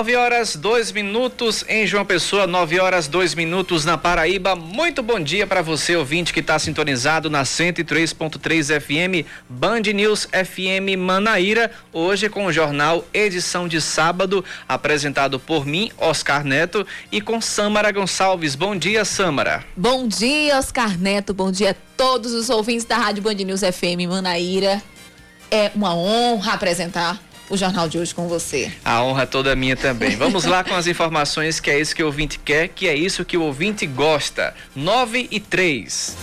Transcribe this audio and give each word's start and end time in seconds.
9 0.00 0.16
horas 0.16 0.56
2 0.56 0.92
minutos 0.92 1.62
em 1.68 1.86
João 1.86 2.06
Pessoa, 2.06 2.46
9 2.46 2.80
horas 2.80 3.06
2 3.06 3.34
minutos 3.34 3.84
na 3.84 3.98
Paraíba. 3.98 4.56
Muito 4.56 5.02
bom 5.02 5.20
dia 5.20 5.46
para 5.46 5.60
você, 5.60 5.94
ouvinte 5.94 6.32
que 6.32 6.40
está 6.40 6.58
sintonizado 6.58 7.28
na 7.28 7.42
103.3 7.42 8.80
FM, 8.80 9.28
Band 9.46 9.82
News 9.92 10.26
FM 10.32 10.96
Manaíra. 10.98 11.70
Hoje 11.92 12.30
com 12.30 12.46
o 12.46 12.52
jornal 12.52 13.04
Edição 13.12 13.68
de 13.68 13.78
Sábado, 13.78 14.42
apresentado 14.66 15.38
por 15.38 15.66
mim, 15.66 15.92
Oscar 15.98 16.44
Neto, 16.44 16.86
e 17.12 17.20
com 17.20 17.38
Sâmara 17.38 17.92
Gonçalves. 17.92 18.54
Bom 18.54 18.74
dia, 18.74 19.04
Sâmara. 19.04 19.66
Bom 19.76 20.08
dia, 20.08 20.56
Oscar 20.56 20.98
Neto. 20.98 21.34
Bom 21.34 21.52
dia 21.52 21.72
a 21.72 21.76
todos 21.98 22.32
os 22.32 22.48
ouvintes 22.48 22.86
da 22.86 22.96
Rádio 22.96 23.22
Band 23.22 23.34
News 23.34 23.60
FM 23.60 24.08
Manaíra. 24.08 24.82
É 25.50 25.70
uma 25.74 25.94
honra 25.94 26.54
apresentar 26.54 27.20
o 27.50 27.56
jornal 27.56 27.88
de 27.88 27.98
hoje 27.98 28.14
com 28.14 28.28
você. 28.28 28.72
A 28.84 29.02
honra 29.02 29.26
toda 29.26 29.54
minha 29.54 29.76
também. 29.76 30.16
Vamos 30.16 30.44
lá 30.44 30.64
com 30.64 30.74
as 30.74 30.86
informações 30.86 31.60
que 31.60 31.68
é 31.68 31.78
isso 31.78 31.94
que 31.94 32.02
o 32.02 32.06
ouvinte 32.06 32.38
quer, 32.38 32.68
que 32.68 32.88
é 32.88 32.94
isso 32.94 33.24
que 33.24 33.36
o 33.36 33.42
ouvinte 33.42 33.84
gosta. 33.86 34.54
9 34.74 35.28
e 35.30 35.40
3. 35.40 36.16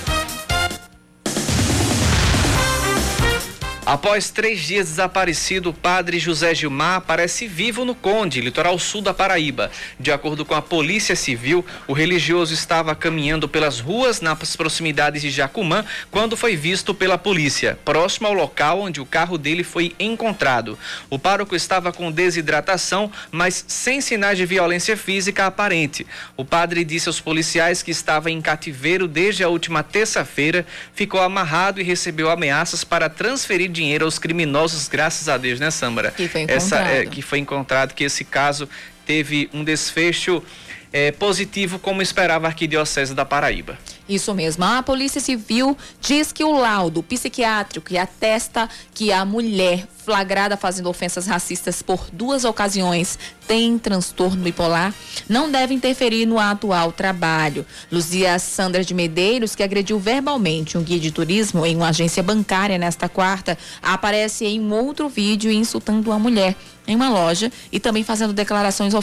Após 3.88 4.30
três 4.30 4.60
dias 4.60 4.90
desaparecido, 4.90 5.70
o 5.70 5.74
padre 5.74 6.20
José 6.20 6.54
Gilmar 6.54 6.96
aparece 6.96 7.48
vivo 7.48 7.86
no 7.86 7.96
Conde, 7.96 8.42
litoral 8.42 8.78
sul 8.78 9.02
da 9.02 9.14
Paraíba. 9.14 9.72
De 9.98 10.12
acordo 10.12 10.44
com 10.44 10.54
a 10.54 10.62
Polícia 10.62 11.16
Civil, 11.16 11.66
o 11.88 11.94
religioso 11.94 12.54
estava 12.54 12.94
caminhando 12.94 13.48
pelas 13.48 13.80
ruas 13.80 14.20
nas 14.20 14.58
proximidades 14.58 15.22
de 15.22 15.30
Jacumã 15.30 15.86
quando 16.12 16.36
foi 16.36 16.54
visto 16.54 16.94
pela 16.94 17.18
polícia, 17.18 17.80
próximo 17.86 18.28
ao 18.28 18.34
local 18.34 18.82
onde 18.82 19.00
o 19.00 19.06
carro 19.06 19.38
dele 19.38 19.64
foi 19.64 19.96
encontrado. 19.98 20.78
O 21.10 21.18
pároco 21.18 21.56
estava 21.56 21.94
com 21.94 22.12
desidratação, 22.12 23.10
mas 23.32 23.64
sem 23.70 24.02
sinais 24.02 24.38
de 24.38 24.46
violência 24.46 24.98
física 24.98 25.46
aparente. 25.46 26.06
O 26.36 26.44
padre 26.44 26.84
disse 26.84 27.08
aos 27.08 27.22
policiais 27.22 27.82
que 27.82 27.92
estava 27.92 28.30
em 28.30 28.42
cativeiro 28.42 29.08
desde 29.08 29.46
a 29.46 29.48
última 29.48 29.82
terça-feira, 29.82 30.66
ficou 30.94 31.22
amarrado 31.22 31.80
e 31.80 31.86
recebeu 31.86 32.30
ameaças 32.30 32.84
para 32.84 33.08
transferir 33.08 33.77
dinheiro 33.78 34.06
aos 34.06 34.18
criminosos, 34.20 34.88
graças 34.88 35.30
a 35.30 35.38
Deus, 35.38 35.60
né, 35.60 35.72
Sâmara? 35.72 36.12
Que 36.12 36.28
foi 36.28 36.42
encontrado. 36.42 36.58
Essa, 36.58 36.80
é, 36.80 37.06
que 37.06 37.22
foi 37.22 37.40
encontrado, 37.40 37.94
que 37.94 38.04
esse 38.04 38.24
caso 38.26 38.68
teve 39.06 39.50
um 39.54 39.64
desfecho 39.64 40.44
é, 40.92 41.12
positivo, 41.12 41.80
como 41.80 42.02
esperava 42.02 42.48
a 42.48 42.50
Arquidiocese 42.50 43.14
da 43.14 43.24
Paraíba. 43.24 43.78
Isso 44.08 44.34
mesmo. 44.34 44.64
A 44.64 44.82
Polícia 44.82 45.20
Civil 45.20 45.78
diz 46.00 46.32
que 46.32 46.44
o 46.44 46.58
laudo 46.58 47.04
psiquiátrico 47.04 47.88
que 47.88 47.98
atesta 47.98 48.70
que 48.94 49.12
a 49.12 49.26
mulher 49.26 49.88
flagrada 50.08 50.56
fazendo 50.56 50.90
ofensas 50.90 51.28
racistas 51.28 51.82
por 51.82 52.08
duas 52.14 52.46
ocasiões 52.46 53.20
tem 53.46 53.78
transtorno 53.78 54.42
bipolar 54.42 54.94
não 55.28 55.52
deve 55.52 55.74
interferir 55.74 56.26
no 56.26 56.40
atual 56.40 56.94
trabalho. 56.94 57.66
Luzia 57.92 58.40
Sandra 58.40 58.86
de 58.86 58.94
Medeiros, 58.94 59.54
que 59.54 59.64
agrediu 59.64 60.00
verbalmente 60.00 60.78
um 60.78 60.84
guia 60.84 61.00
de 61.00 61.12
turismo 61.12 61.66
em 61.66 61.76
uma 61.76 61.90
agência 61.90 62.24
bancária 62.24 62.78
nesta 62.78 63.10
quarta, 63.10 63.58
aparece 63.82 64.46
em 64.46 64.62
um 64.62 64.74
outro 64.74 65.10
vídeo 65.10 65.52
insultando 65.52 66.10
a 66.14 66.18
mulher 66.18 66.56
em 66.88 66.96
uma 66.96 67.10
loja 67.10 67.52
e 67.70 67.80
também 67.80 68.04
fazendo 68.04 68.32
declarações 68.32 68.94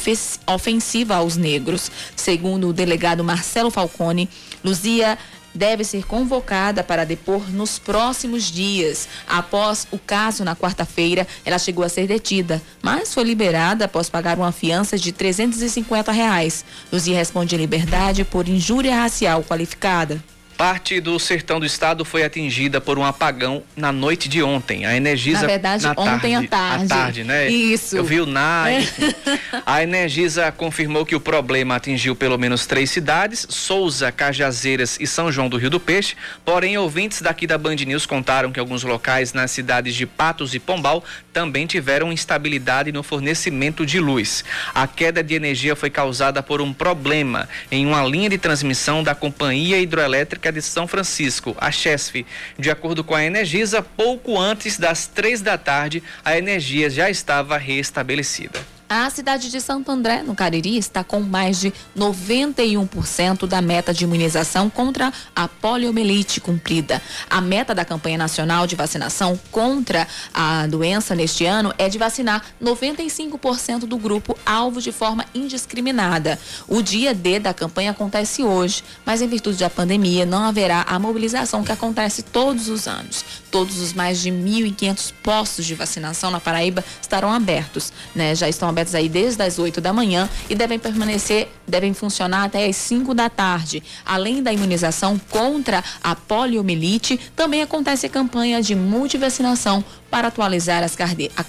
ofensivas 0.46 1.16
aos 1.18 1.36
negros. 1.36 1.90
Segundo 2.16 2.68
o 2.68 2.72
delegado 2.72 3.22
Marcelo 3.22 3.70
Falcone, 3.70 4.28
Luzia 4.64 5.18
deve 5.54 5.84
ser 5.84 6.04
convocada 6.04 6.82
para 6.82 7.04
depor 7.04 7.48
nos 7.50 7.78
próximos 7.78 8.44
dias. 8.44 9.08
Após 9.28 9.86
o 9.92 9.98
caso 9.98 10.44
na 10.44 10.56
quarta-feira, 10.56 11.26
ela 11.44 11.58
chegou 11.58 11.84
a 11.84 11.88
ser 11.88 12.08
detida, 12.08 12.60
mas 12.82 13.14
foi 13.14 13.22
liberada 13.22 13.84
após 13.84 14.10
pagar 14.10 14.36
uma 14.36 14.50
fiança 14.50 14.98
de 14.98 15.12
350 15.12 16.10
reais. 16.10 16.64
Luzia 16.92 17.16
responde 17.16 17.54
em 17.54 17.58
liberdade 17.58 18.24
por 18.24 18.48
injúria 18.48 18.96
racial 18.96 19.44
qualificada. 19.44 20.22
Parte 20.56 21.00
do 21.00 21.18
sertão 21.18 21.58
do 21.58 21.66
estado 21.66 22.04
foi 22.04 22.22
atingida 22.22 22.80
por 22.80 22.98
um 22.98 23.04
apagão 23.04 23.62
na 23.76 23.90
noite 23.90 24.28
de 24.28 24.42
ontem. 24.42 24.86
A 24.86 24.96
Energisa. 24.96 25.40
Na 25.40 25.46
verdade, 25.46 25.82
na 25.82 25.90
ontem 25.92 26.32
tarde, 26.32 26.34
à 26.34 26.48
tarde. 26.48 26.84
À 26.84 26.96
tarde, 26.96 27.24
né? 27.24 27.48
Isso. 27.48 27.96
Eu 27.96 28.04
vi 28.04 28.20
o 28.20 28.26
NAI. 28.26 28.84
É. 28.84 29.64
A 29.66 29.82
Energisa 29.82 30.52
confirmou 30.52 31.04
que 31.04 31.16
o 31.16 31.20
problema 31.20 31.76
atingiu 31.76 32.14
pelo 32.14 32.38
menos 32.38 32.66
três 32.66 32.90
cidades: 32.90 33.46
Souza, 33.50 34.12
Cajazeiras 34.12 34.96
e 35.00 35.06
São 35.06 35.32
João 35.32 35.48
do 35.48 35.56
Rio 35.56 35.70
do 35.70 35.80
Peixe. 35.80 36.16
Porém, 36.44 36.78
ouvintes 36.78 37.20
daqui 37.20 37.46
da 37.46 37.58
Band 37.58 37.76
News 37.76 38.06
contaram 38.06 38.52
que 38.52 38.60
alguns 38.60 38.84
locais 38.84 39.32
nas 39.32 39.50
cidades 39.50 39.94
de 39.94 40.06
Patos 40.06 40.54
e 40.54 40.60
Pombal 40.60 41.02
também 41.32 41.66
tiveram 41.66 42.12
instabilidade 42.12 42.92
no 42.92 43.02
fornecimento 43.02 43.84
de 43.84 43.98
luz. 43.98 44.44
A 44.72 44.86
queda 44.86 45.22
de 45.22 45.34
energia 45.34 45.74
foi 45.74 45.90
causada 45.90 46.42
por 46.42 46.60
um 46.60 46.72
problema 46.72 47.48
em 47.70 47.84
uma 47.84 48.04
linha 48.04 48.28
de 48.28 48.38
transmissão 48.38 49.02
da 49.02 49.14
Companhia 49.14 49.80
Hidroelétrica 49.80 50.43
de 50.50 50.62
São 50.62 50.86
Francisco, 50.86 51.56
a 51.58 51.70
Chesf. 51.70 52.26
De 52.58 52.70
acordo 52.70 53.04
com 53.04 53.14
a 53.14 53.24
Energisa, 53.24 53.82
pouco 53.82 54.38
antes 54.38 54.78
das 54.78 55.06
três 55.06 55.40
da 55.40 55.56
tarde, 55.56 56.02
a 56.24 56.36
energia 56.36 56.90
já 56.90 57.08
estava 57.08 57.56
restabelecida. 57.56 58.73
A 58.88 59.08
cidade 59.08 59.50
de 59.50 59.60
Santo 59.62 59.90
André, 59.90 60.22
no 60.22 60.34
Cariri, 60.34 60.76
está 60.76 61.02
com 61.02 61.20
mais 61.20 61.58
de 61.58 61.72
91% 61.96 63.46
da 63.46 63.62
meta 63.62 63.94
de 63.94 64.04
imunização 64.04 64.68
contra 64.68 65.10
a 65.34 65.48
poliomielite 65.48 66.38
cumprida. 66.38 67.00
A 67.30 67.40
meta 67.40 67.74
da 67.74 67.84
campanha 67.84 68.18
nacional 68.18 68.66
de 68.66 68.76
vacinação 68.76 69.40
contra 69.50 70.06
a 70.34 70.66
doença 70.66 71.14
neste 71.14 71.46
ano 71.46 71.72
é 71.78 71.88
de 71.88 71.96
vacinar 71.96 72.44
95% 72.62 73.80
do 73.80 73.96
grupo 73.96 74.38
alvo 74.44 74.82
de 74.82 74.92
forma 74.92 75.24
indiscriminada. 75.34 76.38
O 76.68 76.82
dia 76.82 77.14
D 77.14 77.38
da 77.38 77.54
campanha 77.54 77.92
acontece 77.92 78.44
hoje, 78.44 78.84
mas 79.04 79.22
em 79.22 79.28
virtude 79.28 79.58
da 79.58 79.70
pandemia 79.70 80.26
não 80.26 80.44
haverá 80.44 80.82
a 80.82 80.98
mobilização 80.98 81.64
que 81.64 81.72
acontece 81.72 82.22
todos 82.22 82.68
os 82.68 82.86
anos. 82.86 83.24
Todos 83.50 83.78
os 83.78 83.94
mais 83.94 84.20
de 84.20 84.30
1.500 84.30 85.14
postos 85.22 85.64
de 85.64 85.74
vacinação 85.74 86.30
na 86.30 86.40
Paraíba 86.40 86.84
estarão 87.00 87.32
abertos, 87.32 87.92
né? 88.14 88.34
Já 88.34 88.48
estão 88.48 88.73
abertos 88.74 88.94
aí 88.94 89.08
desde 89.08 89.42
as 89.42 89.58
8 89.58 89.80
da 89.80 89.92
manhã 89.92 90.28
e 90.50 90.54
devem 90.54 90.78
permanecer, 90.78 91.48
devem 91.66 91.94
funcionar 91.94 92.44
até 92.44 92.66
as 92.66 92.76
5 92.76 93.14
da 93.14 93.30
tarde. 93.30 93.82
Além 94.04 94.42
da 94.42 94.52
imunização 94.52 95.18
contra 95.30 95.82
a 96.02 96.14
poliomielite, 96.14 97.18
também 97.34 97.62
acontece 97.62 98.06
a 98.06 98.10
campanha 98.10 98.60
de 98.60 98.74
multivacinação 98.74 99.82
para 100.10 100.28
atualizar 100.28 100.82
as, 100.82 100.96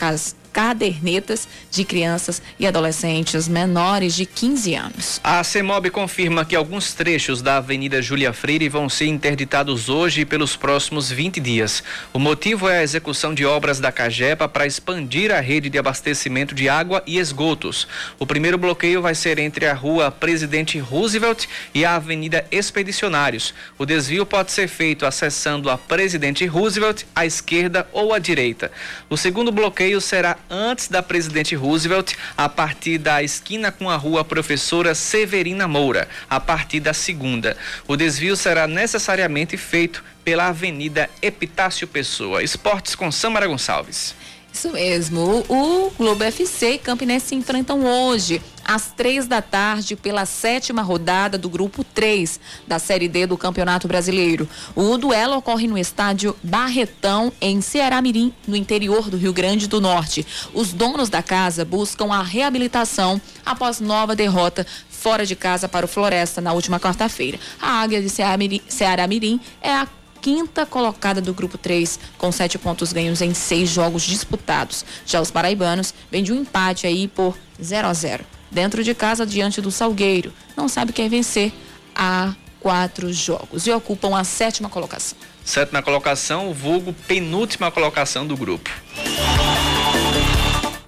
as 0.02 0.36
cadernetas 0.56 1.50
de 1.70 1.84
crianças 1.84 2.42
e 2.58 2.66
adolescentes 2.66 3.46
menores 3.46 4.16
de 4.16 4.26
15 4.26 4.74
anos. 4.74 5.20
A 5.22 5.44
CEMOB 5.44 5.90
confirma 5.90 6.46
que 6.46 6.56
alguns 6.56 6.94
trechos 6.94 7.42
da 7.42 7.58
Avenida 7.58 8.02
Júlia 8.02 8.32
Freire 8.32 8.70
vão 8.70 8.88
ser 8.88 9.08
interditados 9.08 9.90
hoje 9.90 10.22
e 10.22 10.26
pelos 10.26 10.56
próximos 10.56 11.12
20 11.12 11.42
dias. 11.42 11.84
O 12.14 12.20
motivo 12.20 12.70
é 12.70 12.78
a 12.78 12.84
execução 12.84 13.34
de 13.34 13.46
obras 13.46 13.82
da 13.82 13.92
Cagepa 13.92 14.48
para 14.48 14.66
expandir 14.66 15.30
a 15.30 15.42
rede 15.42 15.70
de 15.70 15.78
abastecimento 15.78 16.56
de 16.56 16.70
água 16.70 17.04
e 17.06 17.18
esgotos. 17.18 17.86
O 18.18 18.26
primeiro 18.26 18.58
bloqueio 18.58 19.02
vai 19.02 19.14
ser 19.14 19.38
entre 19.40 19.66
a 19.66 19.74
rua 19.74 20.10
Presidente 20.10 20.80
Roosevelt 20.80 21.48
e 21.74 21.84
a 21.84 21.96
Avenida 21.96 22.46
Expedicionários. 22.50 23.54
O 23.78 23.86
desvio 23.86 24.26
pode 24.26 24.54
ser 24.54 24.70
feito 24.70 25.06
acessando 25.06 25.70
a 25.70 25.78
Presidente 25.78 26.46
Roosevelt 26.46 27.04
à 27.14 27.26
esquerda 27.26 27.86
ou 27.92 28.14
à 28.14 28.20
direita. 28.20 28.72
O 29.10 29.18
segundo 29.18 29.52
bloqueio 29.52 30.00
será 30.00 30.38
antes 30.50 30.88
da 30.88 31.02
Presidente 31.02 31.56
Roosevelt, 31.56 32.14
a 32.38 32.48
partir 32.48 32.98
da 32.98 33.22
esquina 33.22 33.72
com 33.72 33.90
a 33.90 33.96
rua 33.96 34.24
Professora 34.24 34.96
Severina 34.96 35.68
Moura, 35.68 36.08
a 36.30 36.40
partir 36.40 36.80
da 36.80 36.94
segunda. 36.94 37.58
O 37.88 37.96
desvio 37.96 38.36
será 38.36 38.68
necessariamente 38.68 39.58
feito 39.58 40.04
pela 40.24 40.48
Avenida 40.48 41.10
Epitácio 41.22 41.88
Pessoa. 41.88 42.44
Esportes 42.44 42.96
com 42.96 43.12
Samara 43.12 43.48
Gonçalves. 43.48 44.16
Isso 44.56 44.72
mesmo. 44.72 45.44
O 45.50 45.92
Globo 45.98 46.24
FC 46.24 46.72
e 46.72 46.78
Campinense 46.78 47.28
se 47.28 47.36
enfrentam 47.36 47.86
hoje, 47.86 48.42
às 48.66 48.92
três 48.92 49.28
da 49.28 49.42
tarde, 49.42 49.96
pela 49.96 50.26
sétima 50.26 50.82
rodada 50.82 51.38
do 51.38 51.48
Grupo 51.48 51.84
3 51.84 52.40
da 52.68 52.80
Série 52.80 53.08
D 53.08 53.28
do 53.28 53.38
Campeonato 53.38 53.88
Brasileiro. 53.88 54.50
O 54.76 54.98
duelo 54.98 55.38
ocorre 55.38 55.68
no 55.68 55.78
estádio 55.78 56.36
Barretão, 56.44 57.32
em 57.40 57.62
Ceará 57.62 58.02
Mirim, 58.02 58.34
no 58.48 58.56
interior 58.56 59.10
do 59.10 59.18
Rio 59.18 59.32
Grande 59.32 59.68
do 59.68 59.80
Norte. 59.80 60.26
Os 60.54 60.74
donos 60.74 61.10
da 61.10 61.22
casa 61.22 61.64
buscam 61.64 62.12
a 62.12 62.24
reabilitação 62.24 63.22
após 63.46 63.80
nova 63.80 64.16
derrota 64.16 64.66
fora 64.90 65.26
de 65.26 65.36
casa 65.36 65.70
para 65.70 65.86
o 65.86 65.90
Floresta 65.90 66.42
na 66.42 66.52
última 66.52 66.80
quarta-feira. 66.80 67.40
A 67.62 67.82
Águia 67.82 68.02
de 68.02 68.10
Ceará 68.10 69.08
Mirim 69.08 69.40
é 69.62 69.72
a 69.72 69.88
quinta 70.20 70.66
colocada 70.66 71.22
do 71.22 71.36
grupo 71.36 71.56
3, 71.56 72.00
com 72.18 72.32
sete 72.32 72.58
pontos 72.58 72.92
ganhos 72.92 73.22
em 73.22 73.32
seis 73.32 73.70
jogos 73.70 74.02
disputados. 74.02 74.84
Já 75.06 75.22
os 75.22 75.30
paraibanos 75.30 75.94
vêm 76.10 76.24
de 76.24 76.34
um 76.34 76.42
empate 76.42 76.88
aí 76.88 77.08
por 77.08 77.38
0 77.62 77.88
a 77.88 77.94
0 77.94 78.35
Dentro 78.56 78.82
de 78.86 78.96
casa, 78.96 79.26
diante 79.26 79.60
do 79.60 79.70
Salgueiro. 79.70 80.32
Não 80.56 80.70
sabe 80.70 80.94
quem 80.94 81.10
vencer 81.10 81.52
há 81.94 82.34
quatro 82.62 83.12
jogos 83.12 83.68
e 83.68 83.72
ocupam 83.72 84.18
a 84.18 84.24
sétima 84.24 84.70
colocação. 84.70 85.18
Sétima 85.44 85.82
colocação, 85.82 86.50
o 86.50 86.54
vulgo 86.54 86.94
penúltima 87.06 87.70
colocação 87.70 88.26
do 88.26 88.38
grupo. 88.38 88.72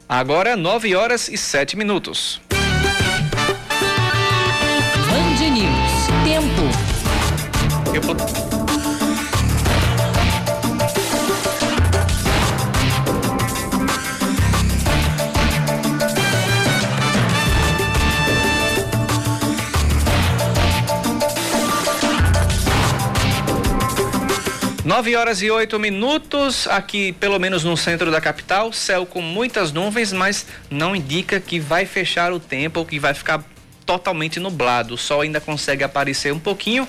Agora 0.07 0.55
9 0.55 0.95
horas 0.95 1.27
e 1.27 1.37
7 1.37 1.75
minutos. 1.75 2.39
Band 5.09 5.49
News. 5.49 6.07
Tempo. 6.23 6.61
Eu 7.93 8.46
9 24.87 25.17
horas 25.17 25.41
e 25.41 25.51
8 25.51 25.77
minutos, 25.77 26.65
aqui 26.65 27.11
pelo 27.11 27.37
menos 27.37 27.61
no 27.65 27.75
centro 27.75 28.09
da 28.09 28.21
capital, 28.21 28.71
céu 28.71 29.05
com 29.05 29.21
muitas 29.21 29.73
nuvens, 29.73 30.13
mas 30.13 30.47
não 30.71 30.95
indica 30.95 31.41
que 31.41 31.59
vai 31.59 31.85
fechar 31.85 32.31
o 32.31 32.39
tempo 32.39 32.79
ou 32.79 32.85
que 32.85 32.97
vai 32.97 33.13
ficar 33.13 33.43
totalmente 33.85 34.39
nublado. 34.39 34.93
O 34.93 34.97
sol 34.97 35.21
ainda 35.21 35.41
consegue 35.41 35.83
aparecer 35.83 36.31
um 36.31 36.39
pouquinho. 36.39 36.87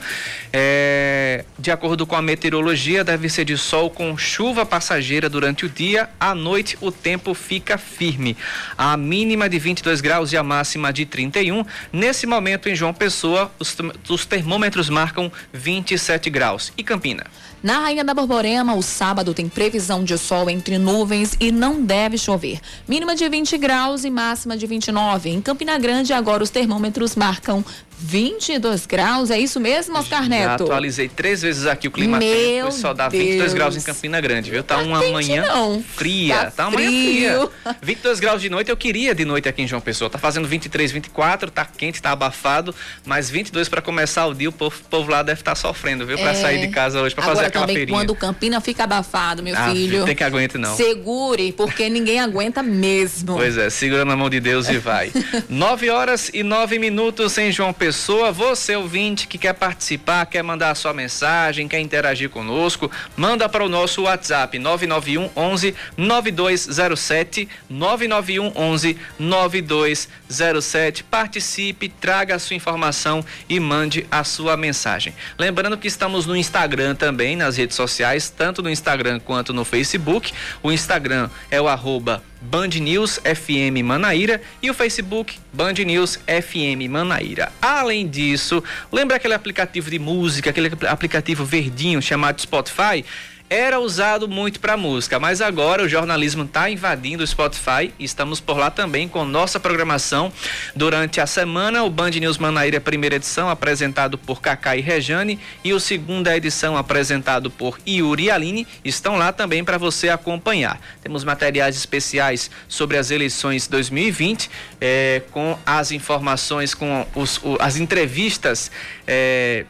É, 0.53 1.45
de 1.59 1.73
acordo 1.73 2.07
com 2.07 2.15
a 2.15 2.23
meteorologia, 2.23 3.03
deve 3.03 3.29
ser 3.29 3.45
de 3.45 3.57
sol 3.57 3.91
com 3.91 4.17
chuva 4.17 4.65
passageira 4.65 5.29
durante 5.29 5.67
o 5.67 5.69
dia. 5.69 6.09
À 6.21 6.37
noite, 6.37 6.79
o 6.81 6.93
tempo 6.93 7.35
fica 7.35 7.79
firme. 7.79 8.37
A 8.77 8.97
mínima 8.97 9.49
de 9.49 9.59
22 9.59 10.01
graus 10.01 10.33
e 10.33 10.37
a 10.37 10.43
máxima 10.45 10.93
de 10.93 11.05
31. 11.05 11.65
Nesse 11.93 12.27
momento, 12.27 12.69
em 12.69 12.77
João 12.77 12.95
Pessoa, 12.95 13.51
os, 13.59 13.77
os 14.09 14.25
termômetros 14.25 14.89
marcam 14.89 15.33
27 15.53 16.31
graus. 16.31 16.73
E 16.77 16.85
Campina? 16.85 17.25
Na 17.61 17.81
Rainha 17.81 18.05
da 18.05 18.15
Borborema, 18.15 18.75
o 18.75 18.83
sábado 18.83 19.35
tem 19.35 19.49
previsão 19.49 20.05
de 20.05 20.17
sol 20.17 20.49
entre 20.49 20.79
nuvens 20.79 21.37
e 21.41 21.51
não 21.51 21.83
deve 21.83 22.17
chover. 22.17 22.61
Mínima 22.87 23.17
de 23.17 23.29
20 23.29 23.59
graus 23.59 24.05
e 24.05 24.11
máxima 24.11 24.57
de 24.57 24.65
29. 24.65 25.31
Em 25.31 25.41
Campina 25.41 25.77
Grande, 25.77 26.13
agora 26.13 26.43
os 26.43 26.51
termômetros 26.51 27.17
marcam 27.17 27.65
22 28.01 28.87
graus, 28.87 29.31
é 29.31 29.39
isso 29.39 29.59
mesmo, 29.59 29.99
Oscar 29.99 30.29
Neto? 30.29 30.45
Já 30.45 30.55
atualizei 30.55 31.09
três 31.09 31.43
vezes 31.43 31.67
aqui 31.67 31.89
o 31.89 31.91
clima 31.91 32.19
Meu 32.19 32.33
tempo 32.33 32.69
e 32.69 32.73
só 32.73 32.95
dá 32.95 33.09
22 33.09 33.39
Deus. 33.39 33.53
graus 33.53 33.77
em 33.77 33.81
Campina 33.81 34.21
Grande, 34.21 34.51
viu? 34.51 34.63
Tá, 34.63 34.77
tá 34.77 34.83
uma 34.83 35.03
manhã 35.11 35.45
não. 35.47 35.83
fria, 35.83 36.37
tá, 36.37 36.51
tá 36.51 36.69
uma 36.69 36.79
manhã 36.79 36.89
fria. 36.89 37.49
22 37.83 38.21
graus 38.21 38.41
de 38.41 38.49
noite, 38.49 38.71
eu 38.71 38.77
queria 38.77 39.15
de 39.15 39.25
noite 39.25 39.49
aqui 39.49 39.63
em 39.63 39.67
João 39.67 39.81
Pessoa. 39.81 40.09
Tá 40.09 40.17
fazendo 40.19 40.47
23, 40.47 40.93
24, 40.93 41.51
tá 41.51 41.65
quente, 41.65 42.01
tá 42.01 42.13
abafado, 42.13 42.75
mas 43.05 43.29
22 43.29 43.69
para 43.69 43.83
começar 43.83 44.27
o 44.27 44.35
dia, 44.35 44.49
o 44.49 44.53
povo, 44.53 44.77
o 44.77 44.89
povo 44.89 45.11
lá 45.11 45.23
deve 45.23 45.41
estar 45.41 45.53
tá 45.53 45.57
sofrendo, 45.57 46.07
viu? 46.07 46.17
Para 46.19 46.31
é. 46.31 46.35
sair 46.35 46.61
de 46.61 46.69
casa 46.69 47.01
hoje, 47.01 47.15
para 47.15 47.25
fazer 47.25 47.47
aquela 47.47 47.65
também, 47.65 47.77
feirinha. 47.77 47.99
quando 47.99 48.15
Campina 48.15 48.61
fica 48.61 48.85
abafado, 48.85 49.43
meu 49.43 49.57
ah, 49.57 49.71
filho. 49.71 50.05
Tem 50.05 50.15
que 50.15 50.25
aguentar 50.25 50.61
não. 50.61 50.77
Segure, 50.77 51.53
porque 51.53 51.89
ninguém 51.89 52.21
aguenta 52.21 52.63
mesmo. 52.63 53.35
Pois 53.35 53.59
é, 53.59 53.69
segura 53.71 54.05
na 54.05 54.15
mão 54.15 54.31
de 54.31 54.39
Deus 54.39 54.69
e 54.69 54.79
vai. 54.79 55.11
9 55.51 55.91
horas 55.91 56.31
e 56.33 56.45
9 56.45 56.79
minutos 56.79 57.37
em 57.39 57.51
João 57.51 57.73
Pessoa. 57.73 57.88
Você 57.93 58.33
você 58.33 58.77
ouvinte 58.77 59.27
que 59.27 59.39
quer 59.39 59.55
participar, 59.55 60.27
quer 60.27 60.43
mandar 60.43 60.71
a 60.71 60.75
sua 60.75 60.93
mensagem, 60.93 61.67
quer 61.67 61.81
interagir 61.81 62.29
conosco, 62.29 62.91
manda 63.17 63.49
para 63.49 63.65
o 63.65 63.69
nosso 63.69 64.03
WhatsApp 64.03 64.59
991 64.59 65.31
11 65.35 65.75
9207 65.97 67.49
991 67.69 68.53
11 68.55 68.99
9207. 69.19 71.03
Participe, 71.05 71.89
traga 71.89 72.35
a 72.35 72.39
sua 72.39 72.57
informação 72.57 73.25
e 73.49 73.59
mande 73.59 74.07
a 74.11 74.23
sua 74.23 74.57
mensagem. 74.57 75.15
Lembrando 75.39 75.79
que 75.79 75.89
estamos 75.89 76.27
no 76.27 76.37
Instagram 76.37 76.95
também, 76.95 77.37
nas 77.37 77.57
redes 77.57 77.77
sociais, 77.77 78.29
tanto 78.29 78.63
no 78.63 78.69
Instagram 78.69 79.19
quanto 79.19 79.55
no 79.55 79.65
Facebook. 79.65 80.33
O 80.63 80.71
Instagram 80.71 81.31
é 81.51 81.59
o 81.61 81.67
arroba 81.67 82.23
Band 82.41 82.69
News 82.81 83.19
FM 83.19 83.83
Manaíra 83.85 84.41
e 84.63 84.71
o 84.71 84.75
Facebook 84.75 85.39
Band 85.53 85.75
News 85.85 86.17
FM 86.27 86.89
Manaíra. 86.89 87.53
Além 87.61 88.07
disso, 88.07 88.63
lembra 88.93 89.17
aquele 89.17 89.35
aplicativo 89.35 89.91
de 89.91 89.99
música, 89.99 90.51
aquele 90.51 90.71
aplicativo 90.87 91.45
verdinho 91.45 92.01
chamado 92.01 92.41
Spotify? 92.41 93.05
Era 93.51 93.81
usado 93.81 94.29
muito 94.29 94.61
para 94.61 94.77
música, 94.77 95.19
mas 95.19 95.41
agora 95.41 95.83
o 95.83 95.89
jornalismo 95.89 96.45
está 96.45 96.69
invadindo 96.69 97.23
o 97.23 97.27
Spotify 97.27 97.93
e 97.99 98.05
estamos 98.05 98.41
por 98.41 98.59
lá 98.59 98.71
também 98.71 99.09
com 99.09 99.25
nossa 99.25 99.59
programação 99.59 100.33
durante 100.75 101.21
a 101.21 101.27
semana. 101.27 101.83
O 101.83 101.91
Band 101.91 102.11
News 102.11 102.37
Manaíra, 102.37 102.81
primeira 102.81 103.17
edição, 103.17 103.49
apresentado 103.49 104.19
por 104.19 104.43
Cacá 104.43 104.77
e 104.77 104.81
Rejane, 104.81 105.39
e 105.65 105.73
o 105.73 105.81
segunda 105.81 106.37
edição, 106.37 106.77
apresentado 106.77 107.51
por 107.51 107.79
Yuri 107.87 108.25
e 108.25 108.31
Aline, 108.31 108.67
estão 108.85 109.17
lá 109.17 109.33
também 109.33 109.65
para 109.65 109.79
você 109.79 110.09
acompanhar. 110.09 110.79
Temos 111.03 111.25
materiais 111.25 111.77
especiais 111.77 112.51
sobre 112.69 112.99
as 112.99 113.11
eleições 113.11 113.67
2020, 113.67 114.51
eh, 114.81 115.23
com 115.31 115.59
as 115.65 115.91
informações, 115.91 116.75
com 116.75 117.07
os, 117.15 117.39
o, 117.43 117.57
as 117.61 117.77
entrevistas. 117.77 118.71
Eh, 119.07 119.65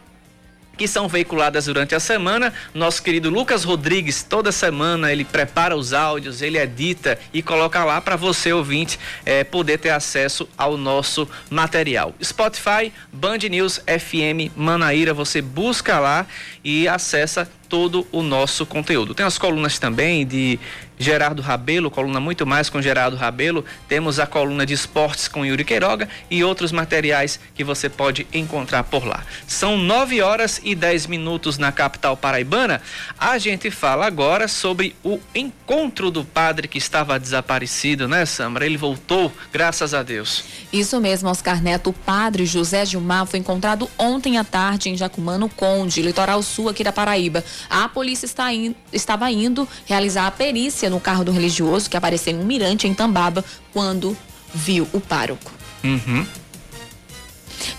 que 0.78 0.88
são 0.88 1.08
veiculadas 1.08 1.66
durante 1.66 1.94
a 1.94 2.00
semana. 2.00 2.54
Nosso 2.72 3.02
querido 3.02 3.28
Lucas 3.28 3.64
Rodrigues, 3.64 4.22
toda 4.22 4.52
semana, 4.52 5.12
ele 5.12 5.24
prepara 5.24 5.76
os 5.76 5.92
áudios, 5.92 6.40
ele 6.40 6.56
edita 6.56 7.18
e 7.34 7.42
coloca 7.42 7.84
lá 7.84 8.00
para 8.00 8.14
você, 8.14 8.52
ouvinte, 8.52 8.98
é, 9.26 9.42
poder 9.42 9.78
ter 9.78 9.90
acesso 9.90 10.48
ao 10.56 10.76
nosso 10.76 11.28
material. 11.50 12.14
Spotify, 12.22 12.92
Band 13.12 13.38
News 13.50 13.80
FM 13.86 14.56
Manaíra, 14.56 15.12
você 15.12 15.42
busca 15.42 15.98
lá 15.98 16.24
e 16.62 16.86
acessa 16.86 17.50
todo 17.68 18.06
o 18.10 18.22
nosso 18.22 18.64
conteúdo. 18.64 19.14
Tem 19.14 19.26
as 19.26 19.36
colunas 19.36 19.78
também 19.78 20.26
de 20.26 20.58
Gerardo 20.98 21.40
Rabelo, 21.40 21.90
coluna 21.90 22.20
muito 22.20 22.46
mais 22.46 22.68
com 22.68 22.82
Gerardo 22.82 23.16
Rabelo. 23.16 23.64
Temos 23.86 24.18
a 24.18 24.26
coluna 24.26 24.66
de 24.66 24.74
esportes 24.74 25.28
com 25.28 25.44
Yuri 25.44 25.64
Queiroga 25.64 26.08
e 26.30 26.42
outros 26.42 26.72
materiais 26.72 27.38
que 27.54 27.62
você 27.62 27.88
pode 27.88 28.26
encontrar 28.32 28.84
por 28.84 29.06
lá. 29.06 29.22
São 29.46 29.76
9 29.76 30.20
horas 30.20 30.60
e 30.64 30.74
10 30.74 31.06
minutos 31.06 31.58
na 31.58 31.70
capital 31.70 32.16
paraibana. 32.16 32.82
A 33.18 33.38
gente 33.38 33.70
fala 33.70 34.06
agora 34.06 34.48
sobre 34.48 34.96
o 35.04 35.20
encontro 35.34 36.10
do 36.10 36.24
padre 36.24 36.66
que 36.66 36.78
estava 36.78 37.18
desaparecido, 37.18 38.08
né, 38.08 38.26
Samara? 38.26 38.66
Ele 38.66 38.76
voltou, 38.76 39.32
graças 39.52 39.94
a 39.94 40.02
Deus. 40.02 40.44
Isso 40.72 41.00
mesmo, 41.00 41.28
Oscar 41.28 41.62
Neto. 41.62 41.90
O 41.90 41.92
padre 41.92 42.44
José 42.44 42.84
Gilmar 42.84 43.26
foi 43.26 43.38
encontrado 43.38 43.88
ontem 43.96 44.38
à 44.38 44.44
tarde 44.44 44.88
em 44.88 44.96
Jacumano 44.96 45.48
Conde, 45.48 46.02
litoral 46.02 46.42
sul 46.42 46.68
aqui 46.68 46.82
da 46.82 46.92
Paraíba. 46.92 47.44
A 47.70 47.88
polícia 47.88 48.26
está 48.26 48.52
in, 48.52 48.74
estava 48.92 49.30
indo 49.30 49.68
realizar 49.86 50.26
a 50.26 50.30
perícia 50.30 50.87
no 50.90 51.00
carro 51.00 51.24
do 51.24 51.32
religioso 51.32 51.88
que 51.88 51.96
apareceu 51.96 52.32
em 52.32 52.38
um 52.38 52.44
mirante 52.44 52.86
em 52.86 52.94
Tambaba 52.94 53.44
quando 53.72 54.16
viu 54.54 54.86
o 54.92 55.00
pároco. 55.00 55.50
Uhum. 55.84 56.26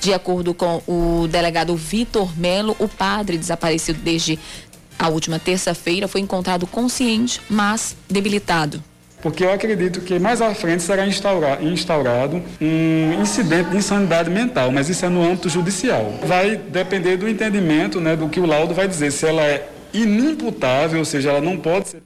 De 0.01 0.13
acordo 0.13 0.53
com 0.53 0.81
o 0.87 1.27
delegado 1.27 1.75
Vitor 1.75 2.37
Melo, 2.37 2.75
o 2.79 2.87
padre 2.87 3.37
desaparecido 3.37 3.99
desde 4.01 4.39
a 4.97 5.07
última 5.07 5.39
terça-feira 5.39 6.07
foi 6.07 6.21
encontrado 6.21 6.67
consciente, 6.67 7.41
mas 7.49 7.95
debilitado. 8.09 8.83
Porque 9.21 9.43
eu 9.43 9.51
acredito 9.51 9.99
que 10.01 10.17
mais 10.17 10.41
à 10.41 10.53
frente 10.55 10.81
será 10.81 11.05
instaurado, 11.05 11.65
instaurado 11.67 12.41
um 12.61 13.21
incidente 13.21 13.69
de 13.69 13.77
insanidade 13.77 14.29
mental, 14.29 14.71
mas 14.71 14.87
isso 14.87 15.05
é 15.05 15.09
no 15.09 15.23
âmbito 15.23 15.49
judicial. 15.49 16.13
Vai 16.23 16.55
depender 16.55 17.17
do 17.17 17.27
entendimento 17.27 17.99
né, 17.99 18.15
do 18.15 18.29
que 18.29 18.39
o 18.39 18.45
laudo 18.45 18.73
vai 18.73 18.87
dizer, 18.87 19.11
se 19.11 19.25
ela 19.25 19.41
é 19.41 19.67
inimputável, 19.93 20.99
ou 20.99 21.05
seja, 21.05 21.31
ela 21.31 21.41
não 21.41 21.57
pode 21.57 21.89
ser 21.89 22.01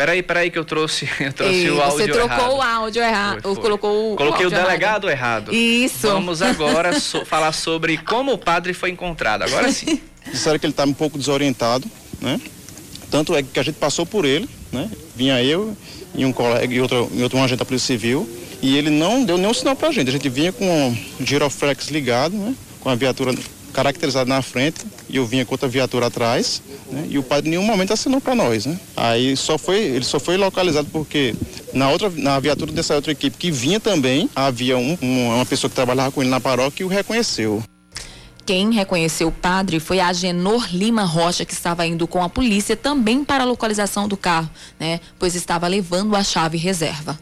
Peraí, 0.00 0.22
peraí 0.22 0.50
que 0.50 0.58
eu 0.58 0.64
trouxe, 0.64 1.06
eu 1.20 1.30
trouxe 1.30 1.54
Ei, 1.56 1.70
o 1.70 1.78
áudio 1.78 1.84
errado. 1.84 1.92
Você 1.92 2.08
trocou 2.08 2.38
errado. 2.38 2.54
o 2.54 2.62
áudio 2.62 3.02
errado. 3.02 3.42
Foi, 3.42 3.54
foi. 3.54 3.62
Colocou 3.62 4.12
o 4.14 4.16
Coloquei 4.16 4.46
o, 4.46 4.50
delegado 4.50 5.10
errado. 5.10 5.50
errado. 5.50 5.54
Isso. 5.54 6.06
Vamos 6.08 6.40
agora 6.40 6.98
so, 6.98 7.22
falar 7.26 7.52
sobre 7.52 7.98
como 7.98 8.32
o 8.32 8.38
padre 8.38 8.72
foi 8.72 8.88
encontrado. 8.88 9.42
Agora 9.42 9.70
sim. 9.70 10.00
Disseram 10.32 10.58
que 10.58 10.64
ele 10.64 10.72
estava 10.72 10.90
um 10.90 10.94
pouco 10.94 11.18
desorientado, 11.18 11.86
né? 12.18 12.40
Tanto 13.10 13.36
é 13.36 13.42
que 13.42 13.60
a 13.60 13.62
gente 13.62 13.74
passou 13.74 14.06
por 14.06 14.24
ele, 14.24 14.48
né? 14.72 14.90
Vinha 15.14 15.42
eu 15.44 15.76
e 16.14 16.24
um 16.24 16.32
colega 16.32 16.72
e 16.72 16.80
outro, 16.80 17.10
e 17.12 17.22
outro 17.22 17.38
um 17.38 17.44
agente 17.44 17.58
da 17.58 17.66
Polícia 17.66 17.88
Civil 17.88 18.26
e 18.62 18.78
ele 18.78 18.88
não 18.88 19.22
deu 19.22 19.36
nenhum 19.36 19.52
sinal 19.52 19.76
pra 19.76 19.92
gente. 19.92 20.08
A 20.08 20.12
gente 20.12 20.30
vinha 20.30 20.50
com 20.50 20.64
o 20.64 21.26
giroflex 21.26 21.88
ligado, 21.88 22.34
né? 22.34 22.54
Com 22.80 22.88
a 22.88 22.94
viatura 22.94 23.34
caracterizado 23.74 24.30
na 24.30 24.40
frente 24.40 24.80
e 25.10 25.16
eu 25.16 25.26
vinha 25.26 25.44
com 25.44 25.54
outra 25.54 25.68
viatura 25.68 26.06
atrás, 26.06 26.62
né? 26.90 27.06
E 27.08 27.18
o 27.18 27.22
padre 27.22 27.48
em 27.48 27.50
nenhum 27.52 27.64
momento 27.64 27.92
assinou 27.92 28.20
para 28.20 28.34
nós, 28.34 28.66
né? 28.66 28.78
Aí 28.96 29.36
só 29.36 29.58
foi, 29.58 29.78
ele 29.78 30.04
só 30.04 30.20
foi 30.20 30.36
localizado 30.36 30.88
porque 30.92 31.34
na 31.72 31.90
outra, 31.90 32.10
na 32.10 32.38
viatura 32.38 32.72
dessa 32.72 32.94
outra 32.94 33.12
equipe 33.12 33.36
que 33.36 33.50
vinha 33.50 33.80
também, 33.80 34.28
havia 34.34 34.78
um, 34.78 34.96
um, 35.02 35.34
uma 35.34 35.46
pessoa 35.46 35.68
que 35.68 35.74
trabalhava 35.74 36.12
com 36.12 36.22
ele 36.22 36.30
na 36.30 36.40
paróquia 36.40 36.82
e 36.82 36.86
o 36.86 36.88
reconheceu. 36.88 37.62
Quem 38.46 38.72
reconheceu 38.72 39.28
o 39.28 39.32
padre 39.32 39.78
foi 39.78 40.00
a 40.00 40.12
Genor 40.12 40.68
Lima 40.72 41.04
Rocha, 41.04 41.44
que 41.44 41.52
estava 41.52 41.86
indo 41.86 42.06
com 42.08 42.22
a 42.22 42.28
polícia 42.28 42.76
também 42.76 43.24
para 43.24 43.44
a 43.44 43.46
localização 43.46 44.08
do 44.08 44.16
carro, 44.16 44.50
né? 44.78 45.00
Pois 45.18 45.34
estava 45.34 45.68
levando 45.68 46.16
a 46.16 46.24
chave 46.24 46.58
reserva. 46.58 47.18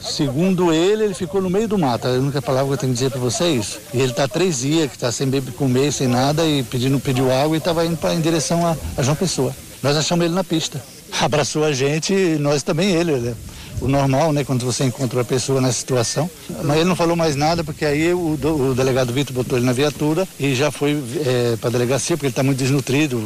Segundo 0.00 0.72
ele, 0.72 1.04
ele 1.04 1.14
ficou 1.14 1.42
no 1.42 1.50
meio 1.50 1.66
do 1.66 1.78
mato. 1.78 2.06
A 2.06 2.12
única 2.12 2.40
palavra 2.40 2.68
que 2.68 2.72
eu 2.74 2.78
tenho 2.78 2.92
que 2.92 2.98
dizer 2.98 3.10
para 3.10 3.20
vocês. 3.20 3.78
E 3.92 3.98
ele 3.98 4.12
está 4.12 4.28
três 4.28 4.60
dias, 4.60 4.88
que 4.88 4.96
está 4.96 5.10
sem 5.10 5.28
beber, 5.28 5.52
comer, 5.54 5.92
sem 5.92 6.06
nada, 6.06 6.46
e 6.46 6.62
pedindo, 6.62 6.98
pediu 7.00 7.32
água 7.32 7.56
e 7.56 7.58
estava 7.58 7.84
indo 7.84 7.96
pra, 7.96 8.14
em 8.14 8.20
direção 8.20 8.64
a, 8.66 8.76
a, 8.96 9.02
João 9.02 9.16
Pessoa. 9.16 9.54
Nós 9.82 9.96
achamos 9.96 10.24
ele 10.24 10.34
na 10.34 10.44
pista. 10.44 10.80
Abraçou 11.20 11.64
a 11.64 11.72
gente 11.72 12.12
e 12.12 12.38
nós 12.38 12.62
também 12.62 12.90
ele. 12.90 13.12
Né? 13.12 13.34
o 13.80 13.88
normal, 13.88 14.32
né? 14.32 14.44
Quando 14.44 14.64
você 14.64 14.84
encontra 14.84 15.20
a 15.20 15.24
pessoa 15.24 15.60
nessa 15.60 15.78
situação. 15.78 16.30
Mas 16.64 16.76
ele 16.76 16.86
não 16.86 16.96
falou 16.96 17.16
mais 17.16 17.36
nada, 17.36 17.62
porque 17.62 17.84
aí 17.84 18.12
o, 18.12 18.38
o 18.42 18.74
delegado 18.74 19.12
Vitor 19.12 19.34
botou 19.34 19.58
ele 19.58 19.66
na 19.66 19.72
viatura 19.72 20.26
e 20.38 20.54
já 20.54 20.70
foi 20.70 21.02
é, 21.24 21.56
para 21.56 21.68
a 21.68 21.72
delegacia, 21.72 22.16
porque 22.16 22.26
ele 22.26 22.32
está 22.32 22.42
muito 22.42 22.58
desnutrido, 22.58 23.22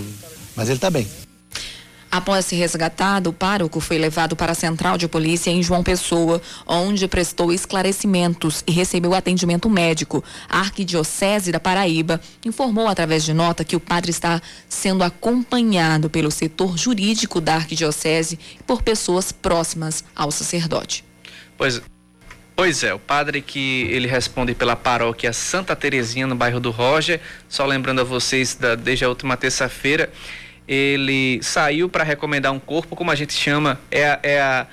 mas 0.56 0.68
ele 0.68 0.78
está 0.78 0.90
bem. 0.90 1.06
Após 2.10 2.46
ser 2.46 2.56
resgatado, 2.56 3.30
o 3.30 3.32
pároco 3.32 3.78
foi 3.78 3.96
levado 3.96 4.34
para 4.34 4.50
a 4.50 4.54
central 4.54 4.98
de 4.98 5.06
polícia 5.06 5.48
em 5.48 5.62
João 5.62 5.84
Pessoa, 5.84 6.42
onde 6.66 7.06
prestou 7.06 7.52
esclarecimentos 7.52 8.64
e 8.66 8.72
recebeu 8.72 9.14
atendimento 9.14 9.70
médico. 9.70 10.24
A 10.48 10.58
Arquidiocese 10.58 11.52
da 11.52 11.60
Paraíba 11.60 12.20
informou 12.44 12.88
através 12.88 13.24
de 13.24 13.32
nota 13.32 13.64
que 13.64 13.76
o 13.76 13.80
padre 13.80 14.10
está 14.10 14.42
sendo 14.68 15.04
acompanhado 15.04 16.10
pelo 16.10 16.32
setor 16.32 16.76
jurídico 16.76 17.40
da 17.40 17.54
Arquidiocese 17.54 18.38
e 18.58 18.62
por 18.64 18.82
pessoas 18.82 19.30
próximas 19.30 20.02
ao 20.16 20.32
sacerdote. 20.32 21.04
Pois 21.56 21.80
Pois 22.60 22.82
é, 22.84 22.92
o 22.92 22.98
padre 22.98 23.40
que 23.40 23.88
ele 23.90 24.06
responde 24.06 24.54
pela 24.54 24.76
paróquia 24.76 25.32
Santa 25.32 25.74
Terezinha, 25.74 26.26
no 26.26 26.34
bairro 26.34 26.60
do 26.60 26.70
Roger, 26.70 27.18
só 27.48 27.64
lembrando 27.64 28.02
a 28.02 28.04
vocês, 28.04 28.54
da, 28.54 28.74
desde 28.74 29.02
a 29.02 29.08
última 29.08 29.34
terça-feira, 29.34 30.12
ele 30.70 31.42
saiu 31.42 31.88
para 31.88 32.04
recomendar 32.04 32.52
um 32.52 32.60
corpo, 32.60 32.94
como 32.94 33.10
a 33.10 33.16
gente 33.16 33.32
chama, 33.32 33.80
é, 33.90 34.08
a, 34.08 34.20
é 34.22 34.40
a, 34.40 34.66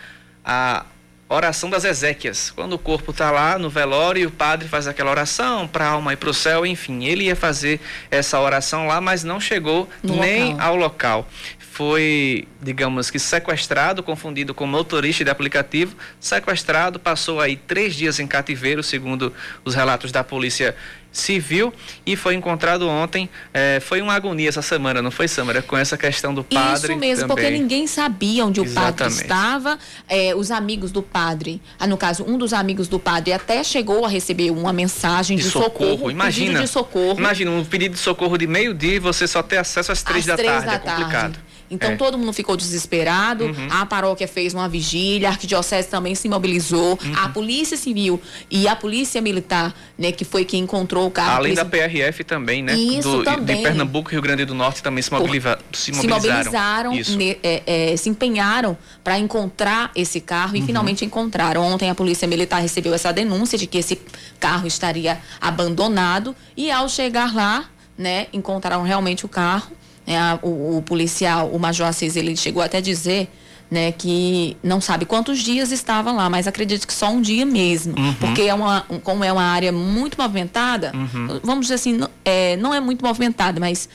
a 0.46 0.86
oração 1.28 1.72
das 1.72 1.84
Ezequias. 1.84 2.52
Quando 2.52 2.74
o 2.74 2.78
corpo 2.78 3.10
está 3.10 3.32
lá 3.32 3.58
no 3.58 3.68
velório, 3.68 4.28
o 4.28 4.32
padre 4.32 4.68
faz 4.68 4.86
aquela 4.86 5.10
oração 5.10 5.68
para 5.68 5.86
a 5.86 5.90
alma 5.90 6.14
ir 6.14 6.18
para 6.18 6.30
o 6.30 6.34
céu, 6.36 6.68
enfim. 6.68 7.06
Ele 7.06 7.24
ia 7.24 7.36
fazer 7.36 7.80
essa 8.12 8.40
oração 8.40 8.86
lá, 8.86 9.02
mas 9.02 9.24
não 9.24 9.40
chegou 9.40 9.90
no 10.04 10.18
nem 10.18 10.52
local. 10.52 10.68
ao 10.68 10.76
local. 10.76 11.30
Foi, 11.72 12.48
digamos 12.62 13.10
que, 13.10 13.18
sequestrado, 13.18 14.04
confundido 14.04 14.54
com 14.54 14.68
motorista 14.68 15.24
de 15.24 15.32
aplicativo, 15.32 15.96
sequestrado, 16.20 17.00
passou 17.00 17.42
aí 17.42 17.56
três 17.56 17.96
dias 17.96 18.20
em 18.20 18.28
cativeiro, 18.28 18.84
segundo 18.84 19.34
os 19.66 19.74
relatos 19.74 20.12
da 20.12 20.24
polícia 20.24 20.76
civil 21.20 21.74
e 22.06 22.16
foi 22.16 22.36
encontrado 22.36 22.88
ontem. 22.88 23.30
É, 23.54 23.80
foi 23.80 24.02
uma 24.02 24.14
agonia 24.14 24.50
essa 24.50 24.62
semana, 24.62 25.02
não 25.02 25.12
foi, 25.12 25.28
Samara? 25.28 25.62
Com 25.62 25.78
essa 25.78 25.98
questão 25.98 26.34
do 26.34 26.44
padre. 26.44 26.94
Isso 26.94 27.00
mesmo, 27.00 27.28
também. 27.28 27.46
porque 27.46 27.58
ninguém 27.58 27.88
sabia 27.88 28.46
onde 28.46 28.62
Exatamente. 28.62 28.94
o 28.94 28.98
padre 28.98 29.14
estava. 29.14 29.80
É, 30.08 30.36
os 30.36 30.52
amigos 30.52 30.92
do 30.92 31.02
padre, 31.02 31.62
ah, 31.80 31.88
no 31.88 31.98
caso, 31.98 32.24
um 32.24 32.38
dos 32.38 32.54
amigos 32.54 32.88
do 32.88 33.00
padre 33.00 33.34
até 33.34 33.64
chegou 33.64 34.06
a 34.06 34.10
receber 34.10 34.52
uma 34.52 34.74
mensagem 34.74 35.38
de, 35.38 35.44
de 35.44 35.50
socorro. 35.50 35.92
socorro. 35.92 36.12
Imagina, 36.12 36.62
de 36.62 36.68
socorro. 36.68 37.20
Imagina 37.20 37.52
um 37.52 37.66
pedido 37.66 37.94
de 37.94 38.00
socorro 38.00 38.38
de 38.38 38.48
meio-dia 38.48 38.96
e 38.96 39.00
você 39.00 39.28
só 39.28 39.42
ter 39.42 39.58
acesso 39.58 39.92
às 39.92 40.04
três, 40.04 40.20
às 40.22 40.26
da, 40.28 40.36
três 40.36 40.52
tarde. 40.52 40.66
da 40.66 40.74
é 40.74 41.10
tarde. 41.10 41.40
Então 41.70 41.92
é. 41.92 41.96
todo 41.96 42.18
mundo 42.18 42.32
ficou 42.34 42.56
desesperado. 42.56 43.46
Uhum. 43.46 43.68
A 43.70 43.86
paróquia 43.86 44.28
fez 44.28 44.54
uma 44.54 44.70
vigília, 44.70 45.28
a 45.28 45.32
arquidiocese 45.32 45.88
também 45.88 46.16
se 46.16 46.30
mobilizou, 46.30 46.98
uhum. 47.04 47.14
a 47.18 47.30
polícia 47.30 47.76
civil 47.78 48.22
e 48.50 48.68
a 48.68 48.76
polícia 48.76 49.22
militar, 49.22 49.74
né, 49.98 50.12
que 50.12 50.24
foi 50.24 50.46
quem 50.46 50.64
encontrou 50.64 51.08
o 51.08 51.12
carro. 51.12 51.38
Além 51.38 51.54
da 51.54 51.66
PRF 51.66 52.24
também, 52.24 52.64
né? 52.64 52.76
Isso 52.76 53.18
do, 53.18 53.24
também. 53.24 53.58
De 53.58 53.64
Pernambuco 53.64 54.10
e 54.10 54.14
Rio 54.14 54.22
Grande 54.22 54.46
do 54.46 54.54
Norte 54.54 54.82
também 54.82 55.02
se, 55.02 55.12
mobiliza, 55.12 55.60
se 55.74 55.92
mobilizaram. 55.92 56.22
Se 56.22 56.30
mobilizaram, 56.30 56.92
ne, 57.18 57.38
é, 57.44 57.92
é, 57.92 57.98
se 57.98 58.10
empenharam 58.10 58.78
para 59.04 59.18
encontrar 59.20 59.92
esse 59.96 60.22
carro 60.22 60.56
e 60.56 60.60
uhum. 60.60 60.66
finalmente 60.66 61.04
encontraram. 61.04 61.62
Ontem 61.62 61.90
a 61.90 61.96
polícia 61.96 62.28
militar 62.28 62.62
recebeu 62.62 62.94
essa 62.94 63.12
denúncia 63.12 63.58
de 63.58 63.68
que 63.68 63.78
esse 63.78 64.00
carro 64.40 64.68
estaria 64.68 65.20
abandonado 65.42 66.36
e 66.56 66.72
ao 66.72 66.88
chegar 66.88 67.34
lá, 67.36 67.66
né, 67.98 68.28
encontraram 68.32 68.84
realmente 68.84 69.26
o 69.26 69.30
carro 69.30 69.72
né, 70.08 70.40
o, 70.42 70.78
o, 70.78 70.82
policial, 70.82 71.50
o 71.50 71.60
Major 71.60 71.88
Assis, 71.88 72.16
ele 72.16 72.36
chegou 72.36 72.64
até 72.64 72.78
a 72.78 72.82
dizer 72.82 73.30
né, 73.70 73.92
que 73.92 74.56
não 74.64 74.80
sabe 74.80 75.06
quantos 75.06 75.40
dias 75.40 75.72
estava 75.72 76.12
lá, 76.14 76.30
mas 76.30 76.48
acredito 76.48 76.88
que 76.88 76.94
só 76.94 77.10
um 77.10 77.22
dia 77.22 77.46
mesmo. 77.46 77.94
Uhum. 78.00 78.14
Porque 78.14 78.44
é 78.44 78.54
uma, 78.54 78.82
como 79.04 79.24
é 79.24 79.32
uma 79.32 79.44
área 79.44 79.72
muito 79.72 80.20
movimentada, 80.20 80.94
uhum. 80.96 81.40
vamos 81.44 81.66
dizer 81.66 81.76
assim, 81.76 81.94
não 81.94 82.10
é, 82.24 82.56
não 82.56 82.74
é 82.74 82.80
muito 82.80 83.04
movimentada, 83.04 83.60
mas 83.60 83.90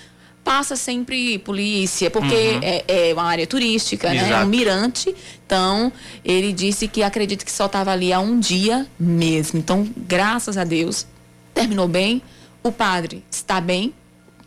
passa 0.44 0.76
sempre 0.76 1.38
polícia, 1.38 2.10
porque 2.10 2.34
uhum. 2.34 2.60
é, 2.62 2.84
é, 3.10 3.14
uma 3.14 3.24
área 3.24 3.46
turística, 3.46 4.12
né? 4.12 4.28
É 4.30 4.44
um 4.44 4.46
mirante. 4.46 5.14
Então, 5.46 5.92
ele 6.24 6.52
disse 6.52 6.88
que 6.88 7.02
acredita 7.02 7.44
que 7.44 7.52
só 7.52 7.66
estava 7.66 7.92
ali 7.92 8.12
há 8.12 8.18
um 8.18 8.40
dia 8.40 8.86
mesmo. 8.98 9.58
Então, 9.58 9.88
graças 9.96 10.56
a 10.56 10.64
Deus, 10.64 11.06
terminou 11.54 11.86
bem. 11.86 12.20
O 12.62 12.72
padre 12.72 13.24
está 13.30 13.60
bem, 13.60 13.92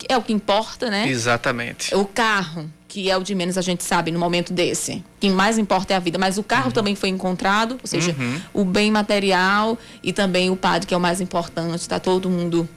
é 0.08 0.16
o 0.16 0.22
que 0.22 0.32
importa, 0.32 0.90
né? 0.90 1.08
Exatamente. 1.08 1.94
O 1.94 2.04
carro, 2.04 2.70
que 2.88 3.10
é 3.10 3.16
o 3.16 3.22
de 3.22 3.34
menos 3.34 3.58
a 3.58 3.62
gente 3.62 3.84
sabe 3.84 4.10
no 4.10 4.18
momento 4.18 4.52
desse. 4.52 5.04
O 5.16 5.20
que 5.20 5.30
mais 5.30 5.58
importa 5.58 5.94
é 5.94 5.96
a 5.96 6.00
vida. 6.00 6.18
Mas 6.18 6.38
o 6.38 6.42
carro 6.42 6.66
uhum. 6.66 6.72
também 6.72 6.94
foi 6.94 7.08
encontrado, 7.08 7.78
ou 7.82 7.86
seja, 7.86 8.14
uhum. 8.18 8.40
o 8.52 8.64
bem 8.64 8.90
material 8.90 9.78
e 10.02 10.12
também 10.12 10.50
o 10.50 10.56
padre, 10.56 10.86
que 10.86 10.94
é 10.94 10.96
o 10.96 11.00
mais 11.00 11.20
importante. 11.20 11.80
Está 11.80 11.98
todo 11.98 12.30
mundo 12.30 12.68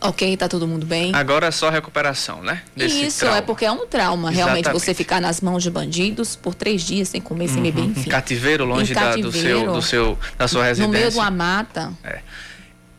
ok, 0.00 0.32
está 0.32 0.48
todo 0.48 0.66
mundo 0.66 0.86
bem. 0.86 1.14
Agora 1.14 1.46
é 1.46 1.50
só 1.50 1.70
recuperação, 1.70 2.42
né? 2.42 2.62
Desse 2.76 3.04
Isso, 3.04 3.24
é 3.24 3.26
trauma. 3.26 3.38
é 3.38 3.42
porque 3.42 3.64
é 3.64 3.72
um 3.72 3.86
trauma, 3.86 4.30
Exatamente. 4.30 4.64
realmente, 4.64 4.72
você 4.72 4.94
ficar 4.94 5.20
nas 5.20 5.40
mãos 5.40 5.62
de 5.62 5.70
bandidos 5.70 6.36
por 6.36 6.54
três 6.54 6.82
dias 6.82 7.08
sem 7.08 7.20
comer, 7.20 7.48
uhum. 7.48 7.54
sem 7.54 7.62
beber, 7.62 7.84
enfim. 7.84 8.08
Em 8.08 8.12
cativeiro, 8.12 8.64
longe 8.64 8.92
em 8.92 8.94
cativeiro, 8.94 9.26
da, 9.28 9.32
do 9.32 9.32
seu, 9.32 9.72
do 9.72 9.82
seu, 9.82 10.18
da 10.36 10.48
sua 10.48 10.64
residência. 10.64 10.86
No 10.86 10.92
meio 10.92 11.10
de 11.10 11.16
uma 11.16 11.30
mata. 11.30 11.92
É. 12.04 12.20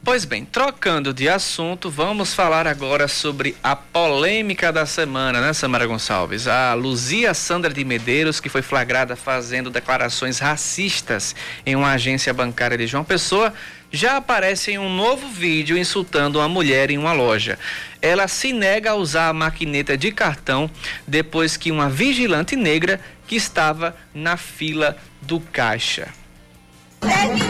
Pois 0.01 0.23
bem, 0.23 0.45
trocando 0.45 1.13
de 1.13 1.27
assunto, 1.27 1.89
vamos 1.89 2.33
falar 2.33 2.65
agora 2.65 3.05
sobre 3.07 3.55
a 3.61 3.75
polêmica 3.75 4.71
da 4.71 4.85
semana, 4.85 5.41
né, 5.41 5.51
Samara 5.51 5.85
Gonçalves? 5.85 6.47
A 6.47 6.73
Luzia 6.73 7.33
Sandra 7.33 7.71
de 7.71 7.83
Medeiros, 7.83 8.39
que 8.39 8.47
foi 8.47 8.61
flagrada 8.61 9.17
fazendo 9.17 9.69
declarações 9.69 10.39
racistas 10.39 11.35
em 11.65 11.75
uma 11.75 11.91
agência 11.91 12.33
bancária 12.33 12.77
de 12.77 12.87
João 12.87 13.03
Pessoa, 13.03 13.53
já 13.91 14.15
aparece 14.15 14.71
em 14.71 14.79
um 14.79 14.89
novo 14.89 15.27
vídeo 15.27 15.77
insultando 15.77 16.39
uma 16.39 16.47
mulher 16.47 16.89
em 16.89 16.97
uma 16.97 17.11
loja. 17.11 17.59
Ela 18.01 18.29
se 18.29 18.53
nega 18.53 18.91
a 18.91 18.95
usar 18.95 19.27
a 19.27 19.33
maquineta 19.33 19.97
de 19.97 20.13
cartão 20.13 20.71
depois 21.05 21.57
que 21.57 21.71
uma 21.71 21.89
vigilante 21.89 22.55
negra 22.55 23.01
que 23.27 23.35
estava 23.35 23.93
na 24.13 24.37
fila 24.37 24.95
do 25.21 25.41
caixa. 25.41 26.07
Termina 27.01 27.49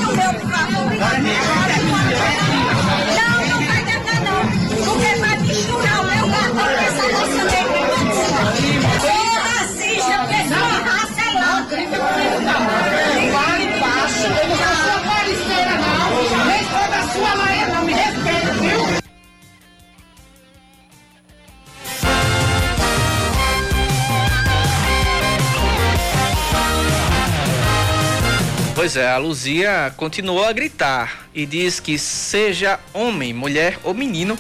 Pois 28.80 28.96
é, 28.96 29.12
a 29.12 29.18
Luzia 29.18 29.94
continuou 29.98 30.42
a 30.42 30.54
gritar 30.54 31.28
e 31.36 31.46
diz 31.46 31.82
que 31.82 32.00
seja 32.00 32.80
homem, 32.94 33.34
mulher 33.34 33.78
ou 33.84 33.94
menino, 33.94 34.38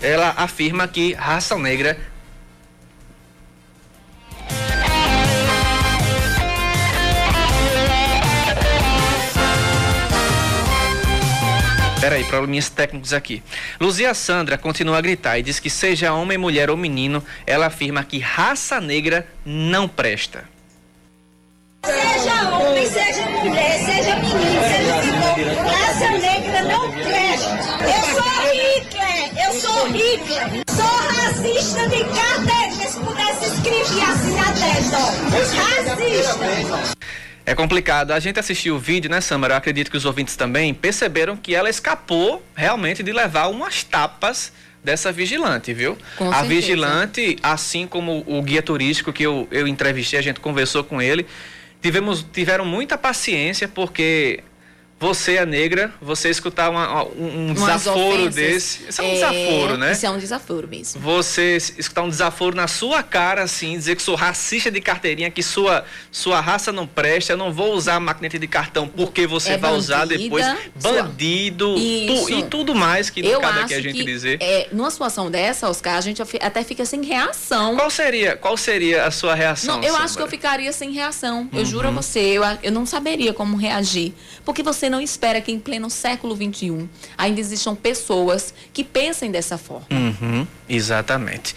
ela 0.00 0.32
afirma 0.38 0.88
que 0.88 1.12
raça 1.12 1.54
negra 1.58 2.00
Peraí, 12.00 12.24
probleminhas 12.24 12.70
técnicos 12.70 13.12
aqui. 13.12 13.42
Luzia 13.78 14.14
Sandra 14.14 14.56
continua 14.56 14.96
a 14.96 15.02
gritar 15.02 15.38
e 15.38 15.42
diz 15.42 15.60
que 15.60 15.68
seja 15.68 16.14
homem, 16.14 16.38
mulher 16.38 16.70
ou 16.70 16.76
menino, 16.78 17.22
ela 17.46 17.66
afirma 17.66 18.02
que 18.02 18.18
raça 18.18 18.80
negra 18.80 19.28
não 19.44 19.86
presta. 19.86 20.57
Seja 21.84 22.50
homem, 22.50 22.86
seja 22.86 23.24
mulher, 23.30 23.78
seja 23.84 24.16
menino, 24.16 24.62
seja 24.68 24.96
menor, 25.02 25.38
raça 25.70 26.10
negra 26.18 26.62
não 26.62 26.90
presta. 26.92 27.58
Eu 27.84 28.02
sou 28.12 28.28
Hitler, 28.52 29.46
eu 29.46 29.52
sou 29.60 29.86
Hitler. 29.86 30.64
Sou 30.74 30.84
racista 30.84 31.88
de 31.88 32.04
carteira, 32.04 32.90
se 32.90 32.98
pudesse 33.00 33.44
escrever 33.46 34.02
assim 34.02 34.34
na 34.34 34.52
testa, 34.52 34.98
ó. 34.98 35.28
Racista. 35.56 36.98
É 37.46 37.54
complicado. 37.54 38.10
A 38.10 38.20
gente 38.20 38.38
assistiu 38.38 38.74
o 38.76 38.78
vídeo, 38.78 39.10
né, 39.10 39.20
Samara? 39.20 39.54
Eu 39.54 39.58
acredito 39.58 39.90
que 39.90 39.96
os 39.96 40.04
ouvintes 40.04 40.36
também 40.36 40.74
perceberam 40.74 41.36
que 41.36 41.54
ela 41.54 41.70
escapou 41.70 42.42
realmente 42.54 43.02
de 43.02 43.12
levar 43.12 43.46
umas 43.46 43.82
tapas 43.82 44.52
dessa 44.84 45.10
vigilante, 45.10 45.72
viu? 45.72 45.96
Com 46.16 46.28
a 46.30 46.34
certeza. 46.40 46.48
vigilante, 46.48 47.36
assim 47.42 47.86
como 47.86 48.24
o 48.26 48.42
guia 48.42 48.62
turístico 48.62 49.12
que 49.12 49.22
eu, 49.22 49.48
eu 49.50 49.66
entrevistei, 49.66 50.18
a 50.18 50.22
gente 50.22 50.40
conversou 50.40 50.84
com 50.84 51.00
ele, 51.00 51.26
tivemos, 51.80 52.24
tiveram 52.32 52.64
muita 52.64 52.98
paciência 52.98 53.68
porque 53.68 54.42
você 55.00 55.36
é 55.36 55.46
negra, 55.46 55.92
você 56.00 56.28
escutar 56.28 56.70
uma, 56.70 57.04
um, 57.04 57.50
um 57.50 57.54
desaforo 57.54 58.22
ofensas, 58.22 58.34
desse. 58.34 58.88
Isso 58.88 59.00
é 59.00 59.04
um 59.04 59.08
é, 59.08 59.12
desaforo, 59.12 59.76
né? 59.76 59.92
Isso 59.92 60.06
é 60.06 60.10
um 60.10 60.18
desaforo 60.18 60.68
mesmo. 60.68 61.00
Você 61.00 61.56
escutar 61.56 62.02
um 62.02 62.08
desaforo 62.08 62.56
na 62.56 62.66
sua 62.66 63.02
cara, 63.02 63.44
assim, 63.44 63.76
dizer 63.76 63.94
que 63.94 64.02
sou 64.02 64.16
racista 64.16 64.70
de 64.70 64.80
carteirinha, 64.80 65.30
que 65.30 65.42
sua, 65.42 65.84
sua 66.10 66.40
raça 66.40 66.72
não 66.72 66.86
presta, 66.86 67.32
eu 67.32 67.36
não 67.36 67.52
vou 67.52 67.74
usar 67.74 67.94
a 67.94 68.00
maquineta 68.00 68.38
de 68.38 68.48
cartão 68.48 68.88
porque 68.88 69.26
você 69.26 69.52
é 69.52 69.56
vai 69.56 69.70
bandida, 69.70 69.94
usar 69.94 70.04
depois. 70.06 70.46
Bandido 70.82 71.74
tu, 71.74 72.30
e 72.30 72.42
tudo 72.44 72.74
mais 72.74 73.08
que 73.08 73.22
não 73.22 73.40
cabe 73.40 73.60
aqui 73.60 73.74
a 73.74 73.80
gente 73.80 73.98
que, 73.98 74.04
dizer. 74.04 74.38
É, 74.40 74.68
numa 74.72 74.90
situação 74.90 75.30
dessa, 75.30 75.68
Oscar, 75.68 75.96
a 75.96 76.00
gente 76.00 76.20
até 76.40 76.64
fica 76.64 76.84
sem 76.84 77.04
reação. 77.04 77.76
Qual 77.76 77.90
seria, 77.90 78.36
qual 78.36 78.56
seria 78.56 79.04
a 79.04 79.12
sua 79.12 79.34
reação? 79.34 79.76
Não, 79.76 79.84
eu 79.84 79.96
acho 79.96 80.16
que 80.16 80.22
eu 80.22 80.28
ficaria 80.28 80.72
sem 80.72 80.90
reação. 80.90 81.48
Eu 81.52 81.60
uhum. 81.60 81.64
juro 81.64 81.88
a 81.88 81.90
você, 81.92 82.18
eu, 82.18 82.42
eu 82.62 82.72
não 82.72 82.84
saberia 82.84 83.32
como 83.32 83.56
reagir. 83.56 84.12
Porque 84.44 84.62
você 84.62 84.87
não 84.90 85.00
espera 85.00 85.40
que 85.40 85.52
em 85.52 85.58
pleno 85.58 85.90
século 85.90 86.36
XXI 86.36 86.88
ainda 87.16 87.40
existam 87.40 87.74
pessoas 87.74 88.54
que 88.72 88.82
pensem 88.82 89.30
dessa 89.30 89.58
forma. 89.58 89.86
Uhum, 89.90 90.46
exatamente. 90.68 91.54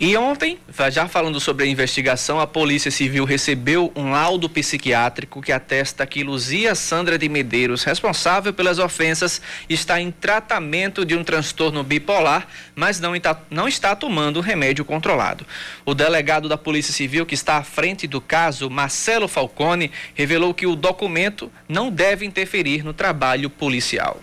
E 0.00 0.16
ontem, 0.16 0.58
já 0.90 1.06
falando 1.08 1.38
sobre 1.40 1.64
a 1.64 1.68
investigação, 1.68 2.40
a 2.40 2.46
Polícia 2.46 2.90
Civil 2.90 3.24
recebeu 3.24 3.92
um 3.94 4.10
laudo 4.10 4.48
psiquiátrico 4.48 5.40
que 5.40 5.52
atesta 5.52 6.06
que 6.06 6.24
Luzia 6.24 6.74
Sandra 6.74 7.18
de 7.18 7.28
Medeiros, 7.28 7.84
responsável 7.84 8.52
pelas 8.52 8.78
ofensas, 8.78 9.40
está 9.68 10.00
em 10.00 10.10
tratamento 10.10 11.04
de 11.04 11.14
um 11.14 11.22
transtorno 11.22 11.82
bipolar, 11.82 12.48
mas 12.74 12.98
não 13.00 13.14
está, 13.14 13.40
não 13.50 13.68
está 13.68 13.94
tomando 13.94 14.40
remédio 14.40 14.84
controlado. 14.84 15.46
O 15.84 15.94
delegado 15.94 16.48
da 16.48 16.56
Polícia 16.56 16.92
Civil, 16.92 17.26
que 17.26 17.34
está 17.34 17.56
à 17.56 17.62
frente 17.62 18.06
do 18.06 18.20
caso, 18.20 18.68
Marcelo 18.70 19.28
Falcone, 19.28 19.90
revelou 20.14 20.52
que 20.52 20.66
o 20.66 20.74
documento 20.74 21.50
não 21.68 21.90
deve 21.90 22.24
interferir 22.24 22.63
no 22.82 22.92
trabalho 22.92 23.50
policial 23.50 24.18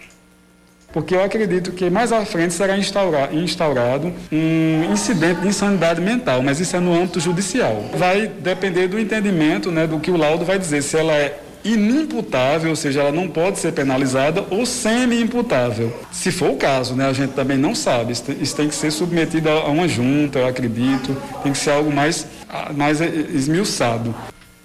porque 0.94 1.16
eu 1.16 1.24
acredito 1.24 1.72
que 1.72 1.90
mais 1.90 2.12
à 2.12 2.26
frente 2.26 2.54
será 2.54 2.78
instaurado 2.78 4.14
um 4.32 4.92
incidente 4.92 5.42
de 5.42 5.48
insanidade 5.48 6.02
mental, 6.02 6.42
mas 6.42 6.60
isso 6.60 6.76
é 6.76 6.80
no 6.80 6.94
âmbito 6.94 7.20
judicial. 7.20 7.86
Vai 7.96 8.28
depender 8.28 8.88
do 8.88 9.00
entendimento 9.00 9.72
né, 9.72 9.88
do 9.88 10.00
que 10.00 10.12
o 10.12 10.18
laudo 10.18 10.44
vai 10.44 10.60
dizer, 10.60 10.82
se 10.82 10.98
ela 10.98 11.14
é 11.14 11.40
inimputável, 11.64 12.72
ou 12.72 12.76
seja, 12.76 13.02
ela 13.02 13.12
não 13.12 13.28
pode 13.28 13.60
ser 13.60 13.72
penalizada, 13.72 14.44
ou 14.50 14.66
semi-imputável. 14.66 15.96
Se 16.12 16.32
for 16.32 16.52
o 16.52 16.56
caso, 16.56 16.96
né, 16.96 17.08
a 17.08 17.14
gente 17.14 17.34
também 17.34 17.58
não 17.58 17.76
sabe, 17.76 18.14
isso 18.14 18.56
tem 18.56 18.68
que 18.68 18.76
ser 18.76 18.92
submetido 18.92 19.50
a 19.50 19.68
uma 19.68 19.88
junta, 19.88 20.40
eu 20.40 20.48
acredito, 20.48 21.16
tem 21.44 21.52
que 21.52 21.58
ser 21.58 21.72
algo 21.72 21.92
mais, 21.92 22.28
mais 22.76 23.00
esmiuçado. 23.00 24.14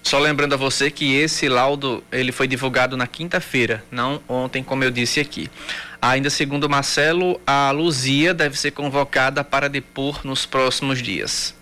Só 0.06 0.20
lembrando 0.20 0.52
a 0.52 0.56
você 0.56 0.88
que 0.88 1.16
esse 1.16 1.48
laudo 1.48 2.00
ele 2.12 2.30
foi 2.30 2.46
divulgado 2.46 2.96
na 2.96 3.08
quinta-feira, 3.08 3.82
não 3.90 4.20
ontem, 4.28 4.62
como 4.62 4.84
eu 4.84 4.90
disse 4.92 5.18
aqui. 5.18 5.50
Ainda 6.00 6.30
segundo 6.30 6.68
Marcelo, 6.68 7.40
a 7.44 7.72
Luzia 7.72 8.32
deve 8.32 8.56
ser 8.56 8.70
convocada 8.70 9.42
para 9.42 9.68
depor 9.68 10.20
nos 10.22 10.46
próximos 10.46 11.02
dias. 11.02 11.56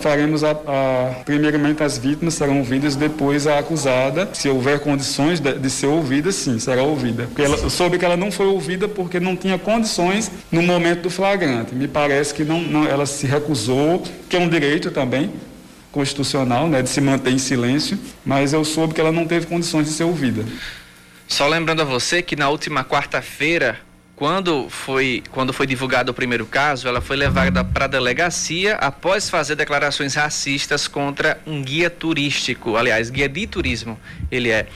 Faremos 0.00 0.44
a, 0.44 0.52
a, 0.52 1.24
primeiramente 1.24 1.82
as 1.82 1.98
vítimas 1.98 2.34
serão 2.34 2.58
ouvidas, 2.58 2.94
depois 2.94 3.48
a 3.48 3.58
acusada, 3.58 4.28
se 4.32 4.48
houver 4.48 4.78
condições 4.78 5.40
de, 5.40 5.54
de 5.54 5.70
ser 5.70 5.86
ouvida, 5.86 6.30
sim, 6.30 6.60
será 6.60 6.84
ouvida. 6.84 7.24
Porque 7.24 7.42
ela, 7.42 7.68
soube 7.68 7.98
que 7.98 8.04
ela 8.04 8.16
não 8.16 8.30
foi 8.30 8.46
ouvida 8.46 8.86
porque 8.86 9.18
não 9.18 9.34
tinha 9.34 9.58
condições 9.58 10.30
no 10.52 10.62
momento 10.62 11.02
do 11.02 11.10
flagrante. 11.10 11.74
Me 11.74 11.88
parece 11.88 12.32
que 12.32 12.44
não, 12.44 12.60
não 12.60 12.86
ela 12.86 13.06
se 13.06 13.26
recusou, 13.26 14.04
que 14.28 14.36
é 14.36 14.38
um 14.38 14.48
direito 14.48 14.92
também, 14.92 15.32
constitucional, 15.92 16.68
né, 16.68 16.82
de 16.82 16.88
se 16.88 17.00
manter 17.00 17.30
em 17.30 17.38
silêncio, 17.38 17.98
mas 18.24 18.52
eu 18.52 18.64
soube 18.64 18.94
que 18.94 19.00
ela 19.00 19.12
não 19.12 19.26
teve 19.26 19.46
condições 19.46 19.86
de 19.86 19.92
ser 19.92 20.04
ouvida. 20.04 20.44
Só 21.28 21.46
lembrando 21.46 21.82
a 21.82 21.84
você 21.84 22.22
que 22.22 22.34
na 22.34 22.48
última 22.48 22.82
quarta-feira, 22.82 23.78
quando 24.16 24.68
foi, 24.68 25.22
quando 25.30 25.52
foi 25.52 25.66
divulgado 25.66 26.10
o 26.10 26.14
primeiro 26.14 26.46
caso, 26.46 26.88
ela 26.88 27.00
foi 27.00 27.16
levada 27.16 27.62
para 27.62 27.84
a 27.84 27.88
delegacia 27.88 28.74
após 28.76 29.28
fazer 29.30 29.54
declarações 29.54 30.14
racistas 30.14 30.88
contra 30.88 31.40
um 31.46 31.62
guia 31.62 31.90
turístico, 31.90 32.76
aliás, 32.76 33.10
guia 33.10 33.28
de 33.28 33.46
turismo, 33.46 33.98
ele 34.30 34.50
é. 34.50 34.66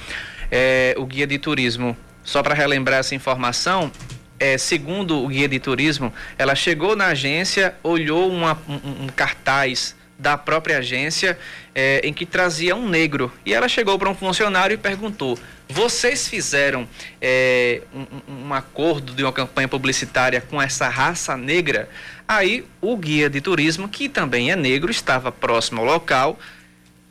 é 0.51 0.95
o 0.99 1.07
guia 1.07 1.27
de 1.27 1.39
turismo, 1.39 1.97
só 2.23 2.43
para 2.43 2.55
relembrar 2.55 3.01
essa 3.01 3.15
informação, 3.15 3.91
é, 4.39 4.59
segundo 4.59 5.25
o 5.25 5.29
guia 5.29 5.49
de 5.49 5.59
turismo, 5.59 6.13
ela 6.37 6.55
chegou 6.55 6.95
na 6.95 7.07
agência, 7.07 7.75
olhou 7.83 8.31
uma, 8.31 8.59
um, 8.69 9.05
um 9.05 9.07
cartaz 9.09 9.96
da 10.19 10.37
própria 10.37 10.79
agência 10.79 11.39
é, 11.75 12.01
em 12.03 12.13
que 12.13 12.25
trazia 12.25 12.75
um 12.75 12.89
negro. 12.89 13.33
E 13.45 13.53
ela 13.53 13.69
chegou 13.69 13.99
para 13.99 14.09
um 14.09 14.15
funcionário 14.15 14.75
e 14.75 14.79
perguntou: 14.79 15.39
Vocês 15.69 16.29
fizeram 16.29 16.89
é, 17.21 17.83
um, 17.95 18.47
um, 18.49 18.55
acordo 18.55 19.13
de 19.13 19.23
uma 19.23 19.33
campanha 19.33 19.69
publicitária 19.69 20.41
com 20.41 20.61
essa 20.61 20.89
raça 20.89 21.37
negra? 21.37 21.89
Aí 22.27 22.65
o 22.81 22.97
guia 22.97 23.29
de 23.29 23.41
turismo, 23.41 23.89
que 23.89 24.09
também 24.09 24.51
é 24.51 24.57
negro, 24.57 24.91
estava 24.91 25.31
próximo 25.31 25.81
ao 25.81 25.87
local, 25.87 26.39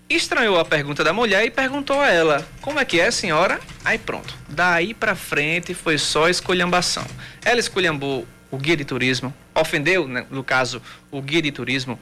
estranhou 0.09 0.59
a 0.59 0.65
pergunta 0.65 1.03
da 1.03 1.13
mulher 1.13 1.45
e 1.45 1.51
perguntou 1.51 2.01
a 2.01 2.09
ela: 2.09 2.47
Como 2.61 2.79
é 2.79 2.85
que 2.85 2.99
é, 2.99 3.11
senhora? 3.11 3.59
Aí 3.83 3.97
pronto. 3.97 4.35
Daí 4.49 4.93
para 4.93 5.15
frente 5.15 5.73
foi 5.73 5.97
só 5.97 6.27
esculhambação. 6.27 7.05
Ela 7.43 7.59
esculhambou 7.59 8.27
o 8.49 8.57
guia 8.57 8.77
de 8.77 8.85
turismo, 8.85 9.33
ofendeu, 9.53 10.07
né, 10.07 10.25
no 10.29 10.43
caso, 10.43 10.81
o 11.11 11.21
guia 11.21 11.41
de 11.41 11.51
turismo 11.51 11.99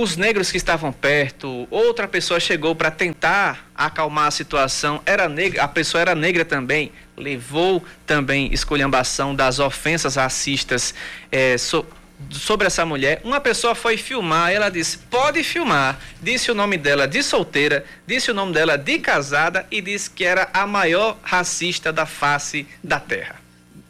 os 0.00 0.16
negros 0.16 0.52
que 0.52 0.56
estavam 0.56 0.92
perto, 0.92 1.66
outra 1.72 2.06
pessoa 2.06 2.38
chegou 2.38 2.72
para 2.72 2.88
tentar 2.88 3.68
acalmar 3.74 4.28
a 4.28 4.30
situação, 4.30 5.02
era 5.04 5.28
negra, 5.28 5.64
a 5.64 5.66
pessoa 5.66 6.00
era 6.00 6.14
negra 6.14 6.44
também, 6.44 6.92
levou 7.16 7.84
também 8.06 8.52
esculhambação 8.52 9.34
das 9.34 9.58
ofensas 9.58 10.14
racistas 10.14 10.94
é, 11.32 11.58
so, 11.58 11.84
sobre 12.30 12.68
essa 12.68 12.86
mulher. 12.86 13.20
Uma 13.24 13.40
pessoa 13.40 13.74
foi 13.74 13.96
filmar, 13.96 14.52
ela 14.52 14.68
disse: 14.68 14.98
pode 14.98 15.42
filmar. 15.42 15.98
Disse 16.22 16.48
o 16.48 16.54
nome 16.54 16.78
dela 16.78 17.08
de 17.08 17.20
solteira, 17.20 17.84
disse 18.06 18.30
o 18.30 18.34
nome 18.34 18.52
dela 18.52 18.78
de 18.78 19.00
casada 19.00 19.66
e 19.68 19.80
disse 19.80 20.08
que 20.08 20.24
era 20.24 20.48
a 20.54 20.64
maior 20.64 21.18
racista 21.22 21.92
da 21.92 22.06
face 22.06 22.68
da 22.84 23.00
terra. 23.00 23.37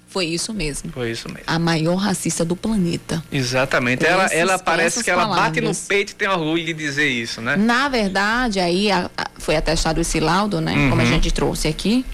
Foi 0.08 0.24
isso 0.24 0.54
mesmo. 0.54 0.90
Foi 0.90 1.10
isso 1.10 1.28
mesmo. 1.28 1.44
A 1.46 1.58
maior 1.58 1.96
racista 1.96 2.44
do 2.44 2.56
planeta. 2.56 3.22
Exatamente. 3.30 4.04
ela, 4.04 4.26
ela 4.26 4.58
parece 4.58 5.04
que 5.04 5.10
ela 5.10 5.22
palavras. 5.22 5.46
bate 5.48 5.60
no 5.60 5.74
peito 5.74 6.12
e 6.12 6.14
tem 6.14 6.28
orgulho 6.28 6.64
de 6.64 6.72
dizer 6.72 7.08
isso, 7.08 7.42
né? 7.42 7.56
Na 7.56 7.88
verdade, 7.88 8.58
aí 8.58 8.90
a, 8.90 9.10
a, 9.16 9.30
foi 9.38 9.56
atestado 9.56 10.00
esse 10.00 10.18
laudo, 10.18 10.60
né? 10.60 10.72
Uhum. 10.72 10.90
Como 10.90 11.02
a 11.02 11.04
uhum. 11.04 11.10
gente 11.10 11.30
trouxe 11.30 11.68
aqui, 11.68 12.06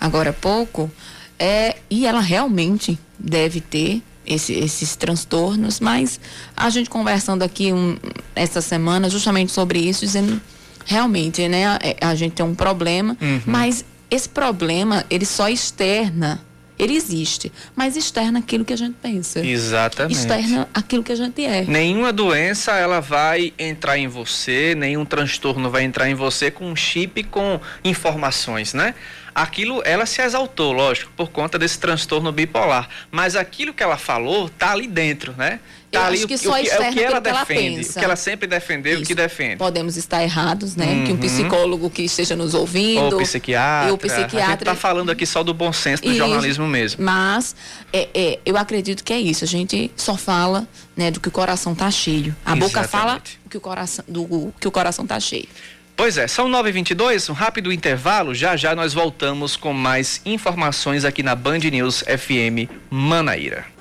agora 0.00 0.30
há 0.30 0.32
pouco. 0.32 0.90
É, 1.38 1.76
e 1.88 2.06
ela 2.06 2.20
realmente 2.20 2.98
deve 3.16 3.60
ter 3.60 4.02
esse, 4.26 4.52
esses 4.52 4.96
transtornos, 4.96 5.78
mas 5.78 6.20
a 6.56 6.68
gente 6.70 6.90
conversando 6.90 7.42
aqui 7.42 7.72
um, 7.72 7.96
essa 8.34 8.60
semana 8.60 9.08
justamente 9.08 9.52
sobre 9.52 9.78
isso, 9.78 10.00
dizendo 10.00 10.40
realmente, 10.84 11.46
né? 11.46 11.66
A, 11.66 11.80
a 12.10 12.14
gente 12.16 12.32
tem 12.32 12.44
um 12.44 12.54
problema, 12.54 13.16
uhum. 13.20 13.42
mas 13.46 13.84
esse 14.10 14.28
problema 14.28 15.04
ele 15.08 15.24
só 15.24 15.48
externa 15.48 16.40
ele 16.78 16.94
existe, 16.94 17.52
mas 17.74 17.96
externa 17.96 18.38
aquilo 18.38 18.64
que 18.64 18.72
a 18.72 18.76
gente 18.76 18.96
pensa. 19.02 19.44
Exatamente. 19.44 20.16
Externa 20.16 20.68
aquilo 20.72 21.02
que 21.02 21.12
a 21.12 21.16
gente 21.16 21.44
é. 21.44 21.64
Nenhuma 21.64 22.12
doença 22.12 22.72
ela 22.72 23.00
vai 23.00 23.52
entrar 23.58 23.98
em 23.98 24.06
você, 24.06 24.74
nenhum 24.74 25.04
transtorno 25.04 25.70
vai 25.70 25.82
entrar 25.82 26.08
em 26.08 26.14
você 26.14 26.50
com 26.50 26.70
um 26.70 26.76
chip 26.76 27.24
com 27.24 27.60
informações, 27.84 28.74
né? 28.74 28.94
aquilo 29.42 29.80
ela 29.84 30.04
se 30.04 30.20
exaltou, 30.20 30.72
lógico, 30.72 31.12
por 31.16 31.30
conta 31.30 31.58
desse 31.58 31.78
transtorno 31.78 32.32
bipolar. 32.32 32.88
Mas 33.10 33.36
aquilo 33.36 33.72
que 33.72 33.82
ela 33.82 33.96
falou 33.96 34.48
tá 34.48 34.72
ali 34.72 34.88
dentro, 34.88 35.32
né? 35.36 35.60
Tá 35.90 36.06
ali 36.06 36.18
acho 36.18 36.28
que 36.28 36.34
o, 36.34 36.38
só 36.38 36.52
o 36.52 36.62
que, 36.62 36.68
é 36.68 36.90
o 36.90 36.92
que 36.92 37.02
ela 37.02 37.18
defende, 37.18 37.80
ela 37.80 37.90
o 37.90 37.92
que 37.94 38.04
ela 38.04 38.16
sempre 38.16 38.46
defendeu 38.46 38.98
e 38.98 39.02
o 39.02 39.06
que 39.06 39.14
defende. 39.14 39.56
Podemos 39.56 39.96
estar 39.96 40.22
errados, 40.22 40.76
né? 40.76 40.86
Uhum. 40.86 41.04
Que 41.04 41.12
um 41.12 41.16
psicólogo 41.16 41.88
que 41.88 42.02
esteja 42.02 42.36
nos 42.36 42.52
ouvindo. 42.52 43.14
Ou 43.14 43.18
psiquiatra. 43.18 43.94
o 43.94 43.96
psiquiatra. 43.96 44.44
A 44.44 44.50
gente 44.50 44.64
tá 44.64 44.74
falando 44.74 45.10
aqui 45.10 45.24
só 45.24 45.42
do 45.42 45.54
bom 45.54 45.72
senso 45.72 46.02
do 46.02 46.14
jornalismo 46.14 46.66
mesmo. 46.66 47.02
Mas 47.02 47.56
é, 47.90 48.08
é, 48.12 48.38
eu 48.44 48.56
acredito 48.58 49.02
que 49.02 49.14
é 49.14 49.18
isso. 49.18 49.44
A 49.44 49.46
gente 49.46 49.90
só 49.96 50.14
fala 50.14 50.68
né, 50.94 51.10
do 51.10 51.20
que 51.20 51.28
o 51.28 51.32
coração 51.32 51.74
tá 51.74 51.90
cheio. 51.90 52.36
A 52.44 52.52
Exatamente. 52.52 52.60
boca 52.60 52.88
fala 52.88 53.22
que 53.48 53.56
o 53.56 53.60
coração, 53.60 54.04
do 54.06 54.52
que 54.60 54.68
o 54.68 54.70
coração 54.70 55.06
tá 55.06 55.18
cheio. 55.18 55.48
Pois 55.96 56.16
é, 56.18 56.28
são 56.28 56.48
9h22, 56.50 57.30
um 57.30 57.32
rápido 57.32 57.72
intervalo. 57.72 58.34
Já 58.34 58.56
já 58.56 58.74
nós 58.74 58.92
voltamos 58.92 59.56
com 59.56 59.72
mais 59.72 60.20
informações 60.24 61.04
aqui 61.04 61.22
na 61.22 61.34
Band 61.34 61.58
News 61.58 62.04
FM 62.06 62.70
Manaíra. 62.90 63.77